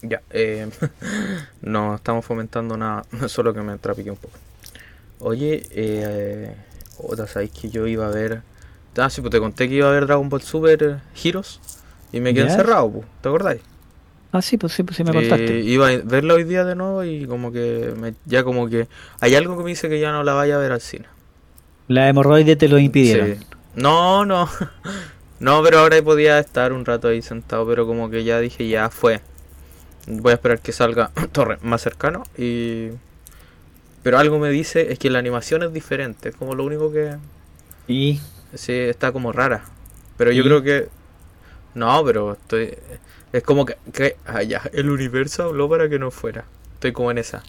ya, 0.00 0.22
eh, 0.30 0.70
no 1.60 1.96
estamos 1.96 2.24
fomentando 2.24 2.78
nada, 2.78 3.04
solo 3.28 3.52
que 3.52 3.60
me 3.60 3.76
trapique 3.76 4.10
un 4.10 4.16
poco. 4.16 4.38
Oye, 5.18 5.62
eh, 5.70 6.56
otra, 6.96 7.26
¿sabéis 7.26 7.50
que 7.50 7.68
yo 7.68 7.86
iba 7.86 8.06
a 8.06 8.10
ver? 8.10 8.40
Ah, 8.96 9.10
sí, 9.10 9.20
pues 9.20 9.32
te 9.32 9.38
conté 9.38 9.68
que 9.68 9.74
iba 9.74 9.88
a 9.88 9.92
ver 9.92 10.06
Dragon 10.06 10.30
Ball 10.30 10.40
Super 10.40 11.00
Heroes 11.22 11.60
y 12.10 12.20
me 12.20 12.32
quedé 12.32 12.44
encerrado, 12.44 12.90
pues, 12.90 13.06
¿te 13.20 13.28
acordáis? 13.28 13.60
Ah, 14.32 14.40
sí, 14.40 14.56
pues 14.56 14.72
sí, 14.72 14.82
pues 14.82 14.96
sí 14.96 15.04
me 15.04 15.12
contaste. 15.12 15.60
iba 15.60 15.88
a 15.88 15.96
verla 15.98 16.32
hoy 16.34 16.44
día 16.44 16.64
de 16.64 16.74
nuevo 16.74 17.04
y 17.04 17.26
como 17.26 17.52
que 17.52 17.92
me, 17.98 18.14
ya 18.24 18.44
como 18.44 18.66
que 18.70 18.88
hay 19.20 19.34
algo 19.34 19.58
que 19.58 19.64
me 19.64 19.70
dice 19.70 19.90
que 19.90 20.00
ya 20.00 20.10
no 20.10 20.22
la 20.24 20.32
vaya 20.32 20.54
a 20.54 20.58
ver 20.58 20.72
al 20.72 20.80
cine. 20.80 21.04
La 21.88 22.08
hemorroide 22.08 22.56
te 22.56 22.66
lo 22.68 22.78
impidieron. 22.78 23.44
No, 23.74 24.24
no. 24.24 24.48
No, 25.42 25.60
pero 25.60 25.80
ahora 25.80 26.00
podía 26.02 26.38
estar 26.38 26.72
un 26.72 26.84
rato 26.84 27.08
ahí 27.08 27.20
sentado, 27.20 27.66
pero 27.66 27.84
como 27.84 28.08
que 28.08 28.22
ya 28.22 28.38
dije, 28.38 28.68
ya 28.68 28.90
fue. 28.90 29.20
Voy 30.06 30.30
a 30.30 30.34
esperar 30.34 30.60
que 30.60 30.70
salga 30.70 31.10
Torre 31.32 31.58
más 31.62 31.82
cercano 31.82 32.22
y... 32.38 32.90
Pero 34.04 34.20
algo 34.20 34.38
me 34.38 34.50
dice 34.50 34.92
es 34.92 35.00
que 35.00 35.10
la 35.10 35.18
animación 35.18 35.64
es 35.64 35.72
diferente, 35.72 36.28
es 36.28 36.36
como 36.36 36.54
lo 36.54 36.62
único 36.62 36.92
que... 36.92 37.16
Y... 37.88 38.20
Sí, 38.54 38.72
está 38.72 39.10
como 39.10 39.32
rara. 39.32 39.64
Pero 40.16 40.30
yo 40.30 40.44
creo 40.44 40.62
que... 40.62 40.88
No, 41.74 42.04
pero 42.04 42.34
estoy... 42.34 42.78
Es 43.32 43.42
como 43.42 43.66
que... 43.66 43.76
que... 43.92 44.14
Ah, 44.24 44.44
ya, 44.44 44.62
el 44.72 44.90
universo 44.90 45.42
habló 45.42 45.68
para 45.68 45.88
que 45.88 45.98
no 45.98 46.12
fuera. 46.12 46.44
Estoy 46.74 46.92
como 46.92 47.10
en 47.10 47.18
esa. 47.18 47.42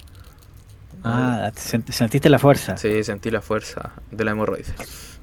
Ah, 1.04 1.51
sentiste 1.56 2.30
la 2.30 2.39
fuerza. 2.39 2.78
Sí, 2.78 3.04
sentí 3.04 3.30
la 3.30 3.41
fuerza 3.41 3.91
de 4.12 4.24
la 4.24 4.32
hemorroide. 4.32 4.66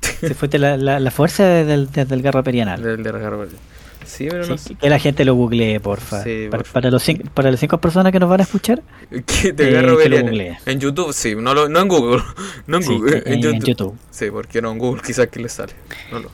Se 0.01 0.35
fue 0.35 0.49
la, 0.59 0.76
la, 0.76 1.11
fuerza 1.11 1.45
desde 1.45 2.14
el, 2.14 2.22
garro 2.22 2.43
perianal. 2.43 2.83
Del, 2.83 3.03
garro 3.03 3.41
perianal. 3.41 3.59
Sí, 4.05 4.26
pero 4.28 4.47
no 4.47 4.57
Que 4.81 4.91
la 4.91 4.99
gente 4.99 5.24
lo 5.24 5.35
googlee, 5.35 5.78
porfa. 5.78 6.24
para, 6.72 6.91
los 6.91 7.03
cinco, 7.03 7.24
para 7.33 7.51
las 7.51 7.61
cinco 7.61 7.78
personas 7.78 8.12
que 8.12 8.18
nos 8.18 8.28
van 8.28 8.41
a 8.41 8.43
escuchar, 8.43 8.83
que 9.11 9.53
te 9.53 9.68
eh, 9.68 9.97
que 10.03 10.09
lo 10.09 10.26
En 10.66 10.81
YouTube, 10.81 11.12
sí, 11.12 11.35
no, 11.37 11.55
lo, 11.55 11.68
no 11.68 11.81
en 11.81 11.89
Google. 11.89 12.22
No 12.66 12.78
en 12.78 12.85
Google, 12.85 13.22
en, 13.26 13.61
YouTube. 13.61 13.97
Sí, 14.11 14.31
porque 14.31 14.62
no 14.62 14.72
en 14.72 14.78
Google 14.78 15.03
quizás 15.05 15.28
que 15.28 15.41
le 15.41 15.49
sale. 15.49 15.72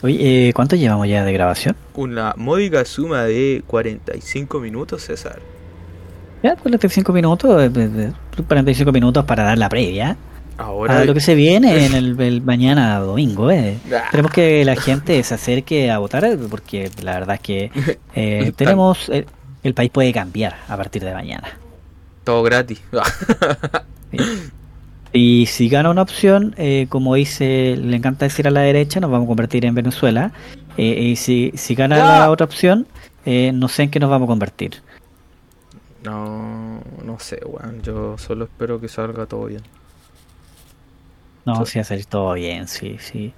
Oye, 0.03 0.49
eh, 0.49 0.53
¿cuánto 0.53 0.76
llevamos 0.76 1.09
ya 1.09 1.24
de 1.24 1.32
grabación? 1.32 1.76
Una 1.94 2.34
módica 2.36 2.84
suma 2.84 3.24
de 3.24 3.62
45 3.66 4.61
minutos, 4.61 5.03
César. 5.03 5.40
Ya, 6.47 6.55
45 6.55 7.12
minutos, 7.12 7.70
45 8.47 8.92
minutos 8.92 9.24
para 9.24 9.42
dar 9.42 9.59
la 9.59 9.68
previa. 9.68 10.16
Ahora... 10.59 11.05
lo 11.05 11.12
que 11.12 11.18
se 11.18 11.34
viene 11.34 11.86
en 11.86 11.94
el, 12.20 12.40
mañana 12.42 13.01
domingo. 13.01 13.51
Eh. 13.51 13.78
Tenemos 14.12 14.30
que 14.30 14.64
la 14.64 14.76
gente 14.76 15.20
se 15.24 15.34
acerque 15.34 15.90
a 15.90 15.99
votar 15.99 16.24
porque 16.49 16.88
la 17.03 17.14
verdad 17.14 17.34
es 17.34 17.40
que 17.40 17.70
eh, 18.14 18.53
tenemos... 18.55 19.09
Eh, 19.09 19.26
el 19.64 19.74
país 19.74 19.90
puede 19.90 20.12
cambiar 20.12 20.55
a 20.68 20.76
partir 20.76 21.03
de 21.03 21.12
mañana. 21.12 21.59
Todo 22.22 22.44
gratis. 22.44 22.80
Y 25.12 25.47
si 25.47 25.70
gana 25.70 25.88
una 25.88 26.03
opción, 26.03 26.55
eh, 26.59 26.88
como 26.90 27.14
dice, 27.14 27.74
le 27.78 27.97
encanta 27.97 28.26
decir 28.26 28.47
a 28.49 28.51
la 28.51 28.61
derecha, 28.61 29.01
nos 29.01 29.11
vamos 29.11 29.24
a 29.24 29.28
convertir 29.28 29.64
en 29.64 29.74
Venezuela. 29.74 30.32
Eh, 30.76 31.11
y 31.12 31.16
si, 31.16 31.53
si 31.55 31.74
gana 31.74 31.97
la 31.97 32.30
otra 32.30 32.44
opción, 32.44 32.86
eh, 33.24 33.51
no 33.55 33.68
sé 33.68 33.84
en 33.84 33.90
qué 33.90 33.99
nos 33.99 34.11
vamos 34.11 34.26
a 34.26 34.28
convertir. 34.28 34.82
No, 36.07 36.80
no 37.04 37.18
sé, 37.18 37.40
weón. 37.44 37.82
Yo 37.82 38.16
solo 38.16 38.44
espero 38.44 38.80
que 38.80 38.88
salga 38.88 39.26
todo 39.26 39.46
bien. 39.46 39.62
No, 41.44 41.66
sí, 41.66 41.78
va 41.78 41.82
a 41.82 41.84
salir 41.84 42.07
todo 42.07 42.32
bien, 42.34 42.68
sí, 42.68 42.98
sí. 43.00 43.32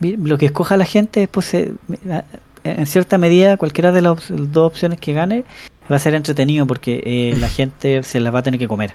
Lo 0.00 0.38
que 0.38 0.46
escoja 0.46 0.78
la 0.78 0.86
gente, 0.86 1.28
pues, 1.28 1.54
en 1.54 2.86
cierta 2.86 3.18
medida, 3.18 3.58
cualquiera 3.58 3.92
de 3.92 4.00
las 4.00 4.28
dos 4.30 4.66
opciones 4.66 4.98
que 4.98 5.12
gane, 5.12 5.44
va 5.90 5.96
a 5.96 5.98
ser 5.98 6.14
entretenido 6.14 6.66
porque 6.66 7.34
la 7.38 7.48
gente 7.60 8.02
se 8.02 8.20
las 8.20 8.34
va 8.34 8.38
a 8.38 8.42
tener 8.42 8.58
que 8.58 8.68
comer. 8.68 8.94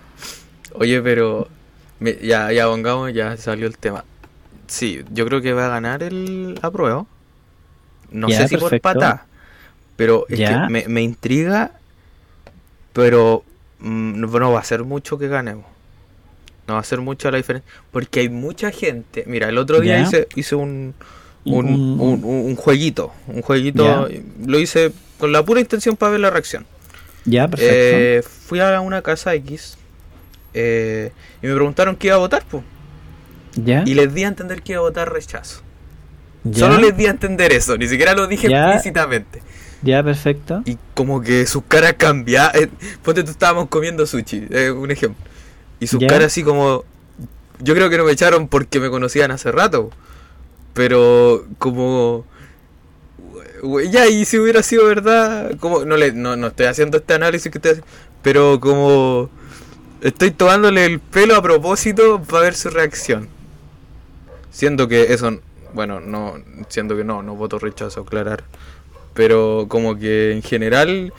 Oye, 0.73 0.99
pero 1.01 1.47
ya, 1.99 2.51
ya 2.51 2.65
pongamos, 2.65 3.13
ya 3.13 3.37
salió 3.37 3.67
el 3.67 3.77
tema. 3.77 4.03
Sí, 4.65 5.03
yo 5.11 5.25
creo 5.27 5.41
que 5.41 5.53
va 5.53 5.67
a 5.67 5.69
ganar 5.69 6.01
el 6.01 6.57
apruebo. 6.61 7.05
No 8.09 8.29
sé 8.29 8.47
si 8.47 8.57
por 8.57 8.79
pata, 8.81 9.25
pero 9.95 10.25
es 10.27 10.39
que 10.39 10.55
me, 10.69 10.85
me, 10.87 11.01
intriga, 11.01 11.71
pero 12.93 13.43
mm, 13.79 14.21
no 14.21 14.51
va 14.51 14.59
a 14.59 14.63
ser 14.63 14.83
mucho 14.83 15.17
que 15.17 15.27
ganemos. 15.27 15.65
No 16.67 16.75
va 16.75 16.79
a 16.79 16.83
ser 16.83 16.99
mucho 17.01 17.29
la 17.31 17.37
diferencia. 17.37 17.69
Porque 17.91 18.21
hay 18.21 18.29
mucha 18.29 18.71
gente. 18.71 19.23
Mira, 19.27 19.49
el 19.49 19.57
otro 19.57 19.79
día 19.79 19.99
hice, 19.99 20.27
hice 20.35 20.55
un, 20.55 20.93
un, 21.45 21.99
un, 21.99 22.55
jueguito. 22.55 23.11
Un 23.27 23.41
jueguito. 23.41 24.07
Lo 24.45 24.59
hice 24.59 24.91
con 25.17 25.31
la 25.31 25.43
pura 25.43 25.59
intención 25.59 25.95
para 25.95 26.11
ver 26.11 26.21
la 26.21 26.29
reacción. 26.29 26.65
Ya, 27.25 27.47
perfecto. 27.47 27.75
Eh, 27.75 28.23
fui 28.23 28.59
a 28.59 28.79
una 28.81 29.01
casa 29.01 29.33
X 29.35 29.77
eh, 30.53 31.11
y 31.41 31.47
me 31.47 31.53
preguntaron 31.53 31.95
qué 31.95 32.07
iba 32.07 32.15
a 32.15 32.19
votar, 32.19 32.43
pues. 32.49 32.63
Y 33.55 33.93
les 33.93 34.13
di 34.13 34.23
a 34.23 34.27
entender 34.27 34.61
que 34.61 34.73
iba 34.73 34.79
a 34.79 34.83
votar 34.83 35.11
rechazo. 35.11 35.61
Solo 36.53 36.79
les 36.79 36.95
di 36.95 37.05
a 37.05 37.11
entender 37.11 37.51
eso, 37.51 37.77
ni 37.77 37.87
siquiera 37.87 38.13
lo 38.13 38.27
dije 38.27 38.47
explícitamente. 38.47 39.41
Ya, 39.81 40.03
perfecto. 40.03 40.61
Y 40.65 40.77
como 40.93 41.21
que 41.21 41.45
sus 41.45 41.63
caras 41.63 41.93
cambiaban. 41.97 42.51
Eh, 42.55 42.69
ponte 43.03 43.23
tú 43.23 43.31
estábamos 43.31 43.67
comiendo 43.69 44.05
sushi, 44.05 44.47
eh, 44.49 44.71
un 44.71 44.91
ejemplo. 44.91 45.23
Y 45.79 45.87
sus 45.87 45.99
caras 45.99 46.25
así 46.25 46.43
como. 46.43 46.83
Yo 47.59 47.75
creo 47.75 47.89
que 47.89 47.97
no 47.97 48.05
me 48.05 48.11
echaron 48.11 48.47
porque 48.47 48.79
me 48.79 48.89
conocían 48.89 49.31
hace 49.31 49.51
rato. 49.51 49.89
Pero 50.73 51.45
como. 51.57 52.25
Ya, 53.91 54.07
y 54.07 54.25
si 54.25 54.37
hubiera 54.37 54.63
sido 54.63 54.85
verdad. 54.85 55.51
Como, 55.59 55.85
no, 55.85 55.97
le, 55.97 56.11
no, 56.11 56.35
no 56.35 56.47
estoy 56.47 56.67
haciendo 56.67 56.97
este 56.97 57.13
análisis 57.13 57.51
que 57.51 57.57
estoy 57.57 57.71
haciendo. 57.71 57.91
Pero 58.21 58.59
como 58.59 59.29
Estoy 60.01 60.31
tomándole 60.31 60.83
el 60.85 60.99
pelo 60.99 61.35
a 61.35 61.43
propósito 61.43 62.23
para 62.23 62.45
ver 62.45 62.55
su 62.55 62.71
reacción. 62.71 63.29
Siendo 64.49 64.87
que 64.87 65.13
eso, 65.13 65.39
bueno, 65.73 65.99
no, 65.99 66.39
siendo 66.69 66.97
que 66.97 67.03
no, 67.03 67.21
no 67.21 67.35
voto 67.35 67.59
rechazo, 67.59 68.01
aclarar. 68.01 68.43
Pero 69.13 69.65
como 69.67 69.97
que 69.97 70.31
en 70.31 70.41
general 70.41 71.13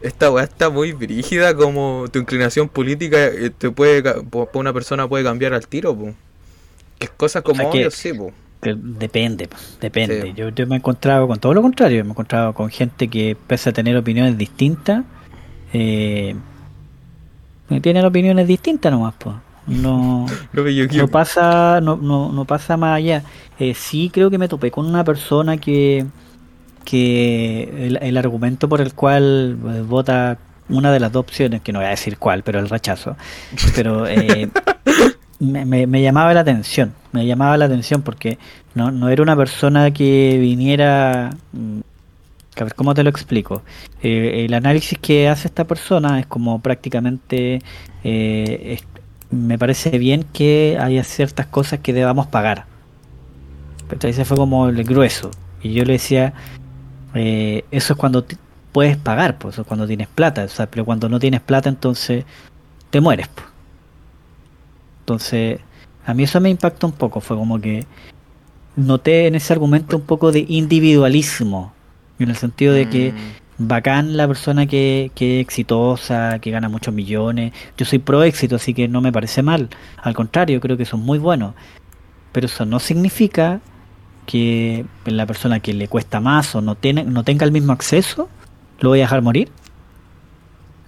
esta 0.00 0.30
weá 0.30 0.44
está 0.44 0.70
muy 0.70 0.92
brígida, 0.92 1.54
como 1.54 2.06
tu 2.12 2.18
inclinación 2.18 2.68
política 2.68 3.24
eh, 3.24 3.50
te 3.50 3.70
puede, 3.70 4.02
una 4.52 4.72
persona 4.72 5.08
puede 5.08 5.24
cambiar 5.24 5.54
al 5.54 5.66
tiro, 5.66 5.96
pues. 5.96 6.14
Que 6.98 7.08
cosas 7.08 7.42
como 7.42 7.68
o 7.68 7.90
sí, 7.90 8.12
Depende, 8.62 9.48
depende. 9.80 10.32
Yo, 10.34 10.48
yo 10.48 10.66
me 10.66 10.76
he 10.76 10.78
encontrado 10.78 11.28
con 11.28 11.38
todo 11.38 11.52
lo 11.52 11.60
contrario, 11.60 12.02
me 12.04 12.08
he 12.08 12.12
encontrado 12.12 12.54
con 12.54 12.70
gente 12.70 13.08
que 13.08 13.36
pese 13.46 13.70
a 13.70 13.72
tener 13.72 13.96
opiniones 13.96 14.38
distintas, 14.38 15.04
eh, 15.72 16.34
tienen 17.82 18.04
opiniones 18.04 18.46
distintas 18.46 18.92
nomás, 18.92 19.14
pues. 19.18 19.36
No, 19.66 20.26
no 20.92 21.08
pasa 21.08 21.80
no, 21.80 21.96
no, 21.96 22.30
no, 22.32 22.44
pasa 22.44 22.76
más 22.76 22.96
allá. 22.96 23.22
Eh, 23.58 23.74
sí 23.74 24.10
creo 24.12 24.30
que 24.30 24.38
me 24.38 24.48
topé 24.48 24.70
con 24.70 24.86
una 24.86 25.04
persona 25.04 25.56
que, 25.56 26.06
que 26.84 27.98
el, 28.00 28.16
argumento 28.16 28.68
por 28.68 28.80
el 28.80 28.94
cual 28.94 29.58
eh, 29.74 29.82
vota 29.82 30.38
una 30.68 30.92
de 30.92 31.00
las 31.00 31.12
dos 31.12 31.20
opciones, 31.20 31.60
que 31.62 31.72
no 31.72 31.80
voy 31.80 31.86
a 31.86 31.90
decir 31.90 32.18
cuál, 32.18 32.42
pero 32.42 32.58
el 32.58 32.68
rechazo, 32.68 33.16
pero 33.74 34.06
eh, 34.06 34.48
me, 35.40 36.02
llamaba 36.02 36.32
la 36.34 36.40
atención, 36.40 36.94
me 37.12 37.26
llamaba 37.26 37.56
la 37.56 37.66
atención 37.66 38.02
porque 38.02 38.38
no, 38.74 38.90
no 38.90 39.08
era 39.08 39.22
una 39.22 39.36
persona 39.36 39.90
que 39.90 40.38
viniera 40.40 41.30
mm, 41.52 41.80
a 42.56 42.64
ver, 42.64 42.74
¿cómo 42.74 42.94
te 42.94 43.02
lo 43.02 43.10
explico? 43.10 43.62
Eh, 44.02 44.44
el 44.46 44.54
análisis 44.54 44.96
que 44.98 45.28
hace 45.28 45.48
esta 45.48 45.64
persona 45.64 46.20
es 46.20 46.26
como 46.26 46.60
prácticamente, 46.60 47.60
me 49.30 49.58
parece 49.58 49.98
bien 49.98 50.24
que 50.32 50.78
haya 50.80 51.02
ciertas 51.02 51.46
cosas 51.46 51.80
que 51.80 51.92
debamos 51.92 52.28
pagar. 52.28 52.66
Pero 53.88 54.08
ese 54.08 54.24
fue 54.24 54.36
como 54.36 54.68
el 54.68 54.84
grueso. 54.84 55.30
Y 55.62 55.72
yo 55.72 55.84
le 55.84 55.94
decía, 55.94 56.34
eh, 57.14 57.64
eso 57.70 57.92
es 57.94 57.98
cuando 57.98 58.24
puedes 58.72 58.96
pagar, 58.96 59.38
pues, 59.38 59.54
eso 59.54 59.62
es 59.62 59.68
cuando 59.68 59.86
tienes 59.86 60.08
plata. 60.08 60.44
O 60.44 60.48
sea, 60.48 60.66
pero 60.66 60.84
cuando 60.84 61.08
no 61.08 61.18
tienes 61.18 61.40
plata, 61.40 61.68
entonces 61.68 62.24
te 62.90 63.00
mueres. 63.00 63.28
Pues. 63.28 63.46
Entonces, 65.00 65.60
a 66.06 66.14
mí 66.14 66.24
eso 66.24 66.40
me 66.40 66.50
impacta 66.50 66.86
un 66.86 66.92
poco. 66.92 67.20
Fue 67.20 67.36
como 67.36 67.60
que 67.60 67.86
noté 68.76 69.28
en 69.28 69.36
ese 69.36 69.52
argumento 69.52 69.96
un 69.96 70.02
poco 70.02 70.32
de 70.32 70.44
individualismo 70.48 71.72
en 72.18 72.30
el 72.30 72.36
sentido 72.36 72.74
de 72.74 72.88
que 72.88 73.12
mm. 73.12 73.68
bacán 73.68 74.16
la 74.16 74.26
persona 74.26 74.66
que, 74.66 75.10
que 75.14 75.40
es 75.40 75.44
exitosa, 75.44 76.38
que 76.40 76.50
gana 76.50 76.68
muchos 76.68 76.92
millones. 76.92 77.52
Yo 77.76 77.86
soy 77.86 78.00
pro 78.00 78.22
éxito, 78.24 78.56
así 78.56 78.74
que 78.74 78.88
no 78.88 79.00
me 79.00 79.12
parece 79.12 79.42
mal. 79.42 79.68
Al 80.02 80.14
contrario, 80.14 80.60
creo 80.60 80.76
que 80.76 80.84
son 80.84 81.00
muy 81.00 81.18
buenos. 81.18 81.54
Pero 82.32 82.46
eso 82.46 82.64
no 82.66 82.80
significa 82.80 83.60
que 84.26 84.84
la 85.06 85.26
persona 85.26 85.60
que 85.60 85.74
le 85.74 85.88
cuesta 85.88 86.20
más 86.20 86.54
o 86.54 86.60
no, 86.60 86.74
tiene, 86.74 87.04
no 87.04 87.24
tenga 87.24 87.44
el 87.44 87.52
mismo 87.52 87.72
acceso, 87.72 88.28
lo 88.80 88.90
voy 88.90 89.00
a 89.00 89.02
dejar 89.02 89.22
morir. 89.22 89.50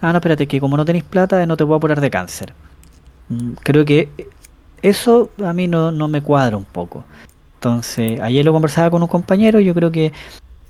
Ah, 0.01 0.13
no, 0.13 0.19
espérate, 0.19 0.47
que 0.47 0.61
como 0.61 0.77
no 0.77 0.85
tenéis 0.85 1.05
plata, 1.05 1.45
no 1.47 1.57
te 1.57 1.65
puedo 1.65 1.77
apurar 1.77 2.01
de 2.01 2.11
cáncer. 2.11 2.53
Mm, 3.29 3.53
creo 3.63 3.85
que 3.85 4.09
eso 4.83 5.31
a 5.45 5.53
mí 5.53 5.69
no, 5.69 5.91
no 5.91 6.09
me 6.09 6.23
cuadra 6.23 6.57
un 6.57 6.65
poco. 6.65 7.05
Entonces, 7.55 8.21
ayer 8.21 8.45
lo 8.45 8.53
conversaba 8.53 8.91
con 8.91 9.03
un 9.03 9.09
compañero, 9.09 9.61
yo 9.61 9.75
creo 9.75 9.91
que 9.91 10.13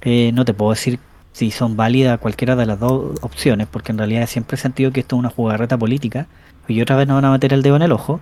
eh, 0.03 0.31
no 0.33 0.45
te 0.45 0.55
puedo 0.55 0.71
decir 0.71 0.99
si 1.33 1.51
son 1.51 1.77
válidas 1.77 2.19
cualquiera 2.19 2.57
de 2.57 2.65
las 2.65 2.81
dos 2.81 3.19
opciones, 3.21 3.67
porque 3.71 3.93
en 3.93 3.99
realidad 3.99 4.27
siempre 4.27 4.55
he 4.55 4.59
sentido 4.59 4.93
que 4.93 5.01
esto 5.01 5.17
es 5.17 5.21
una 5.21 5.31
jugarreta 5.31 5.77
política, 5.77 6.29
y 6.69 6.81
otra 6.81 6.97
vez 6.97 7.07
nos 7.07 7.17
van 7.17 7.27
a 7.27 7.33
meter 7.33 7.53
el 7.53 7.63
dedo 7.63 7.77
en 7.77 7.83
el 7.83 7.93
ojo, 7.93 8.21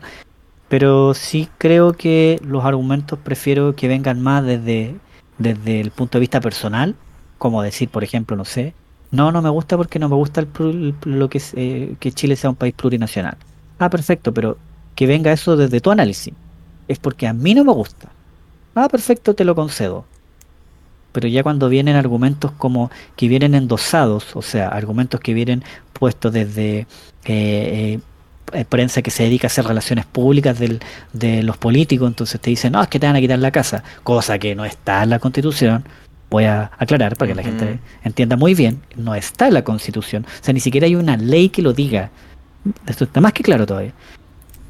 pero 0.75 1.15
sí 1.15 1.49
creo 1.57 1.93
que 1.93 2.41
los 2.45 2.65
argumentos 2.65 3.17
prefiero 3.21 3.77
que 3.77 3.87
vengan 3.87 4.21
más 4.21 4.45
desde, 4.45 4.97
desde 5.39 5.81
el 5.81 5.93
punto 5.93 6.19
de 6.19 6.23
vista 6.23 6.41
personal, 6.41 6.97
como 7.39 7.63
decir, 7.63 7.89
por 7.89 8.03
ejemplo, 8.03 8.37
no 8.37 8.45
sé, 8.45 8.75
no, 9.13 9.31
no 9.31 9.41
me 9.41 9.51
gusta 9.51 9.77
porque 9.77 10.01
no 10.01 10.09
me 10.09 10.17
gusta 10.17 10.41
el, 10.41 10.95
lo 11.05 11.31
que, 11.31 11.41
eh, 11.55 11.95
que 12.01 12.11
Chile 12.11 12.35
sea 12.35 12.51
un 12.51 12.57
país 12.57 12.75
plurinacional. 12.75 13.37
Ah, 13.79 13.89
perfecto, 13.89 14.35
pero 14.35 14.59
que 14.97 15.07
venga 15.07 15.31
eso 15.31 15.57
desde 15.57 15.81
tu 15.81 15.93
análisis. 15.93 16.35
Es 16.89 16.99
porque 16.99 17.29
a 17.29 17.33
mí 17.33 17.55
no 17.55 17.63
me 17.63 17.73
gusta. 17.73 18.11
Ah, 18.75 18.89
perfecto, 18.89 19.33
te 19.33 19.45
lo 19.45 19.55
concedo 19.55 20.05
pero 21.13 21.29
ya 21.29 21.45
cuando 21.45 21.69
vienen 21.69 21.95
argumentos 21.95 22.51
como 22.59 22.91
que 23.15 23.29
vienen 23.29 23.55
endosados, 23.55 24.35
o 24.35 24.43
sea, 24.43 24.67
argumentos 24.67 25.21
que 25.21 25.33
vienen 25.33 25.63
puestos 25.93 26.33
desde 26.33 26.81
eh, 26.81 26.87
eh, 27.25 28.01
prensa 28.69 29.03
que 29.03 29.11
se 29.11 29.25
dedica 29.25 29.47
a 29.47 29.49
hacer 29.49 29.65
relaciones 29.65 30.07
públicas 30.07 30.59
de 30.59 31.43
los 31.43 31.57
políticos, 31.57 32.09
entonces 32.09 32.41
te 32.41 32.51
dicen, 32.51 32.73
no, 32.73 32.83
es 32.83 32.89
que 32.89 33.01
te 33.01 33.07
van 33.07 33.17
a 33.17 33.21
quitar 33.21 33.39
la 33.39 33.51
casa, 33.51 33.83
cosa 34.03 34.39
que 34.39 34.55
no 34.55 34.65
está 34.65 35.03
en 35.03 35.11
la 35.11 35.19
constitución. 35.19 35.85
Voy 36.31 36.45
a 36.45 36.71
aclarar 36.79 37.17
para 37.17 37.29
que 37.29 37.35
la 37.35 37.43
gente 37.43 37.79
entienda 38.03 38.37
muy 38.37 38.55
bien, 38.55 38.81
no 38.97 39.15
está 39.15 39.49
en 39.49 39.55
la 39.55 39.63
constitución, 39.63 40.25
o 40.25 40.45
sea, 40.45 40.55
ni 40.55 40.61
siquiera 40.61 40.87
hay 40.87 40.97
una 40.97 41.17
ley 41.17 41.49
que 41.49 41.63
lo 41.63 41.73
diga. 41.73 42.11
Esto 42.87 43.05
está 43.05 43.21
más 43.21 43.33
que 43.33 43.43
claro 43.43 43.67
todavía 43.67 43.93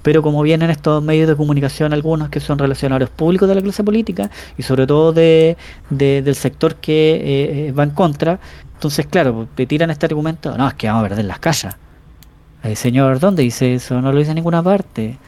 pero 0.05 0.21
como 0.21 0.43
vienen 0.43 0.69
estos 0.69 1.03
medios 1.03 1.27
de 1.27 1.35
comunicación, 1.35 1.95
algunos 1.95 2.29
que 2.29 2.39
son 2.39 2.59
relacionadores 2.59 3.09
públicos 3.09 3.49
de 3.49 3.55
la 3.55 3.63
clase 3.63 3.83
política 3.83 4.31
y 4.59 4.63
sobre 4.63 4.87
todo 4.87 5.15
de, 5.15 5.57
del 5.89 6.35
sector 6.35 6.75
que 6.75 7.15
eh, 7.15 7.69
eh, 7.69 7.73
va 7.73 7.85
en 7.85 7.91
contra, 7.91 8.39
entonces 8.75 9.07
claro, 9.07 9.49
te 9.55 9.65
tiran 9.65 9.91
este 9.91 10.05
argumento, 10.05 10.59
no, 10.59 10.69
es 10.69 10.75
que 10.75 10.89
vamos 10.89 11.07
a 11.07 11.09
perder 11.09 11.25
las 11.25 11.39
calles. 11.39 11.75
El 12.65 12.77
señor, 12.77 13.21
¿dónde 13.21 13.43
dice 13.43 13.75
eso? 13.75 14.01
No 14.01 14.11
lo 14.11 14.19
dice 14.19 14.31
en 14.31 14.37
ninguna 14.37 14.63
parte. 14.63 15.19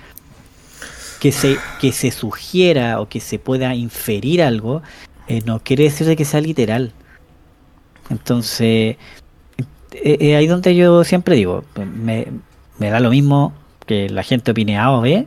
Que 1.20 1.32
se, 1.32 1.58
que 1.80 1.92
se 1.92 2.10
sugiera 2.10 3.00
o 3.00 3.08
que 3.08 3.20
se 3.20 3.38
pueda 3.38 3.74
inferir 3.74 4.42
algo, 4.42 4.82
eh, 5.28 5.42
no 5.44 5.60
quiere 5.60 5.84
decir 5.84 6.14
que 6.16 6.24
sea 6.24 6.40
literal. 6.40 6.92
Entonces, 8.10 8.96
eh, 9.92 10.36
ahí 10.36 10.46
donde 10.46 10.74
yo 10.74 11.04
siempre 11.04 11.36
digo, 11.36 11.64
me, 11.76 12.26
me 12.78 12.90
da 12.90 13.00
lo 13.00 13.10
mismo 13.10 13.52
que 13.86 14.08
la 14.08 14.22
gente 14.22 14.50
opine 14.50 14.78
A 14.78 14.92
o 14.92 15.00
B, 15.00 15.26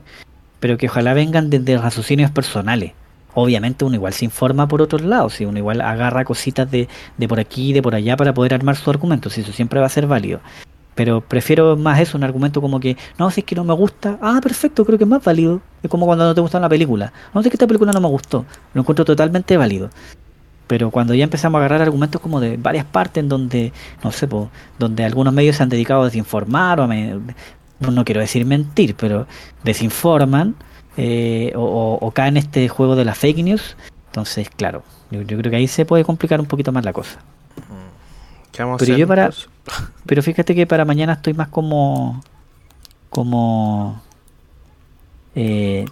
pero 0.59 0.77
que 0.77 0.87
ojalá 0.87 1.13
vengan 1.13 1.49
desde 1.49 1.77
raciocinios 1.77 2.31
personales. 2.31 2.93
Obviamente 3.33 3.85
uno 3.85 3.95
igual 3.95 4.13
se 4.13 4.25
informa 4.25 4.67
por 4.67 4.81
otros 4.81 5.01
lados, 5.01 5.33
si 5.35 5.45
uno 5.45 5.57
igual 5.59 5.81
agarra 5.81 6.25
cositas 6.25 6.69
de, 6.69 6.87
de 7.17 7.27
por 7.27 7.39
aquí 7.39 7.69
y 7.69 7.73
de 7.73 7.81
por 7.81 7.93
allá 7.93 8.17
para 8.17 8.33
poder 8.33 8.53
armar 8.53 8.75
su 8.75 8.89
argumento, 8.89 9.29
si 9.29 9.41
eso 9.41 9.51
siempre 9.51 9.79
va 9.79 9.85
a 9.85 9.89
ser 9.89 10.07
válido. 10.07 10.39
Pero 10.99 11.21
prefiero 11.21 11.77
más 11.77 11.97
eso, 12.01 12.17
un 12.17 12.25
argumento 12.25 12.59
como 12.59 12.77
que, 12.77 12.97
no, 13.17 13.31
si 13.31 13.39
es 13.39 13.45
que 13.45 13.55
no 13.55 13.63
me 13.63 13.73
gusta, 13.73 14.19
ah, 14.21 14.41
perfecto, 14.43 14.83
creo 14.83 14.97
que 14.97 15.05
es 15.05 15.09
más 15.09 15.23
válido. 15.23 15.61
Es 15.81 15.89
como 15.89 16.05
cuando 16.05 16.25
no 16.25 16.35
te 16.35 16.41
gusta 16.41 16.57
una 16.57 16.67
película. 16.67 17.13
No, 17.33 17.41
sé 17.41 17.49
que 17.49 17.55
esta 17.55 17.67
película 17.67 17.93
no 17.93 18.01
me 18.01 18.09
gustó, 18.09 18.45
lo 18.73 18.81
encuentro 18.81 19.05
totalmente 19.05 19.55
válido. 19.55 19.89
Pero 20.67 20.91
cuando 20.91 21.13
ya 21.13 21.23
empezamos 21.23 21.57
a 21.57 21.59
agarrar 21.59 21.83
argumentos 21.83 22.19
como 22.19 22.41
de 22.41 22.57
varias 22.57 22.83
partes 22.83 23.23
en 23.23 23.29
donde, 23.29 23.71
no 24.03 24.11
sé, 24.11 24.27
donde 24.77 25.05
algunos 25.05 25.33
medios 25.33 25.55
se 25.55 25.63
han 25.63 25.69
dedicado 25.69 26.01
a 26.01 26.05
desinformar 26.05 26.81
o 26.81 26.83
a, 26.83 27.89
no 27.89 28.03
quiero 28.03 28.19
decir 28.19 28.45
mentir, 28.45 28.93
pero 28.95 29.25
desinforman 29.63 30.53
eh, 30.97 31.53
o, 31.55 32.11
caen 32.13 32.35
en 32.35 32.43
este 32.43 32.67
juego 32.67 32.97
de 32.97 33.05
las 33.05 33.17
fake 33.17 33.37
news. 33.37 33.77
Entonces, 34.07 34.49
claro, 34.49 34.83
yo, 35.11 35.25
creo 35.25 35.49
que 35.49 35.55
ahí 35.55 35.67
se 35.69 35.85
puede 35.85 36.03
complicar 36.03 36.41
un 36.41 36.45
poquito 36.47 36.73
más 36.73 36.83
la 36.83 36.91
cosa. 36.91 37.21
pero 38.77 38.97
yo 38.97 39.07
para, 39.07 39.29
pero 40.05 40.23
fíjate 40.23 40.55
que 40.55 40.67
para 40.67 40.85
mañana 40.85 41.13
estoy 41.13 41.33
más 41.33 41.47
como, 41.49 42.23
como, 43.09 44.01
eh, 45.35 45.85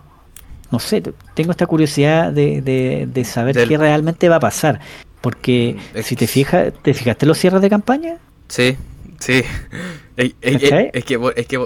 no 0.72 0.80
sé, 0.80 1.02
tengo 1.34 1.52
esta 1.52 1.66
curiosidad 1.66 2.32
de, 2.32 2.62
de, 3.08 3.24
saber 3.26 3.68
qué 3.68 3.78
realmente 3.78 4.30
va 4.30 4.38
a 4.38 4.42
pasar. 4.42 4.80
Porque 5.22 5.78
si 6.04 6.16
te 6.16 6.28
fijas, 6.28 6.74
¿te 6.82 6.94
fijaste 6.94 7.26
los 7.26 7.38
cierres 7.38 7.62
de 7.62 7.70
campaña? 7.70 8.18
Sí, 8.48 8.78
sí. 9.20 9.44
Es, 10.18 10.34
que, 10.58 10.90
es, 10.96 11.06
que, 11.06 11.20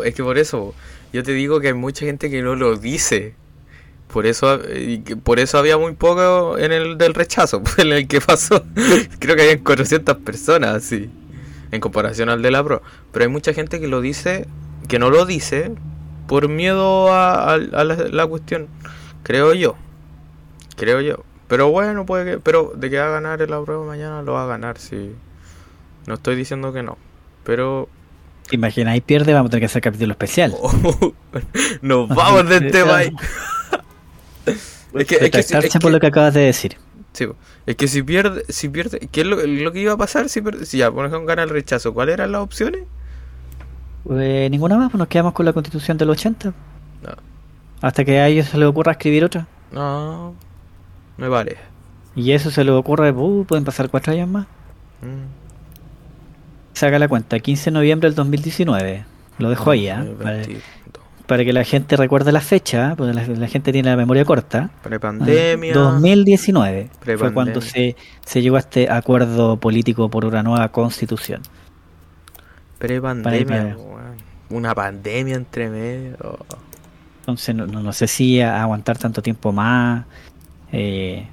es 0.04 0.14
que 0.14 0.24
por 0.24 0.38
eso 0.38 0.76
yo 1.14 1.24
te 1.24 1.32
digo 1.32 1.60
que 1.60 1.68
hay 1.68 1.74
mucha 1.74 2.06
gente 2.06 2.30
que 2.30 2.42
no 2.42 2.56
lo 2.56 2.78
dice. 2.78 3.34
Por 4.08 4.26
eso, 4.26 4.60
por 5.24 5.40
eso 5.40 5.58
había 5.58 5.78
muy 5.78 5.94
poco 5.94 6.58
en 6.58 6.74
el 6.74 6.98
del 6.98 7.14
rechazo, 7.14 7.64
en 7.78 7.94
el 7.94 8.08
que 8.08 8.20
pasó. 8.20 8.64
Creo 9.20 9.36
que 9.36 9.42
habían 9.44 9.60
400 9.60 10.18
personas, 10.18 10.84
sí, 10.84 11.10
en 11.72 11.82
comparación 11.82 12.30
al 12.30 12.42
de 12.42 12.52
la 12.52 12.64
pro. 12.64 12.82
Pero 13.12 13.24
hay 13.24 13.32
mucha 13.32 13.54
gente 13.54 13.80
que 13.80 13.88
lo 13.88 14.02
dice, 14.02 14.48
que 14.88 15.00
no 15.00 15.10
lo 15.10 15.26
dice, 15.26 15.74
por 16.28 16.48
miedo 16.48 17.14
a, 17.14 17.58
la, 17.58 18.28
cuestión. 18.28 18.68
Creo 19.24 19.54
yo. 19.54 19.76
Creo 20.78 21.02
yo. 21.02 21.24
Pero 21.48 21.70
bueno, 21.70 22.06
puede 22.06 22.26
que. 22.26 22.38
Pero 22.40 22.74
de 22.76 22.90
que 22.90 23.00
va 23.00 23.08
a 23.08 23.12
ganar 23.12 23.42
el 23.42 23.50
prueba 23.64 23.86
mañana, 23.86 24.22
lo 24.22 24.34
va 24.34 24.44
a 24.44 24.48
ganar, 24.48 24.78
sí. 24.78 25.14
No 26.08 26.16
estoy 26.16 26.36
diciendo 26.36 26.74
que 26.74 26.84
no. 26.84 26.98
Pero 27.44 27.90
Imagina, 28.52 28.92
ahí 28.92 29.02
pierde, 29.02 29.34
vamos 29.34 29.50
a 29.50 29.52
tener 29.52 29.62
que 29.62 29.66
hacer 29.68 29.82
capítulo 29.82 30.12
especial. 30.12 30.56
nos 31.82 32.10
vamos 32.10 32.50
del 32.50 32.72
tema 32.72 32.98
ahí. 32.98 33.16
es 34.46 35.08
que, 35.08 35.16
es 35.16 35.72
que, 35.72 35.80
por 35.80 35.92
lo 35.92 36.00
que 36.00 36.08
acabas 36.08 36.34
de 36.34 36.42
decir. 36.42 36.78
Sí, 37.14 37.28
es 37.66 37.76
que 37.76 37.88
si 37.88 38.04
pierde, 38.04 38.44
si 38.50 38.70
pierde, 38.70 39.00
¿qué 39.12 39.22
es 39.22 39.28
lo, 39.28 39.72
que 39.72 39.80
iba 39.80 39.94
a 39.94 39.98
pasar 39.98 40.30
si, 40.30 40.42
si 40.64 40.78
ya 40.78 40.92
por 40.92 41.06
ejemplo 41.06 41.26
gana 41.26 41.44
el 41.44 41.50
rechazo? 41.50 41.94
¿Cuáles 41.94 42.14
eran 42.14 42.32
las 42.32 42.42
opciones? 42.42 42.84
Pues 44.04 44.50
ninguna 44.50 44.78
más, 44.78 44.90
pues 44.92 45.00
nos 45.00 45.08
quedamos 45.08 45.34
con 45.34 45.46
la 45.46 45.54
constitución 45.54 45.98
del 45.98 46.10
80. 46.10 46.50
No. 46.50 47.10
Hasta 47.82 48.06
que 48.06 48.20
a 48.20 48.28
ellos 48.28 48.48
se 48.48 48.58
les 48.58 48.68
ocurra 48.68 48.94
escribir 48.94 49.26
otra. 49.26 49.48
No, 49.72 50.34
me 51.18 51.28
vale. 51.28 51.58
Y 52.16 52.32
eso 52.32 52.50
se 52.50 52.64
les 52.64 52.74
ocurre, 52.74 53.12
uh, 53.12 53.46
pueden 53.46 53.66
pasar 53.66 53.90
cuatro 53.90 54.14
años 54.14 54.30
más. 54.30 54.48
Mm 55.02 55.42
saca 56.74 56.98
la 57.00 57.08
cuenta, 57.08 57.40
15 57.40 57.66
de 57.66 57.72
noviembre 57.72 58.10
del 58.10 58.16
2019. 58.16 59.06
Lo 59.38 59.50
dejo 59.50 59.72
ahí, 59.72 59.88
¿eh? 59.88 60.62
Para, 61.32 61.46
que 61.46 61.54
la 61.54 61.64
gente 61.64 61.96
recuerde 61.96 62.32
la 62.32 62.42
fecha, 62.42 62.94
porque 62.98 63.14
la, 63.14 63.48
gente 63.48 63.72
tiene 63.72 63.90
la 63.90 63.96
memoria 63.96 64.26
corta. 64.26 64.70
Prepandemia. 64.84 65.74
2019 65.74 66.90
fue 67.18 67.34
cuando 67.34 67.62
se, 67.62 67.96
se 68.26 68.42
llegó 68.42 68.58
a 68.58 68.60
este 68.60 68.90
acuerdo 68.90 69.58
político 69.58 70.10
por 70.10 70.26
una 70.26 70.44
nueva 70.44 70.70
constitución. 70.70 71.42
Prepandemia, 72.80 73.78
una 74.50 74.76
pandemia 74.76 75.36
entre 75.36 75.70
medio. 75.70 76.40
Entonces 77.22 77.56
no, 77.56 77.66
no, 77.68 77.94
sé 77.94 78.08
si 78.08 78.42
aguantar 78.42 78.98
tanto 78.98 79.22
tiempo 79.22 79.52
más. 79.52 80.06
Eh, 80.72 81.28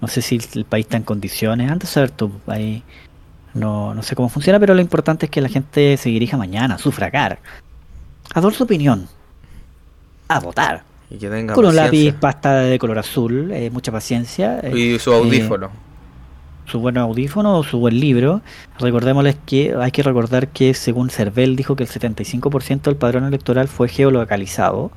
no 0.00 0.08
sé 0.08 0.22
si 0.22 0.40
el 0.54 0.64
país 0.64 0.86
está 0.86 0.96
en 0.96 1.02
condiciones. 1.02 1.70
Antes 1.70 1.90
de 1.90 1.94
saber 1.94 2.10
tú, 2.10 2.32
ahí 2.46 2.82
no, 3.54 3.94
no 3.94 4.02
sé 4.02 4.16
cómo 4.16 4.28
funciona, 4.28 4.58
pero 4.58 4.74
lo 4.74 4.80
importante 4.80 5.26
es 5.26 5.30
que 5.30 5.40
la 5.40 5.48
gente 5.48 5.96
se 5.96 6.08
dirija 6.08 6.36
mañana 6.36 6.76
a 6.76 6.78
sufragar, 6.78 7.38
a 8.34 8.40
dar 8.40 8.52
su 8.52 8.64
opinión, 8.64 9.08
a 10.28 10.40
votar. 10.40 10.84
Y 11.10 11.16
que 11.16 11.28
tenga 11.28 11.54
Con 11.54 11.66
un 11.66 11.76
lápiz 11.76 12.12
pasta 12.14 12.60
de 12.60 12.78
color 12.78 12.98
azul, 12.98 13.50
eh, 13.52 13.70
mucha 13.70 13.92
paciencia. 13.92 14.60
Eh, 14.62 14.78
y 14.78 14.98
su 14.98 15.12
audífono. 15.12 15.66
Eh, 15.66 16.70
su 16.70 16.80
buen 16.80 16.96
audífono 16.96 17.58
o 17.58 17.64
su 17.64 17.78
buen 17.78 17.98
libro. 17.98 18.40
Recordémosles 18.78 19.36
que 19.44 19.74
hay 19.78 19.90
que 19.90 20.02
recordar 20.02 20.48
que 20.48 20.74
según 20.74 21.10
Cervel 21.10 21.56
dijo 21.56 21.76
que 21.76 21.82
el 21.82 21.90
75% 21.90 22.82
del 22.82 22.96
padrón 22.96 23.24
electoral 23.24 23.68
fue 23.68 23.88
geolocalizado 23.88 24.90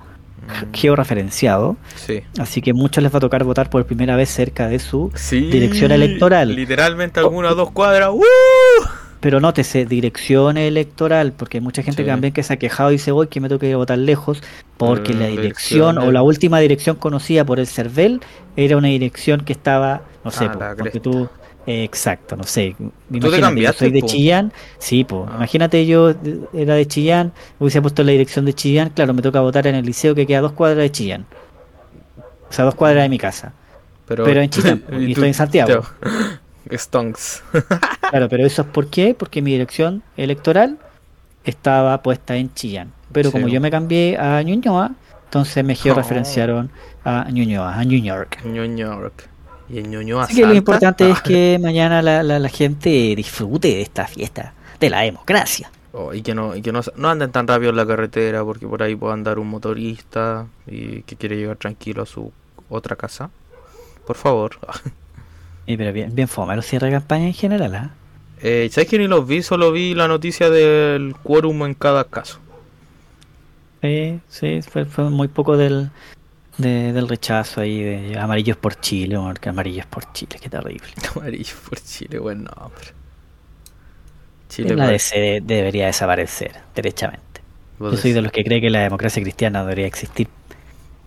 georreferenciado. 0.73 1.77
Sí. 1.95 2.21
Así 2.37 2.61
que 2.61 2.73
muchos 2.73 3.03
les 3.03 3.13
va 3.13 3.17
a 3.17 3.21
tocar 3.21 3.43
votar 3.43 3.69
por 3.69 3.85
primera 3.85 4.15
vez 4.15 4.29
cerca 4.29 4.67
de 4.67 4.79
su 4.79 5.11
dirección 5.31 5.91
electoral. 5.91 6.55
Literalmente 6.55 7.19
alguna 7.19 7.51
o 7.51 7.55
dos 7.55 7.71
cuadras. 7.71 8.09
¡uh! 8.11 9.04
Pero 9.25 9.39
nótese, 9.39 9.87
dirección 9.87 10.55
electoral, 10.55 11.33
porque 11.33 11.57
hay 11.57 11.63
mucha 11.63 11.81
gente 11.81 12.03
que 12.03 12.11
también 12.11 12.31
que 12.31 12.43
se 12.43 12.53
ha 12.53 12.57
quejado 12.57 12.91
y 12.91 12.97
dice, 12.97 13.11
voy 13.11 13.25
que 13.25 13.39
me 13.39 13.47
tengo 13.47 13.57
que 13.57 13.67
ir 13.67 13.73
a 13.73 13.77
votar 13.77 13.97
lejos, 13.97 14.43
porque 14.77 15.15
la 15.15 15.25
dirección 15.25 15.97
o 15.97 16.11
la 16.11 16.21
última 16.21 16.59
dirección 16.59 16.97
conocida 16.97 17.43
por 17.43 17.59
el 17.59 17.65
CERVEL 17.65 18.21
era 18.55 18.77
una 18.77 18.89
dirección 18.89 19.41
que 19.41 19.53
estaba, 19.53 20.03
no 20.23 20.29
sé, 20.29 20.45
ah, 20.45 20.75
porque 20.77 20.99
tú 20.99 21.27
exacto, 21.65 22.35
no 22.35 22.43
sé. 22.43 22.75
Imagínate, 23.09 23.61
yo 23.61 23.73
soy 23.73 23.89
de 23.89 24.03
Chillán, 24.03 24.53
sí, 24.77 25.03
pues. 25.05 25.27
Imagínate, 25.35 25.87
yo 25.87 26.13
era 26.53 26.75
de 26.75 26.85
Chillán, 26.85 27.33
hubiese 27.59 27.81
puesto 27.81 28.03
la 28.03 28.11
dirección 28.11 28.45
de 28.45 28.53
Chillán, 28.53 28.91
claro, 28.91 29.15
me 29.15 29.23
toca 29.23 29.41
votar 29.41 29.65
en 29.65 29.73
el 29.73 29.87
liceo 29.87 30.13
que 30.13 30.27
queda 30.27 30.37
a 30.37 30.41
dos 30.41 30.51
cuadras 30.51 30.83
de 30.83 30.91
Chillán. 30.91 31.25
O 32.47 32.53
sea, 32.53 32.63
dos 32.63 32.75
cuadras 32.75 33.01
de 33.01 33.09
mi 33.09 33.17
casa. 33.17 33.53
Pero, 34.05 34.27
en 34.27 34.51
Chillán, 34.51 34.83
y, 34.99 35.13
estoy 35.13 35.29
en 35.29 35.33
Santiago. 35.33 35.83
Stonks. 36.71 37.43
claro, 38.09 38.29
pero 38.29 38.45
eso 38.45 38.63
es 38.63 38.67
por 38.67 38.87
qué? 38.87 39.15
Porque 39.17 39.41
mi 39.41 39.51
dirección 39.51 40.03
electoral 40.17 40.77
estaba 41.43 42.01
puesta 42.01 42.35
en 42.35 42.53
Chillán. 42.53 42.91
Pero 43.11 43.31
como 43.31 43.47
yo 43.47 43.61
me 43.61 43.71
cambié 43.71 44.17
a 44.17 44.41
Ñuñoa, 44.41 44.91
entonces 45.25 45.63
me 45.63 45.75
georreferenciaron 45.75 46.69
a 47.03 47.27
Ñuñoa, 47.29 47.75
a 47.75 47.83
New 47.83 48.01
York. 48.01 48.43
New 48.43 48.75
York. 48.75 49.29
Y 49.69 49.79
en 49.79 49.89
Ñuñoa 49.89 50.25
Así 50.25 50.35
que 50.35 50.45
lo 50.45 50.53
importante 50.53 51.09
es 51.09 51.21
que 51.21 51.57
mañana 51.61 52.01
la, 52.01 52.23
la, 52.23 52.49
gente 52.49 52.89
disfrute 53.15 53.69
de 53.69 53.81
esta 53.81 54.05
fiesta 54.05 54.53
de 54.79 54.89
la 54.89 55.01
democracia. 55.01 55.71
Oh, 55.91 56.13
y 56.13 56.21
que, 56.21 56.35
no, 56.35 56.55
y 56.55 56.61
que 56.61 56.71
no, 56.71 56.81
no, 56.97 57.09
anden 57.09 57.31
tan 57.31 57.47
rápido 57.47 57.71
en 57.71 57.77
la 57.77 57.87
carretera 57.87 58.43
porque 58.43 58.67
por 58.67 58.83
ahí 58.83 58.95
puede 58.95 59.13
andar 59.13 59.39
un 59.39 59.47
motorista 59.47 60.45
y 60.67 61.01
que 61.03 61.15
quiere 61.15 61.37
llegar 61.37 61.57
tranquilo 61.57 62.03
a 62.03 62.05
su 62.05 62.31
otra 62.69 62.95
casa. 62.95 63.29
Por 64.05 64.15
favor. 64.15 64.57
y 65.65 65.77
pero 65.77 65.93
bien, 65.93 66.13
bien 66.13 66.27
fome 66.27 66.55
los 66.55 66.65
cierre 66.65 66.87
de 66.87 66.93
campaña 66.93 67.27
en 67.27 67.33
general, 67.33 67.75
¿ah? 67.75 67.91
¿eh? 68.41 68.69
¿Sabes 68.71 68.89
que 68.89 68.99
ni 68.99 69.07
los 69.07 69.27
vi? 69.27 69.41
Solo 69.41 69.71
vi 69.71 69.93
la 69.95 70.07
noticia 70.07 70.49
del 70.49 71.15
quórum 71.23 71.63
en 71.63 71.73
cada 71.73 72.03
caso. 72.05 72.39
Sí, 73.81 74.19
sí, 74.29 74.61
fue, 74.61 74.85
fue 74.85 75.09
muy 75.09 75.27
poco 75.27 75.57
del, 75.57 75.89
de, 76.57 76.93
del 76.93 77.07
rechazo 77.07 77.61
ahí 77.61 77.81
de 77.81 78.17
amarillos 78.19 78.57
por 78.57 78.79
Chile, 78.79 79.17
que 79.39 79.49
amarillos 79.49 79.85
por 79.85 80.11
Chile, 80.13 80.37
qué 80.41 80.49
terrible. 80.49 80.87
Amarillos 81.15 81.57
por 81.67 81.79
Chile, 81.79 82.19
buen 82.19 82.43
nombre. 82.43 82.85
Chile 84.49 84.75
la 84.75 84.87
DC 84.87 85.41
debería 85.43 85.87
desaparecer, 85.87 86.53
derechamente. 86.73 87.41
Yo 87.79 87.97
soy 87.97 88.13
de 88.13 88.21
los 88.21 88.31
que 88.31 88.43
cree 88.43 88.61
que 88.61 88.69
la 88.69 88.81
democracia 88.81 89.21
cristiana 89.21 89.61
debería 89.61 89.87
existir 89.87 90.29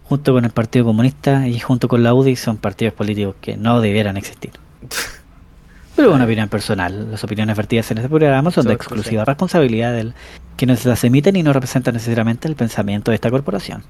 junto 0.08 0.32
con 0.32 0.44
el 0.44 0.50
Partido 0.50 0.86
Comunista 0.86 1.46
y 1.46 1.58
junto 1.58 1.86
con 1.86 2.02
la 2.02 2.14
UDI 2.14 2.36
son 2.36 2.56
partidos 2.56 2.94
políticos 2.94 3.36
que 3.40 3.56
no 3.56 3.80
debieran 3.80 4.16
existir. 4.16 4.52
Pero 5.96 6.14
una 6.14 6.24
opinión 6.24 6.48
personal. 6.48 7.10
Las 7.10 7.24
opiniones 7.24 7.56
vertidas 7.56 7.90
en 7.90 7.98
este 7.98 8.08
programa 8.08 8.50
son 8.50 8.66
de 8.66 8.72
exclusiva 8.72 9.24
responsabilidad 9.24 9.92
del 9.92 10.14
que 10.56 10.64
nos 10.64 10.84
las 10.84 11.02
emiten 11.04 11.36
y 11.36 11.42
no 11.42 11.52
representan 11.52 11.94
necesariamente 11.94 12.48
el 12.48 12.54
pensamiento 12.54 13.10
de 13.10 13.16
esta 13.16 13.30
corporación. 13.30 13.82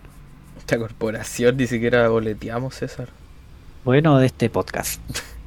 Esta 0.58 0.78
corporación 0.78 1.56
ni 1.56 1.66
siquiera 1.66 2.08
boleteamos, 2.08 2.74
César. 2.74 3.08
Bueno, 3.84 4.18
de 4.18 4.26
este 4.26 4.50
podcast. 4.50 5.00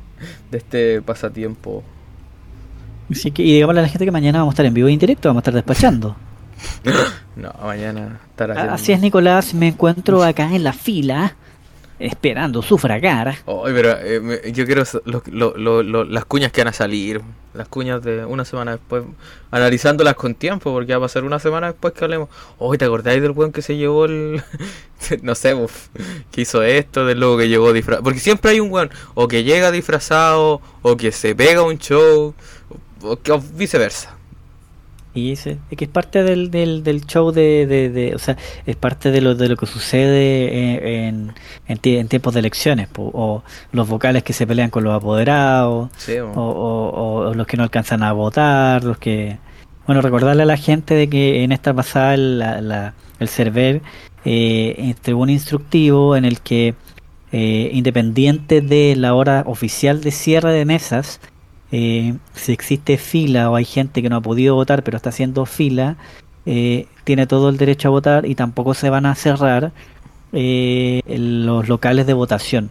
de 0.51 0.57
este 0.57 1.01
pasatiempo. 1.01 1.83
Así 3.11 3.31
que, 3.31 3.43
y 3.43 3.53
digámosle 3.55 3.81
a 3.81 3.83
la 3.83 3.89
gente 3.89 4.05
que 4.05 4.11
mañana 4.11 4.39
vamos 4.39 4.53
a 4.53 4.55
estar 4.55 4.65
en 4.65 4.73
vivo 4.73 4.87
e 4.87 4.91
indirecto, 4.91 5.29
vamos 5.29 5.41
a 5.41 5.43
estar 5.43 5.53
despachando. 5.53 6.15
No, 7.35 7.53
mañana 7.63 8.19
estará. 8.29 8.73
Así 8.73 8.91
es, 8.91 8.99
Nicolás, 8.99 9.53
me 9.53 9.69
encuentro 9.69 10.23
acá 10.23 10.53
en 10.53 10.63
la 10.63 10.73
fila 10.73 11.35
esperando 12.01 12.61
sufragar. 12.61 13.37
pero 13.45 13.91
eh, 13.99 14.51
yo 14.53 14.65
quiero 14.65 14.83
las 15.05 16.25
cuñas 16.25 16.51
que 16.51 16.61
van 16.61 16.69
a 16.69 16.73
salir, 16.73 17.21
las 17.53 17.67
cuñas 17.67 18.01
de 18.03 18.25
una 18.25 18.43
semana 18.45 18.71
después, 18.71 19.03
analizándolas 19.51 20.15
con 20.15 20.35
tiempo, 20.35 20.71
porque 20.73 20.93
va 20.93 20.97
a 20.97 21.01
pasar 21.01 21.23
una 21.23 21.39
semana 21.39 21.67
después 21.67 21.93
que 21.93 22.03
hablemos. 22.03 22.29
Hoy 22.57 22.77
¿te 22.77 22.85
acordáis 22.85 23.21
del 23.21 23.31
weón 23.31 23.51
que 23.51 23.61
se 23.61 23.77
llevó 23.77 24.05
el. 24.05 24.41
no 25.21 25.35
sé, 25.35 25.55
que 26.31 26.41
hizo 26.41 26.63
esto, 26.63 27.05
del 27.05 27.19
loco 27.19 27.37
que 27.37 27.49
llegó 27.49 27.71
disfrazado? 27.73 28.03
Porque 28.03 28.19
siempre 28.19 28.51
hay 28.51 28.59
un 28.59 28.71
weón, 28.71 28.89
o 29.13 29.27
que 29.27 29.43
llega 29.43 29.71
disfrazado, 29.71 30.61
o 30.81 30.97
que 30.97 31.11
se 31.11 31.35
pega 31.35 31.61
un 31.61 31.77
show, 31.77 32.33
o, 33.03 33.17
que, 33.17 33.31
o 33.31 33.39
viceversa. 33.39 34.17
Y 35.13 35.33
es, 35.33 35.43
que 35.43 35.85
es 35.85 35.89
parte 35.89 36.23
del, 36.23 36.51
del, 36.51 36.83
del 36.83 37.05
show 37.05 37.31
de, 37.31 37.65
de, 37.67 38.15
O 38.15 38.19
sea, 38.19 38.37
es 38.65 38.75
parte 38.77 39.11
de 39.11 39.19
lo, 39.19 39.35
de 39.35 39.49
lo 39.49 39.57
que 39.57 39.65
sucede 39.65 41.07
en, 41.07 41.33
en, 41.67 42.07
tiempos 42.07 42.33
de 42.33 42.39
elecciones. 42.39 42.87
o 42.95 43.43
los 43.73 43.87
vocales 43.89 44.23
que 44.23 44.33
se 44.33 44.47
pelean 44.47 44.69
con 44.69 44.83
los 44.83 44.93
apoderados. 44.93 45.89
o, 46.35 47.25
o, 47.27 47.33
los 47.33 47.45
que 47.45 47.57
no 47.57 47.63
alcanzan 47.63 48.03
a 48.03 48.13
votar. 48.13 48.83
los 48.83 48.97
que 48.97 49.37
Bueno, 49.85 50.01
recordarle 50.01 50.43
a 50.43 50.45
la 50.45 50.57
gente 50.57 50.93
de 50.93 51.09
que 51.09 51.43
en 51.43 51.51
esta 51.51 51.73
pasada 51.73 52.15
la, 52.15 52.93
el 53.19 53.27
server 53.27 53.81
eh, 54.23 54.75
entregó 54.77 55.21
un 55.21 55.29
instructivo 55.29 56.15
en 56.15 56.25
el 56.25 56.41
que, 56.41 56.75
eh, 57.31 57.69
independiente 57.73 58.61
de 58.61 58.95
la 58.95 59.13
hora 59.13 59.43
oficial 59.47 60.01
de 60.01 60.11
cierre 60.11 60.53
de 60.53 60.65
mesas, 60.65 61.19
eh, 61.71 62.15
si 62.33 62.51
existe 62.51 62.97
fila 62.97 63.49
o 63.49 63.55
hay 63.55 63.65
gente 63.65 64.01
que 64.01 64.09
no 64.09 64.17
ha 64.17 64.21
podido 64.21 64.55
votar 64.55 64.83
pero 64.83 64.97
está 64.97 65.09
haciendo 65.09 65.45
fila, 65.45 65.95
eh, 66.45 66.87
tiene 67.03 67.27
todo 67.27 67.49
el 67.49 67.57
derecho 67.57 67.87
a 67.87 67.91
votar 67.91 68.25
y 68.25 68.35
tampoco 68.35 68.73
se 68.73 68.89
van 68.89 69.05
a 69.05 69.15
cerrar 69.15 69.71
eh, 70.33 71.01
los 71.07 71.69
locales 71.69 72.07
de 72.07 72.13
votación, 72.13 72.69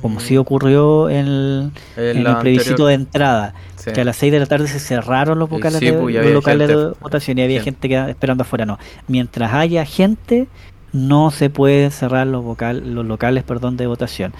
como 0.00 0.20
si 0.20 0.36
ocurrió 0.36 1.08
en 1.08 1.72
el, 1.96 2.36
plebiscito 2.40 2.86
de 2.86 2.94
entrada, 2.94 3.54
que 3.94 4.00
a 4.00 4.04
las 4.04 4.16
6 4.16 4.32
de 4.32 4.40
la 4.40 4.46
tarde 4.46 4.66
se 4.66 4.80
cerraron 4.80 5.38
los, 5.38 5.48
vocales 5.48 5.80
de, 5.80 5.92
pues, 5.92 6.32
locales 6.32 6.68
de 6.68 6.92
votación 7.00 7.38
y 7.38 7.42
había 7.42 7.62
gente, 7.62 7.88
que 7.88 8.10
esperando 8.10 8.42
afuera. 8.42 8.66
No, 8.66 8.78
mientras 9.08 9.52
haya 9.52 9.84
gente, 9.84 10.48
no 10.92 11.30
se 11.30 11.48
pueden 11.48 11.90
cerrar 11.90 12.26
los, 12.26 12.42
vocal, 12.42 12.94
los 12.94 13.06
locales 13.06 13.44
perdón, 13.44 13.76
de 13.76 13.86
votación, 13.86 14.32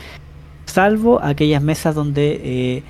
salvo 0.66 1.22
aquellas 1.22 1.62
mesas 1.62 1.94
donde 1.94 2.40
eh, 2.42 2.82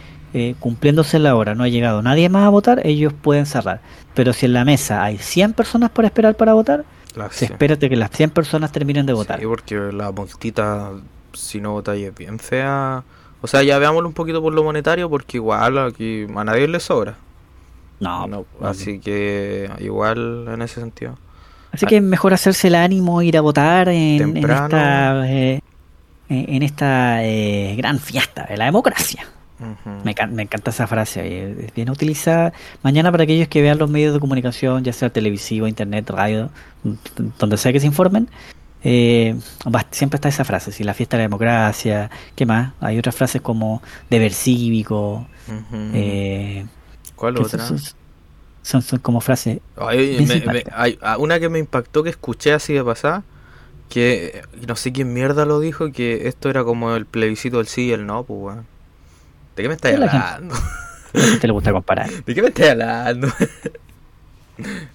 cumpliéndose 0.61 1.18
la 1.18 1.37
hora, 1.37 1.55
no 1.55 1.64
ha 1.64 1.68
llegado 1.68 2.03
nadie 2.03 2.28
más 2.28 2.47
a 2.47 2.49
votar, 2.49 2.87
ellos 2.87 3.12
pueden 3.12 3.47
cerrar. 3.47 3.80
Pero 4.14 4.33
si 4.33 4.47
en 4.47 4.55
la 4.55 4.64
mesa 4.64 5.05
hay 5.05 5.18
100 5.18 5.53
personas 5.53 5.91
por 5.91 6.05
esperar 6.05 6.35
para 6.37 6.55
votar, 6.55 6.85
se 7.30 7.47
espera 7.47 7.76
que 7.76 7.97
las 7.97 8.11
100 8.11 8.30
personas 8.30 8.72
terminen 8.72 9.07
de 9.07 9.12
votar. 9.12 9.41
Sí, 9.41 9.47
porque 9.47 9.74
la 9.93 10.11
multita, 10.12 10.91
si 11.33 11.61
no 11.61 11.72
votáis, 11.72 12.07
es 12.07 12.14
bien 12.14 12.39
fea. 12.39 13.05
O 13.41 13.47
sea, 13.47 13.62
ya 13.62 13.78
veámoslo 13.78 14.09
un 14.09 14.14
poquito 14.14 14.41
por 14.41 14.53
lo 14.53 14.64
monetario, 14.64 15.11
porque 15.11 15.37
igual 15.37 15.78
aquí 15.78 16.26
a 16.35 16.45
nadie 16.45 16.68
le 16.68 16.80
sobra. 16.80 17.16
No, 18.01 18.47
así 18.61 18.99
que 18.99 19.70
igual 19.78 20.47
en 20.49 20.62
ese 20.62 20.80
sentido. 20.80 21.18
Así 21.70 21.87
que 21.87 21.99
es 21.99 22.03
mejor 22.03 22.35
hacerse 22.35 22.68
el 22.68 22.74
ánimo, 22.74 23.22
ir 23.22 23.37
a 23.37 23.41
votar 23.41 23.89
en, 23.89 24.37
esta, 24.37 25.30
eh, 25.30 25.61
en 26.28 26.62
esta 26.62 27.24
eh, 27.24 27.74
gran 27.76 27.99
fiesta 27.99 28.45
de 28.45 28.57
la 28.57 28.66
democracia 28.66 29.26
me, 30.04 30.14
me, 30.28 30.42
encanta 30.42 30.70
esa 30.70 30.86
frase, 30.86 31.64
es 31.66 31.74
bien 31.74 31.90
utilizada 31.90 32.52
mañana 32.82 33.10
para 33.10 33.24
aquellos 33.24 33.48
que 33.48 33.62
vean 33.62 33.78
los 33.78 33.90
medios 33.90 34.14
de 34.14 34.20
comunicación, 34.20 34.84
ya 34.84 34.92
sea 34.92 35.10
televisivo, 35.10 35.66
internet, 35.66 36.08
radio, 36.10 36.50
donde 37.38 37.56
sea 37.56 37.72
que 37.72 37.80
se 37.80 37.86
informen. 37.86 38.28
Eh, 38.84 39.36
siempre 39.92 40.16
está 40.16 40.28
esa 40.28 40.44
frase, 40.44 40.72
si 40.72 40.82
la 40.82 40.94
fiesta 40.94 41.16
de 41.16 41.22
la 41.22 41.28
democracia, 41.28 42.10
¿qué 42.34 42.46
más? 42.46 42.72
Hay 42.80 42.98
otras 42.98 43.14
frases 43.14 43.40
como 43.40 43.82
deber 44.10 44.32
cívico. 44.32 45.26
eh, 45.94 46.66
¿Cuál 47.14 47.38
otra? 47.38 47.66
Son, 48.62 48.80
son, 48.82 48.98
como 49.00 49.20
frases. 49.20 49.60
hay 50.72 50.98
una 51.18 51.40
que 51.40 51.48
me 51.48 51.58
impactó 51.58 52.02
que 52.02 52.10
escuché 52.10 52.52
así 52.52 52.72
de 52.72 52.84
pasada, 52.84 53.24
que 53.88 54.42
no 54.66 54.74
sé 54.74 54.92
quién 54.92 55.12
mierda 55.12 55.44
lo 55.44 55.60
dijo, 55.60 55.92
que 55.92 56.26
esto 56.26 56.48
era 56.48 56.64
como 56.64 56.94
el 56.94 57.06
plebiscito 57.06 57.58
del 57.58 57.66
sí 57.66 57.86
y 57.86 57.92
el 57.92 58.06
no, 58.06 58.24
pues 58.24 58.56
¿De 59.57 59.62
qué 59.62 59.68
me 59.68 59.74
estás 59.74 59.94
hablando? 59.94 60.55
te 61.40 61.46
le 61.46 61.53
gusta 61.53 61.72
comparar. 61.72 62.11
¿De 62.11 62.34
qué 62.34 62.42
me 62.42 62.48
estás 62.48 62.70
hablando? 62.70 63.28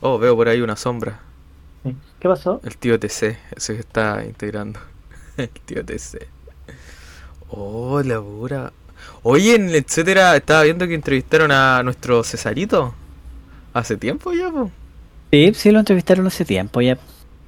oh, 0.02 0.18
veo 0.18 0.36
por 0.36 0.50
ahí 0.50 0.62
una 0.62 0.76
sombra. 0.76 1.20
¿Qué 2.20 2.28
pasó? 2.28 2.60
El 2.64 2.78
tío 2.78 3.00
TC, 3.00 3.38
ese 3.56 3.74
que 3.76 3.80
está 3.82 4.24
integrando. 4.26 4.80
El 5.38 5.50
tío 5.50 5.86
TC. 5.86 6.28
Oh, 7.50 8.02
la 8.04 8.20
pura. 8.20 8.74
Oye, 9.24 9.56
en 9.56 9.70
etcétera, 9.70 10.36
estaba 10.36 10.64
viendo 10.64 10.88
que 10.88 10.96
entrevistaron 10.96 11.52
a 11.52 11.82
nuestro 11.84 12.24
Cesarito. 12.24 12.94
¿Hace 13.74 13.98
tiempo 13.98 14.34
ya, 14.34 14.50
po? 14.50 14.72
Sí, 15.32 15.54
sí 15.54 15.72
lo 15.72 15.80
entrevistaron 15.80 16.28
hace 16.28 16.46
tiempo 16.46 16.82
ya. 16.82 16.98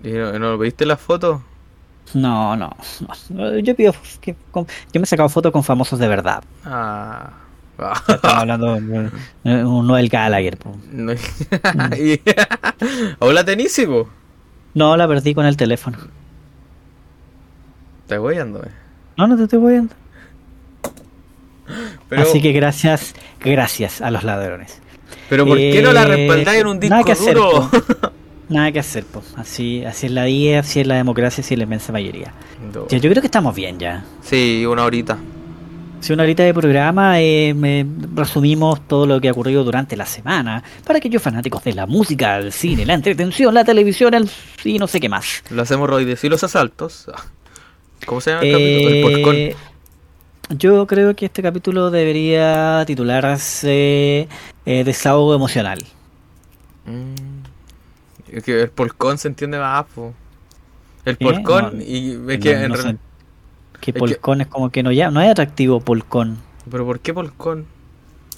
¿Y 0.03 0.11
no, 0.11 0.37
no 0.39 0.57
viste 0.57 0.85
la 0.85 0.97
foto? 0.97 1.43
No, 2.13 2.55
no, 2.55 2.75
Yo 3.61 3.75
pido 3.75 3.93
que 4.21 4.35
yo 4.53 4.99
me 4.99 5.03
he 5.03 5.05
sacado 5.05 5.29
fotos 5.29 5.51
con 5.51 5.63
famosos 5.63 5.99
de 5.99 6.07
verdad. 6.07 6.43
Ah. 6.65 7.31
Estamos 8.07 8.37
hablando 8.37 8.75
de 8.75 9.65
un 9.65 9.87
Noel 9.87 10.09
Gallagher. 10.09 10.57
No. 10.91 11.13
¿O 13.19 13.31
la 13.31 13.45
No, 14.73 14.97
la 14.97 15.07
perdí 15.07 15.33
con 15.33 15.45
el 15.45 15.55
teléfono. 15.55 15.97
¿Te 18.07 18.17
voy 18.17 18.37
ando, 18.37 18.63
eh? 18.63 18.71
No, 19.17 19.27
no 19.27 19.37
te 19.37 19.43
estoy 19.43 19.59
voyando. 19.59 19.93
Así 22.17 22.41
que 22.41 22.51
gracias, 22.51 23.13
gracias 23.39 24.01
a 24.01 24.11
los 24.11 24.23
ladrones. 24.23 24.81
Pero 25.29 25.45
¿por 25.45 25.57
qué 25.57 25.81
no 25.83 25.93
la 25.93 26.03
eh, 26.03 26.07
respaldáis 26.07 26.61
en 26.61 26.67
un 26.67 26.79
disco 26.79 27.15
duro? 27.15 27.69
Nada 28.49 28.71
que 28.71 28.79
hacer, 28.79 29.05
pues. 29.05 29.25
Así, 29.35 29.85
así 29.85 30.07
es 30.07 30.11
la 30.11 30.25
vida, 30.25 30.59
así 30.59 30.79
es 30.79 30.87
la 30.87 30.95
democracia, 30.95 31.43
así 31.43 31.53
es 31.53 31.57
la 31.57 31.63
inmensa 31.65 31.91
mayoría. 31.91 32.33
yo 32.73 32.99
creo 32.99 33.21
que 33.21 33.27
estamos 33.27 33.55
bien 33.55 33.79
ya. 33.79 34.03
Sí, 34.21 34.65
una 34.65 34.83
horita. 34.83 35.17
Sí, 35.99 36.13
una 36.13 36.23
horita 36.23 36.43
de 36.43 36.53
programa. 36.53 37.21
Eh, 37.21 37.53
me 37.53 37.85
resumimos 38.15 38.87
todo 38.87 39.05
lo 39.05 39.21
que 39.21 39.29
ha 39.29 39.31
ocurrido 39.33 39.63
durante 39.63 39.95
la 39.95 40.05
semana 40.05 40.63
para 40.83 40.97
aquellos 40.97 41.21
fanáticos 41.21 41.63
de 41.63 41.73
la 41.73 41.85
música, 41.85 42.37
el 42.37 42.51
cine, 42.51 42.85
la 42.85 42.95
entretención, 42.95 43.53
la 43.53 43.63
televisión 43.63 44.13
el, 44.15 44.29
y 44.63 44.79
no 44.79 44.87
sé 44.87 44.99
qué 44.99 45.09
más. 45.09 45.43
Los 45.51 45.69
hemorroides 45.69 46.23
y 46.23 46.29
los 46.29 46.43
asaltos. 46.43 47.05
¿Cómo 48.05 48.21
se 48.21 48.31
llama 48.31 48.43
el 48.43 48.51
capítulo? 48.51 49.31
El 49.31 49.37
eh, 49.37 49.55
Yo 50.57 50.87
creo 50.87 51.15
que 51.15 51.25
este 51.25 51.43
capítulo 51.43 51.91
debería 51.91 52.83
titularse 52.87 54.27
eh, 54.65 54.83
Desahogo 54.83 55.35
emocional. 55.35 55.79
Mm. 56.85 57.28
Es 58.31 58.43
que 58.43 58.61
el 58.61 58.69
polcón 58.69 59.17
se 59.17 59.27
entiende 59.27 59.59
más, 59.59 59.85
El 61.05 61.17
polcón 61.17 61.81
y 61.81 62.11
es 62.31 62.39
que 62.39 62.51
en 62.51 62.73
realidad... 62.73 62.95
Que 63.79 63.93
polcón 63.93 64.41
es, 64.41 64.47
como 64.47 64.71
que 64.71 64.83
no 64.83 64.91
ya 64.91 65.09
no 65.09 65.21
es 65.21 65.31
atractivo 65.31 65.79
polcón. 65.79 66.37
¿Pero 66.69 66.85
por 66.85 66.99
qué 66.99 67.13
polcón? 67.13 67.65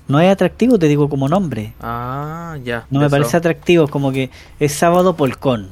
No 0.08 0.20
es 0.20 0.32
atractivo, 0.32 0.78
te 0.78 0.88
digo 0.88 1.10
como 1.10 1.28
nombre. 1.30 1.74
Ah, 1.80 2.58
ya. 2.64 2.86
No 2.90 3.00
me 3.00 3.10
parece 3.10 3.38
atractivo, 3.38 3.88
como 3.88 4.12
que 4.12 4.30
es 4.60 4.74
sábado 4.74 5.16
polcón. 5.16 5.70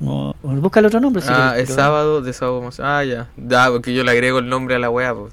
No, 0.00 0.34
busca 0.42 0.80
el 0.80 0.86
otro 0.86 1.00
nombre. 1.00 1.22
ah, 1.28 1.54
es 1.56 1.70
sábado 1.70 2.22
de 2.22 2.32
sábado. 2.32 2.68
Ah, 2.78 3.04
ya. 3.04 3.28
Ya, 3.36 3.68
porque 3.70 3.92
yo 3.92 4.02
le 4.02 4.10
agrego 4.10 4.38
el 4.38 4.48
nombre 4.48 4.74
a 4.74 4.78
la 4.78 4.90
wea, 4.90 5.14
pues. 5.14 5.32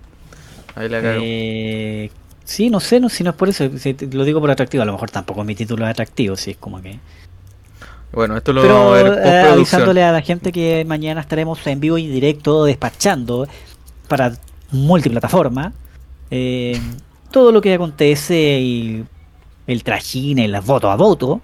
Ahí 0.75 0.89
la 0.89 1.01
cago. 1.01 1.21
Eh, 1.23 2.11
sí, 2.43 2.69
no 2.69 2.79
sé, 2.79 2.99
no, 2.99 3.09
si 3.09 3.23
no 3.23 3.31
es 3.31 3.35
por 3.35 3.49
eso. 3.49 3.69
lo 4.11 4.23
digo 4.23 4.39
por 4.39 4.51
atractivo. 4.51 4.83
A 4.83 4.85
lo 4.85 4.91
mejor 4.91 5.09
tampoco 5.09 5.43
mi 5.43 5.55
título 5.55 5.85
es 5.85 5.91
atractivo, 5.91 6.35
si 6.35 6.51
es 6.51 6.57
como 6.57 6.81
que. 6.81 6.99
Bueno, 8.11 8.37
esto 8.37 8.53
lo 8.53 8.61
Pero, 8.61 8.77
a 8.77 8.91
ver 8.91 9.19
eh, 9.25 9.41
avisándole 9.41 10.03
a 10.03 10.11
la 10.11 10.21
gente 10.21 10.51
que 10.51 10.85
mañana 10.85 11.21
estaremos 11.21 11.65
en 11.67 11.79
vivo 11.79 11.97
y 11.97 12.07
directo 12.07 12.65
despachando 12.65 13.47
para 14.07 14.33
multiplataforma 14.71 15.73
eh, 16.31 16.79
todo 17.31 17.51
lo 17.51 17.61
que 17.61 17.73
acontece 17.73 18.59
y 18.59 19.05
el 19.67 19.83
trajín, 19.83 20.39
el 20.39 20.59
voto 20.61 20.89
a 20.89 20.95
voto 20.95 21.41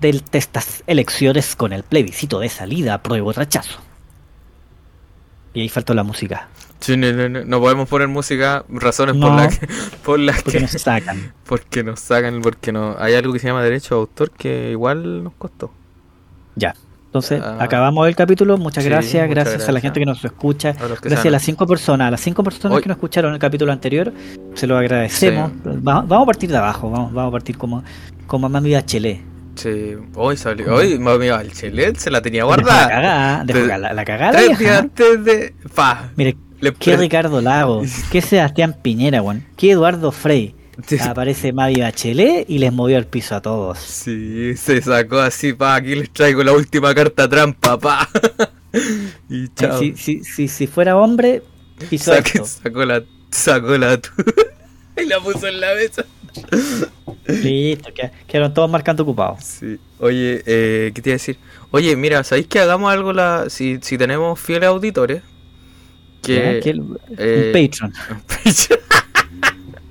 de 0.00 0.22
estas 0.32 0.82
elecciones 0.86 1.56
con 1.56 1.72
el 1.72 1.82
plebiscito 1.82 2.40
de 2.40 2.48
salida, 2.48 3.02
prueba 3.02 3.28
o 3.28 3.32
rechazo. 3.32 3.80
Y 5.54 5.60
ahí 5.60 5.68
faltó 5.68 5.94
la 5.94 6.02
música 6.02 6.48
no, 6.88 7.60
podemos 7.60 7.88
poner 7.88 8.08
música, 8.08 8.64
razones 8.68 9.16
por, 9.16 9.32
la 9.32 9.48
que, 9.48 9.68
por 10.04 10.18
las 10.18 10.42
porque 10.42 10.60
nos 10.60 10.70
sacan. 10.70 11.32
Porque 11.46 11.82
nos 11.82 12.00
sacan, 12.00 12.40
porque 12.40 12.72
no 12.72 12.96
hay 12.98 13.14
algo 13.14 13.32
que 13.32 13.38
se 13.38 13.48
llama 13.48 13.62
derecho 13.62 13.94
a 13.94 13.98
autor 13.98 14.30
que 14.30 14.70
igual 14.70 15.24
nos 15.24 15.34
costó. 15.34 15.70
Ya. 16.56 16.74
Entonces, 17.06 17.40
ah. 17.44 17.58
acabamos 17.60 18.08
el 18.08 18.16
capítulo. 18.16 18.58
Muchas 18.58 18.84
gracias. 18.84 19.28
gracias, 19.30 19.68
a 19.68 19.72
la 19.72 19.80
gente 19.80 20.00
que 20.00 20.06
nos 20.06 20.24
escucha. 20.24 20.72
gracias 20.72 21.26
a 21.26 21.30
las 21.30 21.42
cinco 21.42 21.66
personas. 21.66 22.08
A 22.08 22.10
las 22.10 22.20
cinco 22.20 22.42
personas 22.42 22.80
que 22.80 22.88
nos 22.88 22.96
escucharon 22.96 23.32
el 23.32 23.38
capítulo 23.38 23.72
anterior, 23.72 24.12
se 24.54 24.66
lo 24.66 24.76
agradecemos. 24.76 25.52
Vamos, 25.64 26.10
a 26.10 26.26
partir 26.26 26.50
de 26.50 26.56
abajo. 26.56 26.90
Vamos, 26.90 27.12
vamos 27.12 27.28
a 27.28 27.32
partir 27.32 27.56
como, 27.56 27.84
como 28.26 28.48
Mami 28.48 28.72
Bachelet. 28.72 29.34
Sí, 29.54 29.94
hoy 30.14 30.36
salió. 30.36 30.74
Hoy 30.74 30.98
mami, 30.98 31.28
el 31.28 31.52
chelet 31.52 31.96
se 31.96 32.10
la 32.10 32.20
tenía 32.20 32.44
guardada. 32.44 32.82
La 32.82 32.88
cagada, 32.88 33.44
dejó 33.44 33.66
la, 33.66 33.92
la 33.92 34.04
cagada. 34.04 34.32
Tres 34.32 34.58
días 34.58 34.80
antes 34.80 35.24
de. 35.24 35.54
Pa. 35.74 36.10
Mire, 36.16 36.36
qué 36.72 36.96
Ricardo 36.96 37.40
Lago, 37.40 37.82
qué 38.10 38.22
Sebastián 38.22 38.76
Piñera, 38.80 39.22
weón, 39.22 39.44
qué 39.56 39.72
Eduardo 39.72 40.12
Frey. 40.12 40.54
Aparece 41.00 41.52
Mavi 41.52 41.80
Bachelet 41.80 42.46
y 42.48 42.58
les 42.58 42.72
movió 42.72 42.98
el 42.98 43.06
piso 43.06 43.36
a 43.36 43.42
todos. 43.42 43.78
Sí, 43.78 44.56
se 44.56 44.82
sacó 44.82 45.18
así, 45.18 45.52
pa, 45.52 45.76
aquí 45.76 45.94
les 45.94 46.10
traigo 46.10 46.42
la 46.42 46.52
última 46.52 46.94
carta 46.94 47.28
trampa, 47.28 47.78
pa. 47.78 48.08
y 49.28 49.48
chao. 49.54 49.78
Si, 49.78 49.94
si, 49.96 50.24
si, 50.24 50.48
si 50.48 50.66
fuera 50.66 50.96
hombre, 50.96 51.42
piso 51.88 52.12
esto. 52.12 52.44
Sacó 52.44 52.84
la, 52.84 53.04
sacó 53.30 53.78
la 53.78 54.00
y 54.96 55.06
la 55.06 55.20
puso 55.20 55.46
en 55.46 55.60
la 55.60 55.74
mesa. 55.74 56.04
Listo, 57.26 57.90
quedaron 58.26 58.52
todos 58.52 58.68
marcando 58.68 59.04
ocupados. 59.04 59.44
Sí. 59.44 59.78
Oye, 60.00 60.42
eh, 60.44 60.92
¿qué 60.94 61.02
te 61.02 61.10
iba 61.10 61.14
a 61.14 61.18
decir? 61.18 61.38
Oye, 61.70 61.94
mira, 61.96 62.24
¿sabéis 62.24 62.48
que 62.48 62.58
hagamos 62.58 62.92
algo 62.92 63.12
la 63.12 63.48
si, 63.48 63.78
si 63.80 63.96
tenemos 63.96 64.38
fieles 64.40 64.68
auditores? 64.68 65.22
Que, 66.24 66.74
un 66.76 66.98
eh, 67.18 67.50
Patreon. 67.52 67.92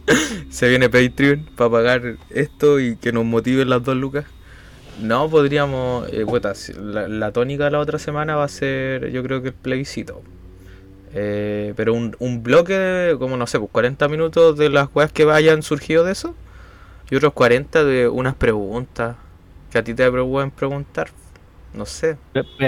Se 0.49 0.69
viene 0.69 0.89
Patreon 0.89 1.47
para 1.55 1.69
pagar 1.69 2.15
esto 2.29 2.79
y 2.79 2.95
que 2.97 3.11
nos 3.11 3.25
motiven 3.25 3.69
las 3.69 3.84
dos 3.84 3.95
lucas. 3.95 4.25
No, 5.01 5.29
podríamos. 5.29 6.07
Eh, 6.11 6.25
la, 6.77 7.31
tónica 7.31 7.65
de 7.65 7.71
la 7.71 7.79
otra 7.79 7.97
semana 7.99 8.36
va 8.36 8.43
a 8.43 8.49
ser, 8.49 9.11
yo 9.11 9.23
creo 9.23 9.41
que 9.41 9.49
el 9.49 9.53
plebiscito. 9.53 10.21
Eh, 11.15 11.73
pero 11.75 11.93
un, 11.93 12.15
un 12.19 12.43
bloque, 12.43 12.73
de, 12.73 13.17
como 13.17 13.38
no 13.38 13.47
sé, 13.47 13.59
pues 13.59 13.71
40 13.71 14.07
minutos 14.07 14.57
de 14.57 14.69
las 14.69 14.89
weas 14.93 15.11
que 15.11 15.25
vayan 15.25 15.63
surgido 15.63 16.03
de 16.03 16.11
eso. 16.11 16.36
Y 17.09 17.15
otros 17.15 17.34
40 17.34 17.84
de 17.84 18.07
unas 18.07 18.36
preguntas 18.36 19.15
que 19.71 19.77
a 19.79 19.84
ti 19.84 19.93
te 19.93 20.09
pueden 20.11 20.51
preguntar. 20.51 21.09
No 21.74 21.86
sé. 21.86 22.17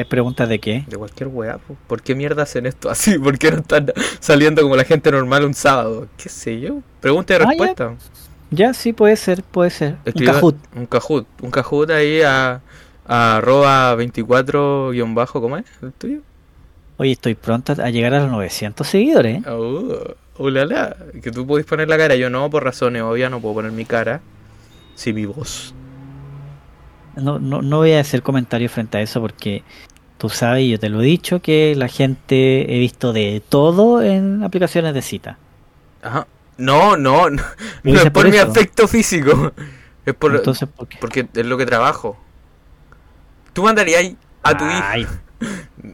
¿Preguntas 0.09 0.49
de 0.49 0.59
qué? 0.59 0.83
De 0.87 0.97
cualquier 0.97 1.29
wea. 1.29 1.59
¿Por 1.87 2.01
qué 2.01 2.15
mierda 2.15 2.43
hacen 2.43 2.65
esto 2.65 2.89
así? 2.89 3.19
¿Por 3.19 3.37
qué 3.37 3.51
no 3.51 3.57
están 3.57 3.91
saliendo 4.19 4.61
como 4.61 4.75
la 4.75 4.83
gente 4.83 5.11
normal 5.11 5.45
un 5.45 5.53
sábado? 5.53 6.07
¿Qué 6.17 6.29
sé 6.29 6.59
yo? 6.59 6.79
Pregunta 7.01 7.33
y 7.33 7.35
ah, 7.35 7.39
respuesta. 7.45 7.95
ya. 8.49 8.73
sí, 8.73 8.93
puede 8.93 9.15
ser, 9.15 9.43
puede 9.43 9.69
ser. 9.69 9.97
un 10.05 10.25
cajut. 10.25 10.55
Un 10.75 10.85
cajut. 10.87 11.27
Un 11.41 11.51
cajut 11.51 11.89
ahí 11.91 12.21
a, 12.21 12.61
a 13.05 13.37
arroba 13.37 13.93
24 13.95 14.91
bajo, 15.13 15.41
¿cómo 15.41 15.57
es 15.57 15.65
el 15.83 15.93
tuyo? 15.93 16.21
Oye, 16.97 17.11
estoy 17.11 17.35
pronto 17.35 17.73
a 17.73 17.89
llegar 17.89 18.13
a 18.13 18.21
los 18.21 18.31
900 18.31 18.87
seguidores. 18.87 19.45
Uh, 19.45 20.15
ulala, 20.37 20.95
que 21.21 21.31
tú 21.31 21.45
podés 21.45 21.65
poner 21.65 21.89
la 21.89 21.97
cara, 21.97 22.15
yo 22.15 22.29
no, 22.29 22.49
por 22.49 22.63
razones 22.63 23.01
obvias 23.01 23.29
no 23.29 23.39
puedo 23.41 23.55
poner 23.55 23.71
mi 23.71 23.85
cara, 23.85 24.21
sí 24.95 25.13
mi 25.13 25.25
voz. 25.25 25.73
No, 27.15 27.39
no, 27.39 27.61
no 27.61 27.77
voy 27.77 27.93
a 27.93 27.99
hacer 27.99 28.21
comentarios 28.21 28.71
frente 28.71 28.97
a 28.97 29.01
eso 29.01 29.21
porque 29.21 29.63
tú 30.17 30.29
sabes, 30.29 30.69
yo 30.69 30.79
te 30.79 30.89
lo 30.89 31.01
he 31.01 31.05
dicho, 31.05 31.41
que 31.41 31.75
la 31.75 31.87
gente 31.87 32.75
he 32.75 32.79
visto 32.79 33.13
de 33.13 33.41
todo 33.47 34.01
en 34.01 34.43
aplicaciones 34.43 34.93
de 34.93 35.01
cita. 35.01 35.37
Ajá. 36.01 36.27
No, 36.57 36.95
no, 36.95 37.29
no, 37.29 37.43
no 37.83 37.93
es 37.93 38.09
por, 38.11 38.29
mi 38.29 38.37
aspecto 38.37 38.87
físico. 38.87 39.53
Es 40.05 40.13
por, 40.13 40.35
Entonces, 40.35 40.69
¿por 40.69 40.87
qué? 40.87 40.99
porque 41.01 41.27
es 41.33 41.45
lo 41.47 41.57
que 41.57 41.65
trabajo. 41.65 42.15
Tú 43.53 43.63
mandarías 43.63 44.11
a 44.43 44.55
tu 44.55 44.63
hijo 44.63 45.09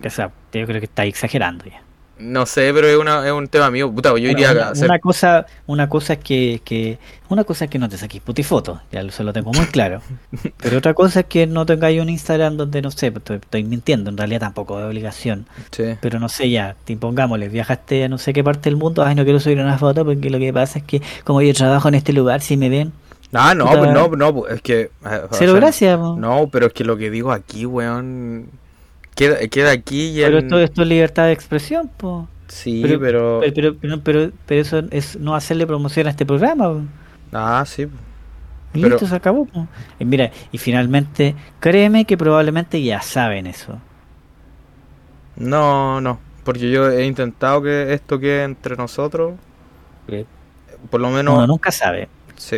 o 0.05 0.09
sea, 0.09 0.31
yo 0.53 0.65
creo 0.65 0.79
que 0.79 0.85
está 0.85 1.05
exagerando 1.05 1.65
ya. 1.65 1.81
No 2.21 2.45
sé, 2.45 2.71
pero 2.73 2.87
es, 2.87 2.97
una, 2.97 3.25
es 3.25 3.31
un 3.31 3.47
tema 3.47 3.71
mío. 3.71 3.91
Puta, 3.91 4.09
yo 4.11 4.29
iría 4.29 4.51
una, 4.51 4.67
a 4.67 4.69
hacer... 4.71 4.85
una 4.85 4.99
cosa, 4.99 5.45
una 5.65 5.89
cosa 5.89 6.13
es 6.13 6.19
que, 6.19 6.61
que, 6.63 6.99
una 7.29 7.43
cosa 7.43 7.65
es 7.65 7.71
que 7.71 7.79
no 7.79 7.89
te 7.89 7.97
saques 7.97 8.21
putifotos, 8.21 8.79
ya 8.91 9.09
se 9.11 9.23
lo 9.23 9.33
tengo 9.33 9.51
muy 9.51 9.65
claro. 9.65 10.01
pero 10.57 10.77
otra 10.77 10.93
cosa 10.93 11.21
es 11.21 11.25
que 11.25 11.47
no 11.47 11.65
tengáis 11.65 12.01
un 12.01 12.09
Instagram 12.09 12.57
donde 12.57 12.81
no 12.81 12.91
sé, 12.91 13.11
pues, 13.11 13.41
estoy, 13.41 13.63
mintiendo, 13.63 14.09
en 14.09 14.17
realidad 14.17 14.41
tampoco 14.41 14.77
de 14.77 14.85
obligación. 14.85 15.47
Pero 16.01 16.19
no 16.19 16.29
sé 16.29 16.49
ya, 16.49 16.75
te 16.85 16.93
impongámosle, 16.93 17.49
viajaste 17.49 18.05
a 18.05 18.09
no 18.09 18.17
sé 18.17 18.33
qué 18.33 18.43
parte 18.43 18.69
del 18.69 18.77
mundo, 18.77 19.03
ay 19.03 19.15
no 19.15 19.23
quiero 19.23 19.39
subir 19.39 19.59
una 19.59 19.77
foto 19.77 20.05
porque 20.05 20.29
lo 20.29 20.39
que 20.39 20.53
pasa 20.53 20.79
es 20.79 20.85
que 20.85 21.01
como 21.23 21.41
yo 21.41 21.53
trabajo 21.53 21.87
en 21.87 21.95
este 21.95 22.13
lugar, 22.13 22.41
si 22.41 22.57
me 22.57 22.69
ven, 22.69 22.93
Ah, 23.33 23.55
no, 23.55 23.65
pues 23.65 23.93
no, 23.93 24.09
no, 24.09 24.35
pues, 24.35 24.55
es 24.55 24.61
que. 24.61 24.81
Eh, 24.81 25.21
Cero 25.31 25.53
gracias. 25.53 25.97
No, 25.97 26.49
pero 26.51 26.67
es 26.67 26.73
que 26.73 26.83
lo 26.83 26.97
que 26.97 27.09
digo 27.09 27.31
aquí, 27.31 27.65
weón 27.65 28.49
Queda, 29.15 29.47
queda 29.47 29.71
aquí 29.71 30.19
y 30.19 30.21
Pero 30.21 30.39
esto, 30.39 30.59
esto, 30.59 30.81
es 30.81 30.87
libertad 30.87 31.25
de 31.25 31.33
expresión, 31.33 31.89
po. 31.89 32.27
Sí, 32.47 32.81
pero 32.83 32.99
pero... 32.99 33.75
Pero, 33.79 34.31
pero, 34.45 34.61
eso 34.61 34.83
es 34.91 35.17
no 35.17 35.35
hacerle 35.35 35.65
promoción 35.67 36.07
a 36.07 36.09
este 36.09 36.25
programa. 36.25 36.85
Ah, 37.31 37.63
sí. 37.65 37.87
Listo, 38.73 39.05
se 39.05 39.15
acabó. 39.15 39.47
Y 39.99 40.05
mira, 40.05 40.31
y 40.51 40.57
finalmente, 40.57 41.35
créeme 41.59 42.05
que 42.05 42.17
probablemente 42.17 42.81
ya 42.81 43.01
saben 43.01 43.47
eso. 43.47 43.79
No, 45.35 45.99
no, 46.01 46.19
porque 46.43 46.71
yo 46.71 46.89
he 46.89 47.05
intentado 47.05 47.61
que 47.61 47.93
esto 47.93 48.19
quede 48.19 48.43
entre 48.43 48.75
nosotros. 48.75 49.33
Por 50.89 50.99
lo 50.99 51.09
menos... 51.09 51.35
Uno 51.35 51.47
nunca 51.47 51.71
sabe. 51.71 52.07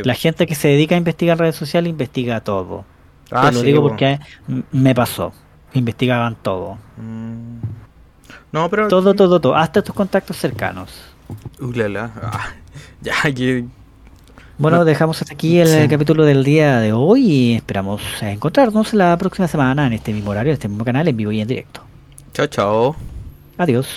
La 0.03 0.13
gente 0.13 0.47
que 0.47 0.55
se 0.55 0.69
dedica 0.69 0.95
a 0.95 0.97
investigar 0.97 1.37
redes 1.37 1.55
sociales 1.55 1.89
investiga 1.89 2.41
todo. 2.41 2.85
Ah, 3.31 3.49
Te 3.49 3.55
lo 3.55 3.61
digo 3.61 3.81
porque 3.81 4.19
me 4.71 4.95
pasó 4.95 5.33
investigaban 5.73 6.35
todo. 6.35 6.77
Mm. 6.97 7.59
No, 8.51 8.69
pero... 8.69 8.87
Todo, 8.87 9.13
todo, 9.13 9.39
todo, 9.41 9.55
hasta 9.55 9.81
tus 9.81 9.95
contactos 9.95 10.37
cercanos. 10.37 10.91
Ulala. 11.59 12.11
Ah, 12.21 12.49
ya, 13.01 13.13
que... 13.33 13.65
Bueno, 14.57 14.85
dejamos 14.85 15.19
hasta 15.21 15.33
aquí 15.33 15.59
el 15.59 15.89
capítulo 15.89 16.25
del 16.25 16.43
día 16.43 16.79
de 16.79 16.93
hoy 16.93 17.21
y 17.25 17.53
esperamos 17.55 18.01
encontrarnos 18.21 18.93
la 18.93 19.17
próxima 19.17 19.47
semana 19.47 19.87
en 19.87 19.93
este 19.93 20.13
mismo 20.13 20.29
horario, 20.29 20.51
en 20.51 20.53
este 20.53 20.67
mismo 20.67 20.85
canal, 20.85 21.07
en 21.07 21.17
vivo 21.17 21.31
y 21.31 21.41
en 21.41 21.47
directo. 21.47 21.81
Chao, 22.33 22.47
chao. 22.47 22.95
Adiós. 23.57 23.87